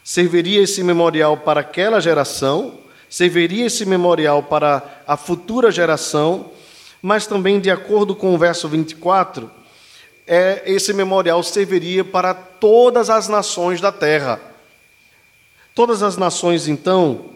serviria 0.03 0.63
esse 0.63 0.83
memorial 0.83 1.39
para 1.39 1.61
aquela 1.61 2.01
geração 2.01 2.86
serviria 3.09 3.67
esse 3.67 3.85
memorial 3.85 4.43
para 4.43 5.03
a 5.07 5.17
futura 5.17 5.71
geração, 5.71 6.51
mas 7.01 7.27
também, 7.27 7.61
de 7.61 7.71
acordo 7.71 8.15
com 8.15 8.35
o 8.35 8.39
verso 8.39 8.69
24, 8.69 9.51
é, 10.27 10.63
esse 10.67 10.93
memorial 10.93 11.43
serviria 11.43 12.05
para 12.05 12.35
todas 12.35 13.09
as 13.11 13.29
nações 13.29 13.81
da 13.81 13.93
terra. 13.93 14.41
Todas 15.75 16.03
as 16.03 16.17
nações, 16.17 16.67
então, 16.67 17.27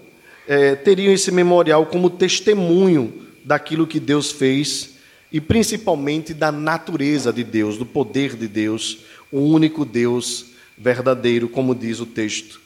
é, 0.48 0.74
teriam 0.74 1.12
esse 1.12 1.30
memorial 1.30 1.86
como 1.86 2.10
testemunho 2.10 3.26
daquilo 3.44 3.86
que 3.86 4.00
Deus 4.00 4.32
fez 4.32 4.94
e 5.30 5.40
principalmente 5.40 6.34
da 6.34 6.50
natureza 6.50 7.32
de 7.32 7.44
Deus, 7.44 7.76
do 7.76 7.86
poder 7.86 8.34
de 8.34 8.48
Deus, 8.48 8.98
o 9.30 9.38
único 9.38 9.84
Deus 9.84 10.46
verdadeiro, 10.76 11.48
como 11.48 11.74
diz 11.74 12.00
o 12.00 12.06
texto 12.06 12.59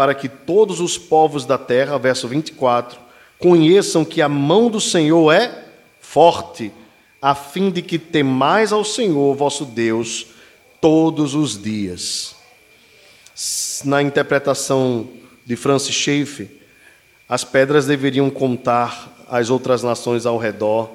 para 0.00 0.14
que 0.14 0.30
todos 0.30 0.80
os 0.80 0.96
povos 0.96 1.44
da 1.44 1.58
terra, 1.58 1.98
verso 1.98 2.26
24, 2.26 2.98
conheçam 3.38 4.02
que 4.02 4.22
a 4.22 4.30
mão 4.30 4.70
do 4.70 4.80
Senhor 4.80 5.30
é 5.30 5.66
forte, 6.00 6.72
a 7.20 7.34
fim 7.34 7.70
de 7.70 7.82
que 7.82 7.98
temais 7.98 8.72
ao 8.72 8.82
Senhor 8.82 9.36
vosso 9.36 9.66
Deus 9.66 10.28
todos 10.80 11.34
os 11.34 11.62
dias. 11.62 12.34
Na 13.84 14.00
interpretação 14.02 15.06
de 15.44 15.54
Francis 15.54 15.94
Schaeffer, 15.94 16.48
as 17.28 17.44
pedras 17.44 17.84
deveriam 17.84 18.30
contar 18.30 19.26
às 19.28 19.50
outras 19.50 19.82
nações 19.82 20.24
ao 20.24 20.38
redor 20.38 20.90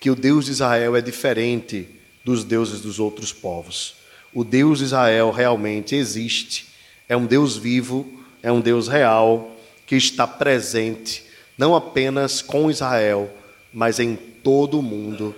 que 0.00 0.10
o 0.10 0.14
Deus 0.14 0.46
de 0.46 0.52
Israel 0.52 0.96
é 0.96 1.02
diferente 1.02 1.86
dos 2.24 2.44
deuses 2.44 2.80
dos 2.80 2.98
outros 2.98 3.30
povos. 3.30 3.96
O 4.32 4.42
Deus 4.42 4.78
de 4.78 4.86
Israel 4.86 5.32
realmente 5.32 5.94
existe, 5.94 6.66
é 7.06 7.14
um 7.14 7.26
Deus 7.26 7.54
vivo, 7.54 8.16
é 8.42 8.50
um 8.50 8.60
Deus 8.60 8.88
real 8.88 9.50
que 9.86 9.96
está 9.96 10.26
presente 10.26 11.28
não 11.58 11.74
apenas 11.74 12.40
com 12.40 12.70
Israel, 12.70 13.28
mas 13.72 13.98
em 13.98 14.14
todo 14.14 14.78
o 14.78 14.82
mundo. 14.82 15.34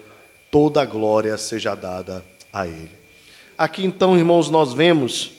Toda 0.51 0.83
a 0.83 0.85
glória 0.85 1.39
seja 1.39 1.75
dada 1.75 2.23
a 2.53 2.67
Ele. 2.67 2.91
Aqui 3.57 3.85
então, 3.85 4.19
irmãos, 4.19 4.51
nós 4.51 4.75
vemos 4.75 5.33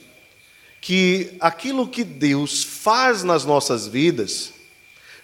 que 0.79 1.35
aquilo 1.39 1.87
que 1.87 2.03
Deus 2.03 2.63
faz 2.63 3.23
nas 3.23 3.45
nossas 3.45 3.87
vidas 3.87 4.53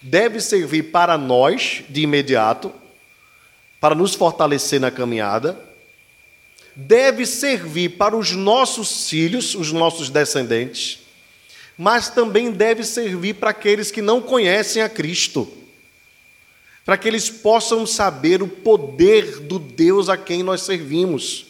deve 0.01 0.39
servir 0.39 0.91
para 0.91 1.17
nós 1.17 1.83
de 1.89 2.01
imediato, 2.01 2.71
para 3.79 3.95
nos 3.95 4.13
fortalecer 4.13 4.79
na 4.79 4.91
caminhada, 4.91 5.59
deve 6.75 7.25
servir 7.25 7.97
para 7.97 8.15
os 8.15 8.31
nossos 8.33 9.09
filhos, 9.09 9.55
os 9.55 9.71
nossos 9.71 10.09
descendentes, 10.09 10.99
mas 11.77 12.09
também 12.09 12.51
deve 12.51 12.83
servir 12.83 13.35
para 13.35 13.51
aqueles 13.51 13.91
que 13.91 14.01
não 14.01 14.21
conhecem 14.21 14.81
a 14.81 14.89
Cristo, 14.89 15.47
para 16.83 16.97
que 16.97 17.07
eles 17.07 17.29
possam 17.29 17.85
saber 17.85 18.41
o 18.41 18.47
poder 18.47 19.41
do 19.41 19.59
Deus 19.59 20.09
a 20.09 20.17
quem 20.17 20.41
nós 20.41 20.61
servimos. 20.61 21.45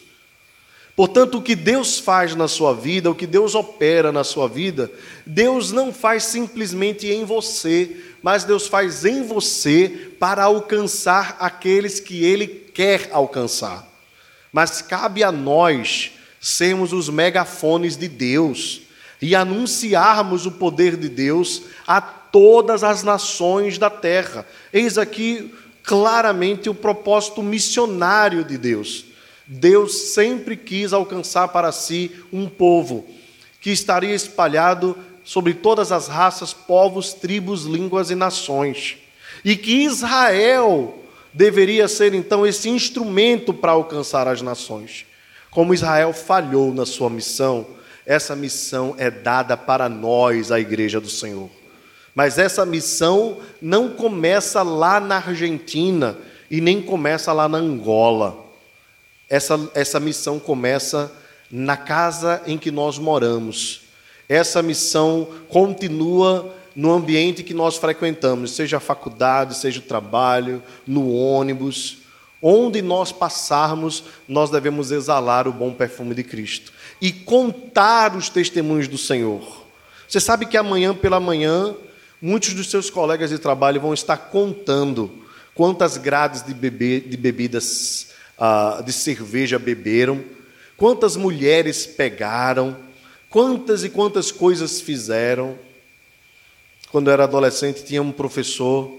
Portanto, 0.94 1.38
o 1.38 1.42
que 1.42 1.54
Deus 1.54 2.00
faz 2.00 2.34
na 2.34 2.48
sua 2.48 2.74
vida, 2.74 3.08
o 3.08 3.14
que 3.14 3.26
Deus 3.26 3.54
opera 3.54 4.10
na 4.10 4.24
sua 4.24 4.48
vida, 4.48 4.90
Deus 5.24 5.70
não 5.70 5.94
faz 5.94 6.24
simplesmente 6.24 7.06
em 7.06 7.24
você, 7.24 7.96
mas 8.20 8.42
Deus 8.42 8.66
faz 8.66 9.04
em 9.04 9.22
você 9.22 10.10
para 10.18 10.42
alcançar 10.42 11.36
aqueles 11.38 12.00
que 12.00 12.24
Ele 12.24 12.48
quer 12.48 13.08
alcançar. 13.12 13.88
Mas 14.52 14.82
cabe 14.82 15.22
a 15.22 15.30
nós 15.30 16.10
sermos 16.40 16.92
os 16.92 17.08
megafones 17.08 17.96
de 17.96 18.08
Deus 18.08 18.87
e 19.20 19.34
anunciarmos 19.34 20.46
o 20.46 20.52
poder 20.52 20.96
de 20.96 21.08
Deus 21.08 21.62
a 21.86 22.00
todas 22.00 22.84
as 22.84 23.02
nações 23.02 23.78
da 23.78 23.90
terra. 23.90 24.46
Eis 24.72 24.98
aqui 24.98 25.52
claramente 25.82 26.68
o 26.68 26.74
propósito 26.74 27.42
missionário 27.42 28.44
de 28.44 28.58
Deus. 28.58 29.06
Deus 29.46 30.12
sempre 30.12 30.56
quis 30.56 30.92
alcançar 30.92 31.48
para 31.48 31.72
si 31.72 32.10
um 32.32 32.48
povo 32.48 33.06
que 33.60 33.70
estaria 33.70 34.14
espalhado 34.14 34.96
sobre 35.24 35.54
todas 35.54 35.90
as 35.90 36.06
raças, 36.06 36.52
povos, 36.52 37.12
tribos, 37.14 37.64
línguas 37.64 38.10
e 38.10 38.14
nações. 38.14 38.98
E 39.44 39.56
que 39.56 39.84
Israel 39.84 41.02
deveria 41.32 41.88
ser 41.88 42.14
então 42.14 42.46
esse 42.46 42.68
instrumento 42.68 43.52
para 43.52 43.72
alcançar 43.72 44.28
as 44.28 44.42
nações. 44.42 45.06
Como 45.50 45.74
Israel 45.74 46.12
falhou 46.12 46.72
na 46.74 46.84
sua 46.84 47.08
missão, 47.08 47.66
essa 48.08 48.34
missão 48.34 48.94
é 48.96 49.10
dada 49.10 49.54
para 49.54 49.86
nós, 49.86 50.50
a 50.50 50.58
igreja 50.58 50.98
do 50.98 51.10
Senhor. 51.10 51.50
Mas 52.14 52.38
essa 52.38 52.64
missão 52.64 53.36
não 53.60 53.90
começa 53.90 54.62
lá 54.62 54.98
na 54.98 55.16
Argentina 55.16 56.16
e 56.50 56.58
nem 56.58 56.80
começa 56.80 57.34
lá 57.34 57.46
na 57.50 57.58
Angola. 57.58 58.46
Essa, 59.28 59.60
essa 59.74 60.00
missão 60.00 60.38
começa 60.38 61.12
na 61.50 61.76
casa 61.76 62.40
em 62.46 62.56
que 62.56 62.70
nós 62.70 62.98
moramos. 62.98 63.82
Essa 64.26 64.62
missão 64.62 65.28
continua 65.50 66.56
no 66.74 66.90
ambiente 66.94 67.42
que 67.42 67.52
nós 67.52 67.76
frequentamos, 67.76 68.52
seja 68.52 68.78
a 68.78 68.80
faculdade, 68.80 69.54
seja 69.54 69.80
o 69.80 69.82
trabalho, 69.82 70.62
no 70.86 71.12
ônibus. 71.12 71.98
Onde 72.40 72.80
nós 72.80 73.12
passarmos, 73.12 74.04
nós 74.26 74.48
devemos 74.48 74.92
exalar 74.92 75.46
o 75.46 75.52
bom 75.52 75.74
perfume 75.74 76.14
de 76.14 76.24
Cristo 76.24 76.77
e 77.00 77.12
contar 77.12 78.16
os 78.16 78.28
testemunhos 78.28 78.88
do 78.88 78.98
Senhor. 78.98 79.66
Você 80.08 80.20
sabe 80.20 80.46
que 80.46 80.56
amanhã 80.56 80.94
pela 80.94 81.20
manhã, 81.20 81.74
muitos 82.20 82.54
dos 82.54 82.70
seus 82.70 82.90
colegas 82.90 83.30
de 83.30 83.38
trabalho 83.38 83.80
vão 83.80 83.94
estar 83.94 84.16
contando 84.16 85.10
quantas 85.54 85.96
grades 85.96 86.42
de, 86.42 86.54
bebê, 86.54 87.00
de 87.00 87.16
bebidas 87.16 88.08
ah, 88.38 88.82
de 88.84 88.92
cerveja 88.92 89.58
beberam, 89.58 90.24
quantas 90.76 91.16
mulheres 91.16 91.86
pegaram, 91.86 92.76
quantas 93.28 93.84
e 93.84 93.90
quantas 93.90 94.30
coisas 94.32 94.80
fizeram. 94.80 95.58
Quando 96.90 97.08
eu 97.08 97.12
era 97.12 97.24
adolescente, 97.24 97.84
tinha 97.84 98.00
um 98.00 98.12
professor 98.12 98.98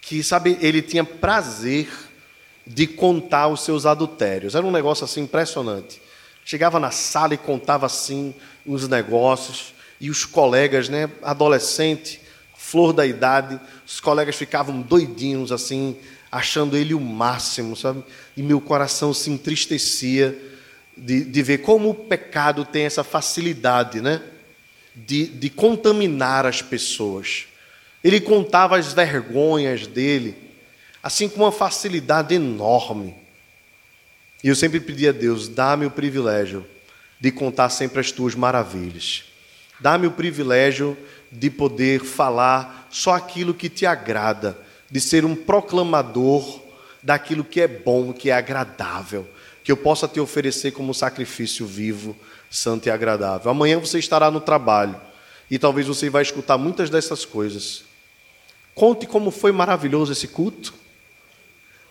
que, 0.00 0.22
sabe, 0.22 0.58
ele 0.60 0.82
tinha 0.82 1.04
prazer 1.04 1.88
de 2.66 2.86
contar 2.86 3.48
os 3.48 3.64
seus 3.64 3.86
adultérios. 3.86 4.54
Era 4.54 4.66
um 4.66 4.70
negócio 4.70 5.04
assim 5.04 5.22
impressionante. 5.22 6.00
Chegava 6.50 6.80
na 6.80 6.90
sala 6.90 7.34
e 7.34 7.38
contava 7.38 7.86
assim 7.86 8.34
os 8.66 8.88
negócios, 8.88 9.72
e 10.00 10.10
os 10.10 10.24
colegas, 10.24 10.88
né, 10.88 11.08
adolescente, 11.22 12.20
flor 12.56 12.92
da 12.92 13.06
idade, 13.06 13.60
os 13.86 14.00
colegas 14.00 14.34
ficavam 14.34 14.82
doidinhos 14.82 15.52
assim, 15.52 15.96
achando 16.32 16.76
ele 16.76 16.92
o 16.92 17.00
máximo, 17.00 17.76
sabe? 17.76 18.02
E 18.36 18.42
meu 18.42 18.60
coração 18.60 19.14
se 19.14 19.30
entristecia 19.30 20.36
de, 20.96 21.22
de 21.24 21.40
ver 21.40 21.58
como 21.58 21.90
o 21.90 21.94
pecado 21.94 22.64
tem 22.64 22.84
essa 22.84 23.04
facilidade, 23.04 24.00
né? 24.00 24.20
de, 24.92 25.26
de 25.26 25.48
contaminar 25.48 26.46
as 26.46 26.60
pessoas. 26.60 27.46
Ele 28.02 28.20
contava 28.20 28.76
as 28.76 28.92
vergonhas 28.92 29.86
dele, 29.86 30.36
assim 31.00 31.28
com 31.28 31.42
uma 31.42 31.52
facilidade 31.52 32.34
enorme. 32.34 33.14
E 34.42 34.48
eu 34.48 34.54
sempre 34.54 34.80
pedi 34.80 35.08
a 35.08 35.12
Deus: 35.12 35.48
dá-me 35.48 35.86
o 35.86 35.90
privilégio 35.90 36.66
de 37.20 37.30
contar 37.30 37.68
sempre 37.70 38.00
as 38.00 38.10
tuas 38.10 38.34
maravilhas. 38.34 39.24
Dá-me 39.78 40.06
o 40.06 40.10
privilégio 40.10 40.96
de 41.30 41.48
poder 41.50 42.00
falar 42.00 42.88
só 42.90 43.14
aquilo 43.14 43.54
que 43.54 43.68
te 43.68 43.86
agrada, 43.86 44.58
de 44.90 45.00
ser 45.00 45.24
um 45.24 45.36
proclamador 45.36 46.60
daquilo 47.02 47.44
que 47.44 47.60
é 47.60 47.68
bom, 47.68 48.12
que 48.12 48.30
é 48.30 48.32
agradável, 48.34 49.26
que 49.62 49.70
eu 49.70 49.76
possa 49.76 50.08
te 50.08 50.20
oferecer 50.20 50.72
como 50.72 50.92
sacrifício 50.92 51.64
vivo 51.66 52.16
santo 52.50 52.86
e 52.86 52.90
agradável. 52.90 53.50
Amanhã 53.50 53.78
você 53.78 53.98
estará 53.98 54.30
no 54.30 54.40
trabalho 54.40 55.00
e 55.50 55.58
talvez 55.58 55.86
você 55.86 56.10
vai 56.10 56.22
escutar 56.22 56.58
muitas 56.58 56.90
dessas 56.90 57.24
coisas. 57.24 57.84
Conte 58.74 59.06
como 59.06 59.30
foi 59.30 59.52
maravilhoso 59.52 60.12
esse 60.12 60.28
culto. 60.28 60.74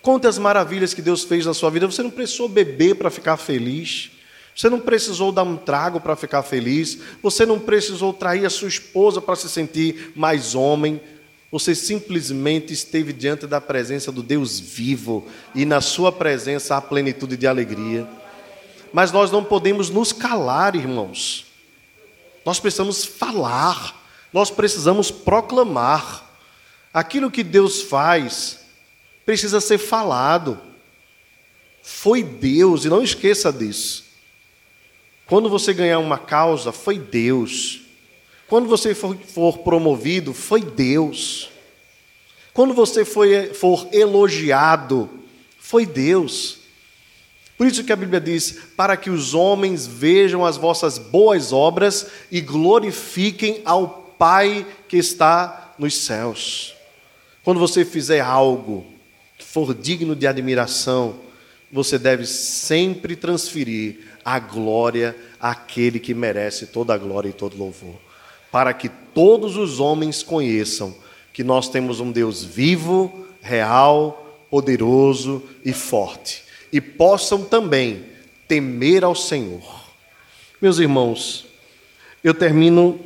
Conte 0.10 0.26
as 0.26 0.39
maravilhas 0.39 0.91
que 0.91 1.03
Deus 1.03 1.24
fez 1.24 1.45
na 1.45 1.53
sua 1.53 1.70
vida. 1.70 1.86
Você 1.86 2.01
não 2.01 2.10
precisou 2.10 2.49
beber 2.49 2.95
para 2.95 3.12
ficar 3.12 3.38
feliz. 3.38 4.10
Você 4.55 4.68
não 4.68 4.80
precisou 4.80 5.32
dar 5.32 5.43
um 5.43 5.55
trago 5.55 6.01
para 6.01 6.16
ficar 6.16 6.41
feliz. 6.41 6.97
Você 7.22 7.45
não 7.45 7.60
precisou 7.60 8.12
trair 8.12 8.43
a 8.43 8.49
sua 8.49 8.68
esposa 8.68 9.22
para 9.22 9.36
se 9.36 9.47
sentir 9.47 10.12
mais 10.16 10.55
homem. 10.55 10.99
Você 11.51 11.76
simplesmente 11.76 12.74
esteve 12.74 13.14
diante 13.14 13.45
da 13.45 13.62
presença 13.62 14.12
do 14.12 14.24
Deus 14.24 14.60
vivo 14.60 15.28
e 15.53 15.64
na 15.64 15.80
sua 15.80 16.12
presença 16.12 16.76
há 16.76 16.82
plenitude 16.82 17.38
de 17.38 17.45
alegria 17.45 18.07
mas 18.91 19.12
nós 19.12 19.30
não 19.32 19.43
podemos 19.43 19.91
nos 19.91 20.12
calar, 20.12 20.76
irmãos. 20.76 21.45
Nós 22.43 22.60
precisamos 22.60 23.05
falar, 23.05 23.95
nós 24.34 24.49
precisamos 24.49 25.12
proclamar. 25.12 26.26
Aquilo 26.91 27.30
que 27.30 27.43
Deus 27.43 27.84
faz 27.84 28.60
precisa 29.30 29.62
ser 29.62 29.78
falado. 29.78 30.60
Foi 31.84 32.24
Deus, 32.24 32.84
e 32.84 32.90
não 32.90 33.04
esqueça 33.04 33.54
disso. 33.54 34.06
Quando 35.28 35.48
você 35.48 35.72
ganhar 35.72 36.00
uma 36.00 36.18
causa, 36.18 36.72
foi 36.72 36.98
Deus. 36.98 37.82
Quando 38.48 38.68
você 38.68 38.96
for, 38.96 39.16
for 39.16 39.60
promovido, 39.60 40.34
foi 40.34 40.64
Deus. 40.64 41.52
Quando 42.56 42.74
você 42.74 43.06
foi, 43.06 43.54
for 43.54 43.88
elogiado, 43.92 45.08
foi 45.60 45.86
Deus. 45.86 46.58
Por 47.56 47.68
isso 47.68 47.84
que 47.84 47.94
a 47.94 47.96
Bíblia 47.96 48.20
diz: 48.20 48.58
para 48.76 48.98
que 48.98 49.12
os 49.12 49.36
homens 49.36 49.86
vejam 49.86 50.44
as 50.44 50.58
vossas 50.58 50.98
boas 50.98 51.54
obras 51.54 52.08
e 52.32 52.42
glorifiquem 52.42 53.62
ao 53.64 54.12
Pai 54.18 54.66
que 54.88 54.98
está 54.98 55.76
nos 55.78 55.96
céus. 55.96 56.74
Quando 57.44 57.60
você 57.60 57.86
fizer 57.86 58.22
algo 58.22 58.98
for 59.40 59.74
digno 59.74 60.16
de 60.16 60.28
admiração, 60.28 61.20
você 61.72 61.98
deve 61.98 62.26
sempre 62.26 63.16
transferir 63.16 64.00
a 64.24 64.40
glória 64.40 65.16
àquele 65.40 66.00
que 66.00 66.14
merece 66.14 66.68
toda 66.68 66.94
a 66.94 66.98
glória 66.98 67.30
e 67.30 67.34
todo 67.34 67.58
louvor, 67.58 67.96
para 68.52 68.74
que 68.74 68.90
todos 68.90 69.56
os 69.56 69.80
homens 69.80 70.24
conheçam 70.24 70.96
que 71.32 71.44
nós 71.44 71.70
temos 71.70 72.00
um 72.00 72.12
Deus 72.12 72.44
vivo, 72.44 73.28
real, 73.42 74.46
poderoso 74.50 75.44
e 75.64 75.72
forte 75.72 76.44
e 76.72 76.80
possam 76.80 77.44
também 77.44 78.06
temer 78.48 79.04
ao 79.04 79.16
Senhor. 79.16 79.90
Meus 80.62 80.80
irmãos, 80.80 81.46
eu 82.24 82.34
termino 82.34 83.00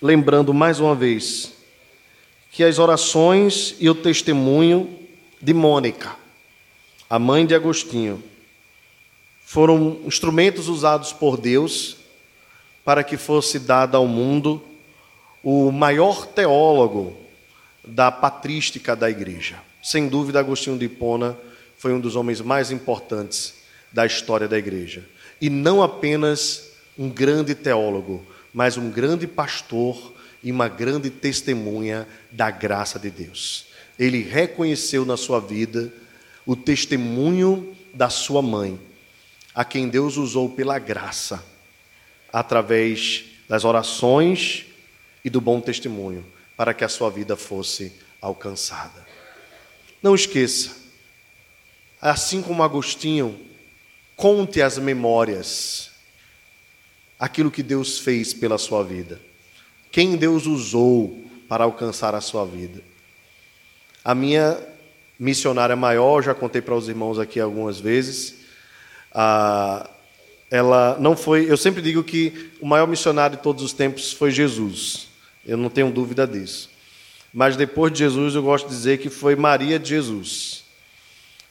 lembrando 0.00 0.52
mais 0.52 0.80
uma 0.80 0.94
vez 0.94 1.52
que 2.50 2.62
as 2.62 2.78
orações 2.78 3.74
e 3.80 3.88
o 3.88 3.94
testemunho 3.94 5.03
de 5.44 5.52
Mônica, 5.52 6.16
a 7.08 7.18
mãe 7.18 7.44
de 7.44 7.54
Agostinho, 7.54 8.24
foram 9.44 10.00
instrumentos 10.06 10.68
usados 10.68 11.12
por 11.12 11.36
Deus 11.36 11.98
para 12.82 13.04
que 13.04 13.18
fosse 13.18 13.58
dado 13.58 13.94
ao 13.94 14.06
mundo 14.06 14.64
o 15.42 15.70
maior 15.70 16.26
teólogo 16.26 17.14
da 17.86 18.10
patrística 18.10 18.96
da 18.96 19.10
igreja. 19.10 19.60
Sem 19.82 20.08
dúvida, 20.08 20.40
Agostinho 20.40 20.78
de 20.78 20.86
Hipona 20.86 21.36
foi 21.76 21.92
um 21.92 22.00
dos 22.00 22.16
homens 22.16 22.40
mais 22.40 22.70
importantes 22.70 23.52
da 23.92 24.06
história 24.06 24.48
da 24.48 24.56
igreja. 24.56 25.04
E 25.42 25.50
não 25.50 25.82
apenas 25.82 26.70
um 26.96 27.10
grande 27.10 27.54
teólogo, 27.54 28.24
mas 28.50 28.78
um 28.78 28.90
grande 28.90 29.26
pastor 29.26 30.14
e 30.42 30.50
uma 30.50 30.68
grande 30.68 31.10
testemunha 31.10 32.08
da 32.32 32.50
graça 32.50 32.98
de 32.98 33.10
Deus. 33.10 33.73
Ele 33.98 34.22
reconheceu 34.22 35.04
na 35.04 35.16
sua 35.16 35.40
vida 35.40 35.92
o 36.46 36.56
testemunho 36.56 37.76
da 37.92 38.10
sua 38.10 38.42
mãe, 38.42 38.78
a 39.54 39.64
quem 39.64 39.88
Deus 39.88 40.16
usou 40.16 40.50
pela 40.50 40.78
graça, 40.78 41.44
através 42.32 43.24
das 43.48 43.64
orações 43.64 44.66
e 45.24 45.30
do 45.30 45.40
bom 45.40 45.60
testemunho, 45.60 46.26
para 46.56 46.74
que 46.74 46.84
a 46.84 46.88
sua 46.88 47.08
vida 47.08 47.36
fosse 47.36 47.92
alcançada. 48.20 49.06
Não 50.02 50.14
esqueça, 50.14 50.76
assim 52.00 52.42
como 52.42 52.62
Agostinho, 52.62 53.40
conte 54.16 54.60
as 54.60 54.76
memórias, 54.76 55.90
aquilo 57.18 57.50
que 57.50 57.62
Deus 57.62 57.98
fez 57.98 58.34
pela 58.34 58.58
sua 58.58 58.82
vida, 58.82 59.20
quem 59.90 60.16
Deus 60.16 60.46
usou 60.46 61.24
para 61.48 61.64
alcançar 61.64 62.14
a 62.14 62.20
sua 62.20 62.44
vida. 62.44 62.82
A 64.04 64.14
minha 64.14 64.58
missionária 65.18 65.74
maior, 65.74 66.22
já 66.22 66.34
contei 66.34 66.60
para 66.60 66.74
os 66.74 66.88
irmãos 66.88 67.18
aqui 67.18 67.40
algumas 67.40 67.80
vezes, 67.80 68.34
ela 70.50 70.96
não 71.00 71.16
foi. 71.16 71.50
Eu 71.50 71.56
sempre 71.56 71.80
digo 71.80 72.04
que 72.04 72.50
o 72.60 72.66
maior 72.66 72.86
missionário 72.86 73.36
de 73.36 73.42
todos 73.42 73.64
os 73.64 73.72
tempos 73.72 74.12
foi 74.12 74.30
Jesus. 74.30 75.08
Eu 75.46 75.56
não 75.56 75.70
tenho 75.70 75.90
dúvida 75.90 76.26
disso. 76.26 76.70
Mas 77.32 77.56
depois 77.56 77.92
de 77.92 77.98
Jesus, 78.00 78.34
eu 78.34 78.42
gosto 78.42 78.68
de 78.68 78.74
dizer 78.74 78.98
que 78.98 79.08
foi 79.08 79.34
Maria 79.34 79.78
de 79.78 79.88
Jesus 79.88 80.64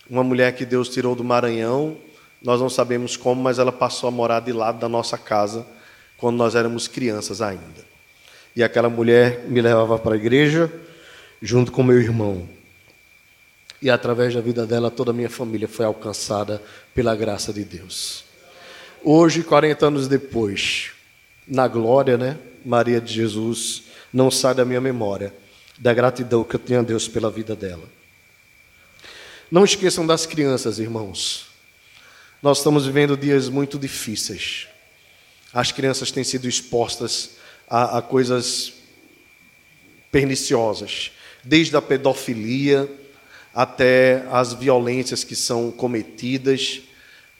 uma 0.10 0.24
mulher 0.24 0.54
que 0.54 0.66
Deus 0.66 0.90
tirou 0.90 1.16
do 1.16 1.24
Maranhão, 1.24 1.98
nós 2.42 2.60
não 2.60 2.70
sabemos 2.70 3.16
como, 3.16 3.42
mas 3.42 3.58
ela 3.58 3.72
passou 3.72 4.08
a 4.08 4.12
morar 4.12 4.42
de 4.42 4.52
lado 4.52 4.80
da 4.80 4.90
nossa 4.90 5.18
casa 5.18 5.66
quando 6.18 6.38
nós 6.38 6.56
éramos 6.56 6.88
crianças 6.88 7.42
ainda. 7.42 7.94
E 8.56 8.64
aquela 8.64 8.90
mulher 8.90 9.46
me 9.48 9.62
levava 9.62 9.98
para 9.98 10.14
a 10.14 10.18
igreja 10.18 10.72
junto 11.44 11.74
com 11.74 11.84
meu 11.84 12.00
irmão. 12.00 12.48
e 13.82 13.90
através 13.90 14.34
da 14.34 14.40
vida 14.40 14.66
dela 14.66 14.90
toda 14.90 15.12
a 15.12 15.14
minha 15.14 15.30
família 15.30 15.68
foi 15.68 15.86
alcançada 15.86 16.64
pela 16.96 17.14
graça 17.14 17.52
de 17.52 17.66
Deus. 17.66 18.24
Hoje, 19.04 19.44
40 19.44 19.88
anos 19.88 20.08
depois, 20.08 20.92
na 21.46 21.68
glória, 21.68 22.18
né? 22.18 22.40
Maria 22.64 23.02
de 23.02 23.14
Jesus 23.14 23.84
não 24.14 24.32
sai 24.32 24.56
da 24.56 24.64
minha 24.64 24.80
memória 24.80 25.34
da 25.78 25.94
gratidão 25.94 26.46
que 26.46 26.56
eu 26.56 26.60
tenho 26.60 26.80
a 26.80 26.84
Deus 26.84 27.10
pela 27.10 27.30
vida 27.30 27.58
dela. 27.58 27.84
Não 29.52 29.66
esqueçam 29.66 30.08
das 30.08 30.26
crianças, 30.26 30.80
irmãos. 30.80 31.48
Nós 32.42 32.60
estamos 32.60 32.86
vivendo 32.86 33.18
dias 33.18 33.50
muito 33.50 33.78
difíceis. 33.78 34.70
As 35.54 35.74
crianças 35.74 36.10
têm 36.10 36.24
sido 36.24 36.48
expostas 36.48 37.32
a, 37.68 37.98
a 37.98 38.02
coisas 38.02 38.74
perniciosas, 40.10 41.12
desde 41.44 41.76
a 41.76 41.82
pedofilia 41.82 42.90
até 43.54 44.26
as 44.32 44.54
violências 44.54 45.24
que 45.24 45.36
são 45.36 45.72
cometidas 45.72 46.82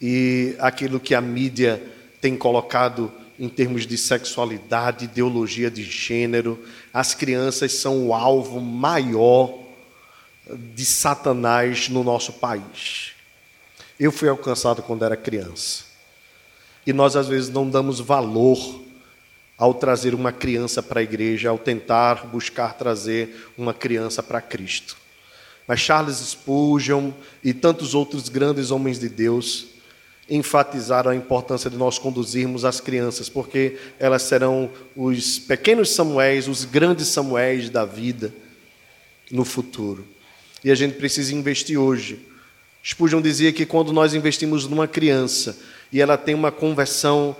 e 0.00 0.54
aquilo 0.58 1.00
que 1.00 1.14
a 1.14 1.20
mídia 1.20 1.82
tem 2.20 2.36
colocado 2.36 3.10
em 3.38 3.48
termos 3.48 3.86
de 3.86 3.98
sexualidade, 3.98 5.06
ideologia 5.06 5.70
de 5.70 5.82
gênero. 5.82 6.62
As 6.92 7.14
crianças 7.14 7.72
são 7.72 8.06
o 8.06 8.14
alvo 8.14 8.60
maior 8.60 9.58
de 10.74 10.84
Satanás 10.84 11.88
no 11.88 12.04
nosso 12.04 12.34
país. 12.34 13.12
Eu 13.98 14.12
fui 14.12 14.28
alcançado 14.28 14.82
quando 14.82 15.04
era 15.04 15.16
criança. 15.16 15.84
E 16.86 16.92
nós, 16.92 17.16
às 17.16 17.26
vezes, 17.26 17.48
não 17.48 17.68
damos 17.68 17.98
valor 17.98 18.83
ao 19.56 19.74
trazer 19.74 20.14
uma 20.14 20.32
criança 20.32 20.82
para 20.82 21.00
a 21.00 21.02
igreja, 21.02 21.48
ao 21.48 21.58
tentar 21.58 22.26
buscar 22.26 22.74
trazer 22.74 23.50
uma 23.56 23.72
criança 23.72 24.22
para 24.22 24.40
Cristo. 24.40 24.96
Mas 25.66 25.80
Charles 25.80 26.16
Spurgeon 26.16 27.10
e 27.42 27.54
tantos 27.54 27.94
outros 27.94 28.28
grandes 28.28 28.70
homens 28.70 28.98
de 28.98 29.08
Deus 29.08 29.68
enfatizaram 30.28 31.10
a 31.10 31.16
importância 31.16 31.70
de 31.70 31.76
nós 31.76 31.98
conduzirmos 31.98 32.64
as 32.64 32.80
crianças, 32.80 33.28
porque 33.28 33.78
elas 33.98 34.22
serão 34.22 34.70
os 34.96 35.38
pequenos 35.38 35.90
Samuéis, 35.90 36.48
os 36.48 36.64
grandes 36.64 37.08
Samuéis 37.08 37.68
da 37.68 37.84
vida 37.84 38.32
no 39.30 39.44
futuro. 39.44 40.04
E 40.62 40.70
a 40.70 40.74
gente 40.74 40.96
precisa 40.96 41.34
investir 41.34 41.78
hoje. 41.78 42.18
Spurgeon 42.84 43.22
dizia 43.22 43.50
que 43.50 43.64
quando 43.64 43.92
nós 43.92 44.12
investimos 44.12 44.68
numa 44.68 44.86
criança 44.86 45.58
e 45.90 46.02
ela 46.02 46.18
tem 46.18 46.34
uma 46.34 46.52
conversão, 46.52 47.34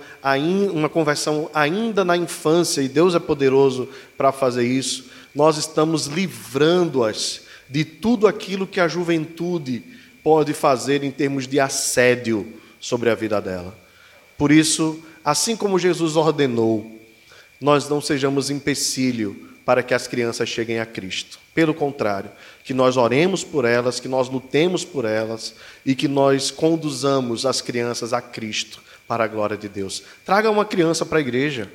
uma 0.73 0.89
conversão 0.89 1.49
ainda 1.53 2.03
na 2.03 2.17
infância, 2.17 2.81
e 2.81 2.87
Deus 2.87 3.13
é 3.13 3.19
poderoso 3.19 3.87
para 4.17 4.31
fazer 4.31 4.65
isso, 4.65 5.05
nós 5.35 5.57
estamos 5.57 6.07
livrando-as 6.07 7.41
de 7.69 7.83
tudo 7.83 8.27
aquilo 8.27 8.65
que 8.65 8.79
a 8.79 8.87
juventude 8.87 9.83
pode 10.23 10.53
fazer 10.53 11.03
em 11.03 11.11
termos 11.11 11.47
de 11.47 11.59
assédio 11.59 12.53
sobre 12.79 13.09
a 13.09 13.15
vida 13.15 13.39
dela. 13.39 13.77
Por 14.37 14.51
isso, 14.51 14.99
assim 15.23 15.55
como 15.55 15.77
Jesus 15.77 16.15
ordenou, 16.15 16.89
nós 17.61 17.87
não 17.87 18.01
sejamos 18.01 18.49
empecilho 18.49 19.44
para 19.65 19.81
que 19.81 19.93
as 19.93 20.07
crianças 20.07 20.47
cheguem 20.47 20.79
a 20.79 20.85
Cristo. 20.85 21.39
Pelo 21.53 21.73
contrário, 21.73 22.29
que 22.63 22.73
nós 22.73 22.95
oremos 22.95 23.43
por 23.43 23.65
elas, 23.65 23.99
que 23.99 24.07
nós 24.07 24.29
lutemos 24.29 24.85
por 24.85 25.03
elas 25.03 25.55
e 25.83 25.95
que 25.95 26.07
nós 26.07 26.51
conduzamos 26.51 27.45
as 27.45 27.61
crianças 27.61 28.13
a 28.13 28.21
Cristo 28.21 28.81
para 29.07 29.23
a 29.23 29.27
glória 29.27 29.57
de 29.57 29.67
Deus. 29.67 30.03
Traga 30.23 30.51
uma 30.51 30.65
criança 30.65 31.05
para 31.05 31.17
a 31.17 31.21
igreja. 31.21 31.65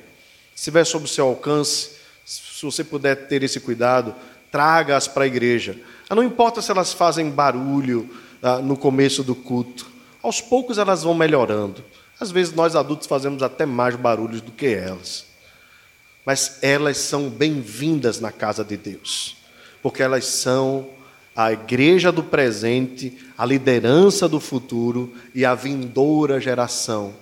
Se 0.55 0.61
estiver 0.61 0.85
sob 0.85 1.05
o 1.05 1.07
seu 1.07 1.25
alcance, 1.25 1.91
se 2.23 2.63
você 2.63 2.83
puder 2.83 3.27
ter 3.27 3.43
esse 3.43 3.59
cuidado, 3.59 4.15
traga-as 4.51 5.07
para 5.07 5.23
a 5.23 5.27
igreja. 5.27 5.77
Ah, 6.09 6.15
não 6.15 6.23
importa 6.23 6.61
se 6.61 6.71
elas 6.71 6.93
fazem 6.93 7.29
barulho 7.29 8.09
ah, 8.41 8.59
no 8.59 8.77
começo 8.77 9.23
do 9.23 9.35
culto, 9.35 9.87
aos 10.21 10.39
poucos 10.39 10.77
elas 10.77 11.03
vão 11.03 11.13
melhorando. 11.13 11.83
Às 12.19 12.31
vezes 12.31 12.53
nós 12.53 12.75
adultos 12.75 13.07
fazemos 13.07 13.41
até 13.41 13.65
mais 13.65 13.95
barulhos 13.95 14.41
do 14.41 14.51
que 14.51 14.67
elas. 14.67 15.30
Mas 16.25 16.59
elas 16.61 16.97
são 16.97 17.29
bem-vindas 17.29 18.19
na 18.19 18.31
casa 18.31 18.63
de 18.63 18.77
Deus, 18.77 19.37
porque 19.81 20.03
elas 20.03 20.25
são 20.25 20.89
a 21.35 21.51
igreja 21.51 22.11
do 22.11 22.23
presente, 22.23 23.17
a 23.37 23.45
liderança 23.45 24.29
do 24.29 24.39
futuro 24.39 25.13
e 25.33 25.43
a 25.43 25.55
vindoura 25.55 26.39
geração, 26.39 27.13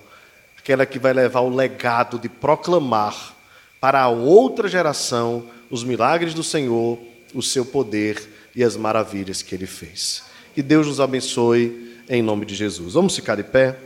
aquela 0.58 0.84
que 0.84 0.98
vai 0.98 1.14
levar 1.14 1.40
o 1.40 1.54
legado 1.54 2.18
de 2.18 2.28
proclamar 2.28 3.34
para 3.80 4.02
a 4.02 4.08
outra 4.08 4.68
geração 4.68 5.46
os 5.70 5.82
milagres 5.82 6.34
do 6.34 6.42
Senhor, 6.42 6.98
o 7.32 7.42
seu 7.42 7.64
poder 7.64 8.20
e 8.54 8.62
as 8.62 8.76
maravilhas 8.76 9.40
que 9.40 9.54
ele 9.54 9.66
fez. 9.66 10.24
Que 10.54 10.62
Deus 10.62 10.86
nos 10.86 11.00
abençoe 11.00 11.96
em 12.08 12.20
nome 12.20 12.44
de 12.44 12.54
Jesus. 12.54 12.92
Vamos 12.92 13.14
ficar 13.14 13.36
de 13.36 13.44
pé? 13.44 13.78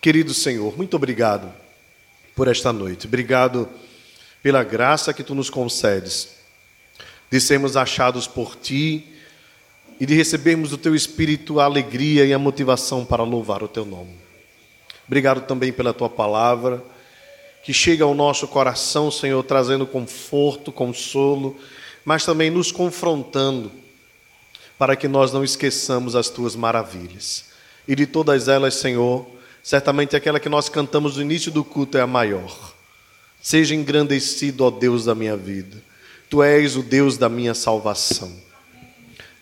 Querido 0.00 0.32
Senhor, 0.32 0.76
muito 0.76 0.94
obrigado 0.94 1.63
por 2.34 2.48
esta 2.48 2.72
noite. 2.72 3.06
Obrigado 3.06 3.68
pela 4.42 4.62
graça 4.62 5.14
que 5.14 5.22
tu 5.22 5.34
nos 5.34 5.48
concedes 5.48 6.34
de 7.30 7.40
sermos 7.40 7.76
achados 7.76 8.26
por 8.26 8.56
ti 8.56 9.06
e 9.98 10.06
de 10.06 10.14
recebermos 10.14 10.70
do 10.70 10.78
teu 10.78 10.94
espírito 10.94 11.58
a 11.60 11.64
alegria 11.64 12.24
e 12.24 12.32
a 12.32 12.38
motivação 12.38 13.04
para 13.04 13.22
louvar 13.22 13.62
o 13.62 13.68
teu 13.68 13.84
nome. 13.84 14.14
Obrigado 15.06 15.42
também 15.42 15.72
pela 15.72 15.92
tua 15.92 16.08
palavra 16.08 16.82
que 17.64 17.72
chega 17.72 18.04
ao 18.04 18.14
nosso 18.14 18.46
coração, 18.46 19.10
Senhor, 19.10 19.42
trazendo 19.42 19.86
conforto, 19.86 20.70
consolo, 20.70 21.56
mas 22.04 22.24
também 22.24 22.50
nos 22.50 22.70
confrontando 22.70 23.72
para 24.78 24.94
que 24.94 25.08
nós 25.08 25.32
não 25.32 25.42
esqueçamos 25.42 26.14
as 26.14 26.28
tuas 26.28 26.54
maravilhas. 26.54 27.46
E 27.88 27.94
de 27.94 28.06
todas 28.06 28.48
elas, 28.48 28.74
Senhor, 28.74 29.26
certamente 29.64 30.14
aquela 30.14 30.38
que 30.38 30.48
nós 30.48 30.68
cantamos 30.68 31.16
no 31.16 31.22
início 31.22 31.50
do 31.50 31.64
culto 31.64 31.96
é 31.96 32.02
a 32.02 32.06
maior. 32.06 32.74
Seja 33.40 33.74
engrandecido, 33.74 34.62
ó 34.62 34.70
Deus 34.70 35.06
da 35.06 35.14
minha 35.14 35.36
vida. 35.38 35.82
Tu 36.28 36.42
és 36.42 36.76
o 36.76 36.82
Deus 36.82 37.16
da 37.16 37.30
minha 37.30 37.54
salvação. 37.54 38.30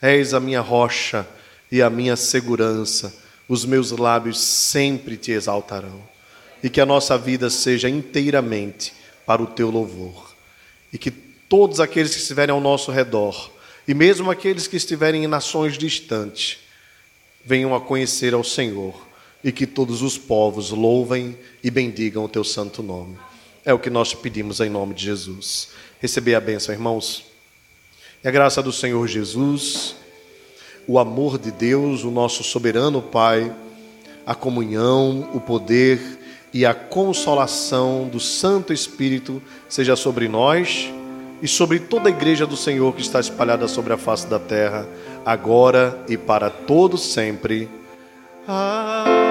És 0.01 0.33
a 0.33 0.39
minha 0.39 0.61
rocha 0.61 1.27
e 1.71 1.83
a 1.83 1.91
minha 1.91 2.15
segurança. 2.15 3.13
Os 3.49 3.65
meus 3.65 3.91
lábios 3.91 4.39
sempre 4.39 5.17
te 5.17 5.33
exaltarão. 5.33 6.01
E 6.63 6.71
que 6.71 6.81
a 6.81 6.87
nossa 6.87 7.19
vida 7.19 7.51
seja 7.51 7.89
inteiramente 7.89 8.95
para 9.27 9.43
o 9.43 9.47
teu 9.47 9.71
louvor. 9.71 10.35
E 10.93 10.99
que 10.99 11.11
todos 11.11 11.81
aqueles 11.81 12.13
que 12.15 12.21
estiverem 12.21 12.53
ao 12.53 12.61
nosso 12.61 12.93
redor 12.93 13.51
e 13.89 13.95
mesmo 13.95 14.31
aqueles 14.31 14.69
que 14.69 14.77
estiverem 14.77 15.25
em 15.25 15.27
nações 15.27 15.77
distantes 15.77 16.59
venham 17.45 17.75
a 17.75 17.81
conhecer 17.81 18.33
ao 18.33 18.45
Senhor 18.45 19.12
e 19.45 19.51
que 19.51 19.67
todos 19.67 20.03
os 20.03 20.17
povos 20.17 20.71
louvem 20.71 21.37
e 21.63 21.71
bendigam 21.71 22.25
o 22.25 22.29
teu 22.29 22.45
santo 22.45 22.83
nome. 22.83 23.17
É 23.65 23.73
o 23.73 23.79
que 23.79 23.91
nós 23.91 24.11
te 24.11 24.17
pedimos 24.17 24.61
em 24.61 24.69
nome 24.69 24.95
de 24.95 25.05
Jesus. 25.05 25.71
Receber 26.01 26.35
a 26.35 26.41
bênção, 26.41 26.75
irmãos. 26.75 27.25
E 28.23 28.29
a 28.29 28.31
graça 28.31 28.63
do 28.63 28.73
Senhor 28.73 29.07
Jesus, 29.09 29.97
o 30.87 30.99
amor 30.99 31.39
de 31.39 31.51
Deus, 31.51 32.05
o 32.05 32.11
nosso 32.11 32.45
soberano 32.45 33.03
Pai, 33.03 33.53
a 34.27 34.35
comunhão, 34.35 35.29
o 35.35 35.41
poder 35.41 36.01
e 36.53 36.67
a 36.67 36.75
consolação 36.75 38.09
do 38.09 38.21
Santo 38.21 38.73
Espírito 38.73 39.43
seja 39.69 39.97
sobre 39.97 40.29
nós 40.29 40.93
e 41.41 41.49
sobre 41.49 41.81
toda 41.81 42.09
a 42.09 42.13
igreja 42.13 42.47
do 42.47 42.57
Senhor 42.57 42.95
que 42.95 43.03
está 43.03 43.19
espalhada 43.19 43.67
sobre 43.67 43.93
a 43.93 43.99
face 43.99 44.27
da 44.27 44.39
terra, 44.39 44.87
agora 45.25 46.05
e 46.09 46.17
para 46.17 46.51
todo 46.51 46.97
sempre. 46.97 47.69
Amém. 48.47 49.22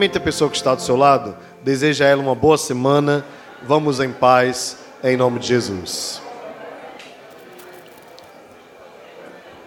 Cumprimente 0.00 0.16
a 0.16 0.20
pessoa 0.22 0.48
que 0.48 0.56
está 0.56 0.74
do 0.74 0.80
seu 0.80 0.96
lado, 0.96 1.36
deseja 1.62 2.06
a 2.06 2.08
ela 2.08 2.22
uma 2.22 2.34
boa 2.34 2.56
semana. 2.56 3.22
Vamos 3.64 4.00
em 4.00 4.10
paz, 4.10 4.78
em 5.04 5.14
nome 5.14 5.38
de 5.38 5.48
Jesus. 5.48 6.22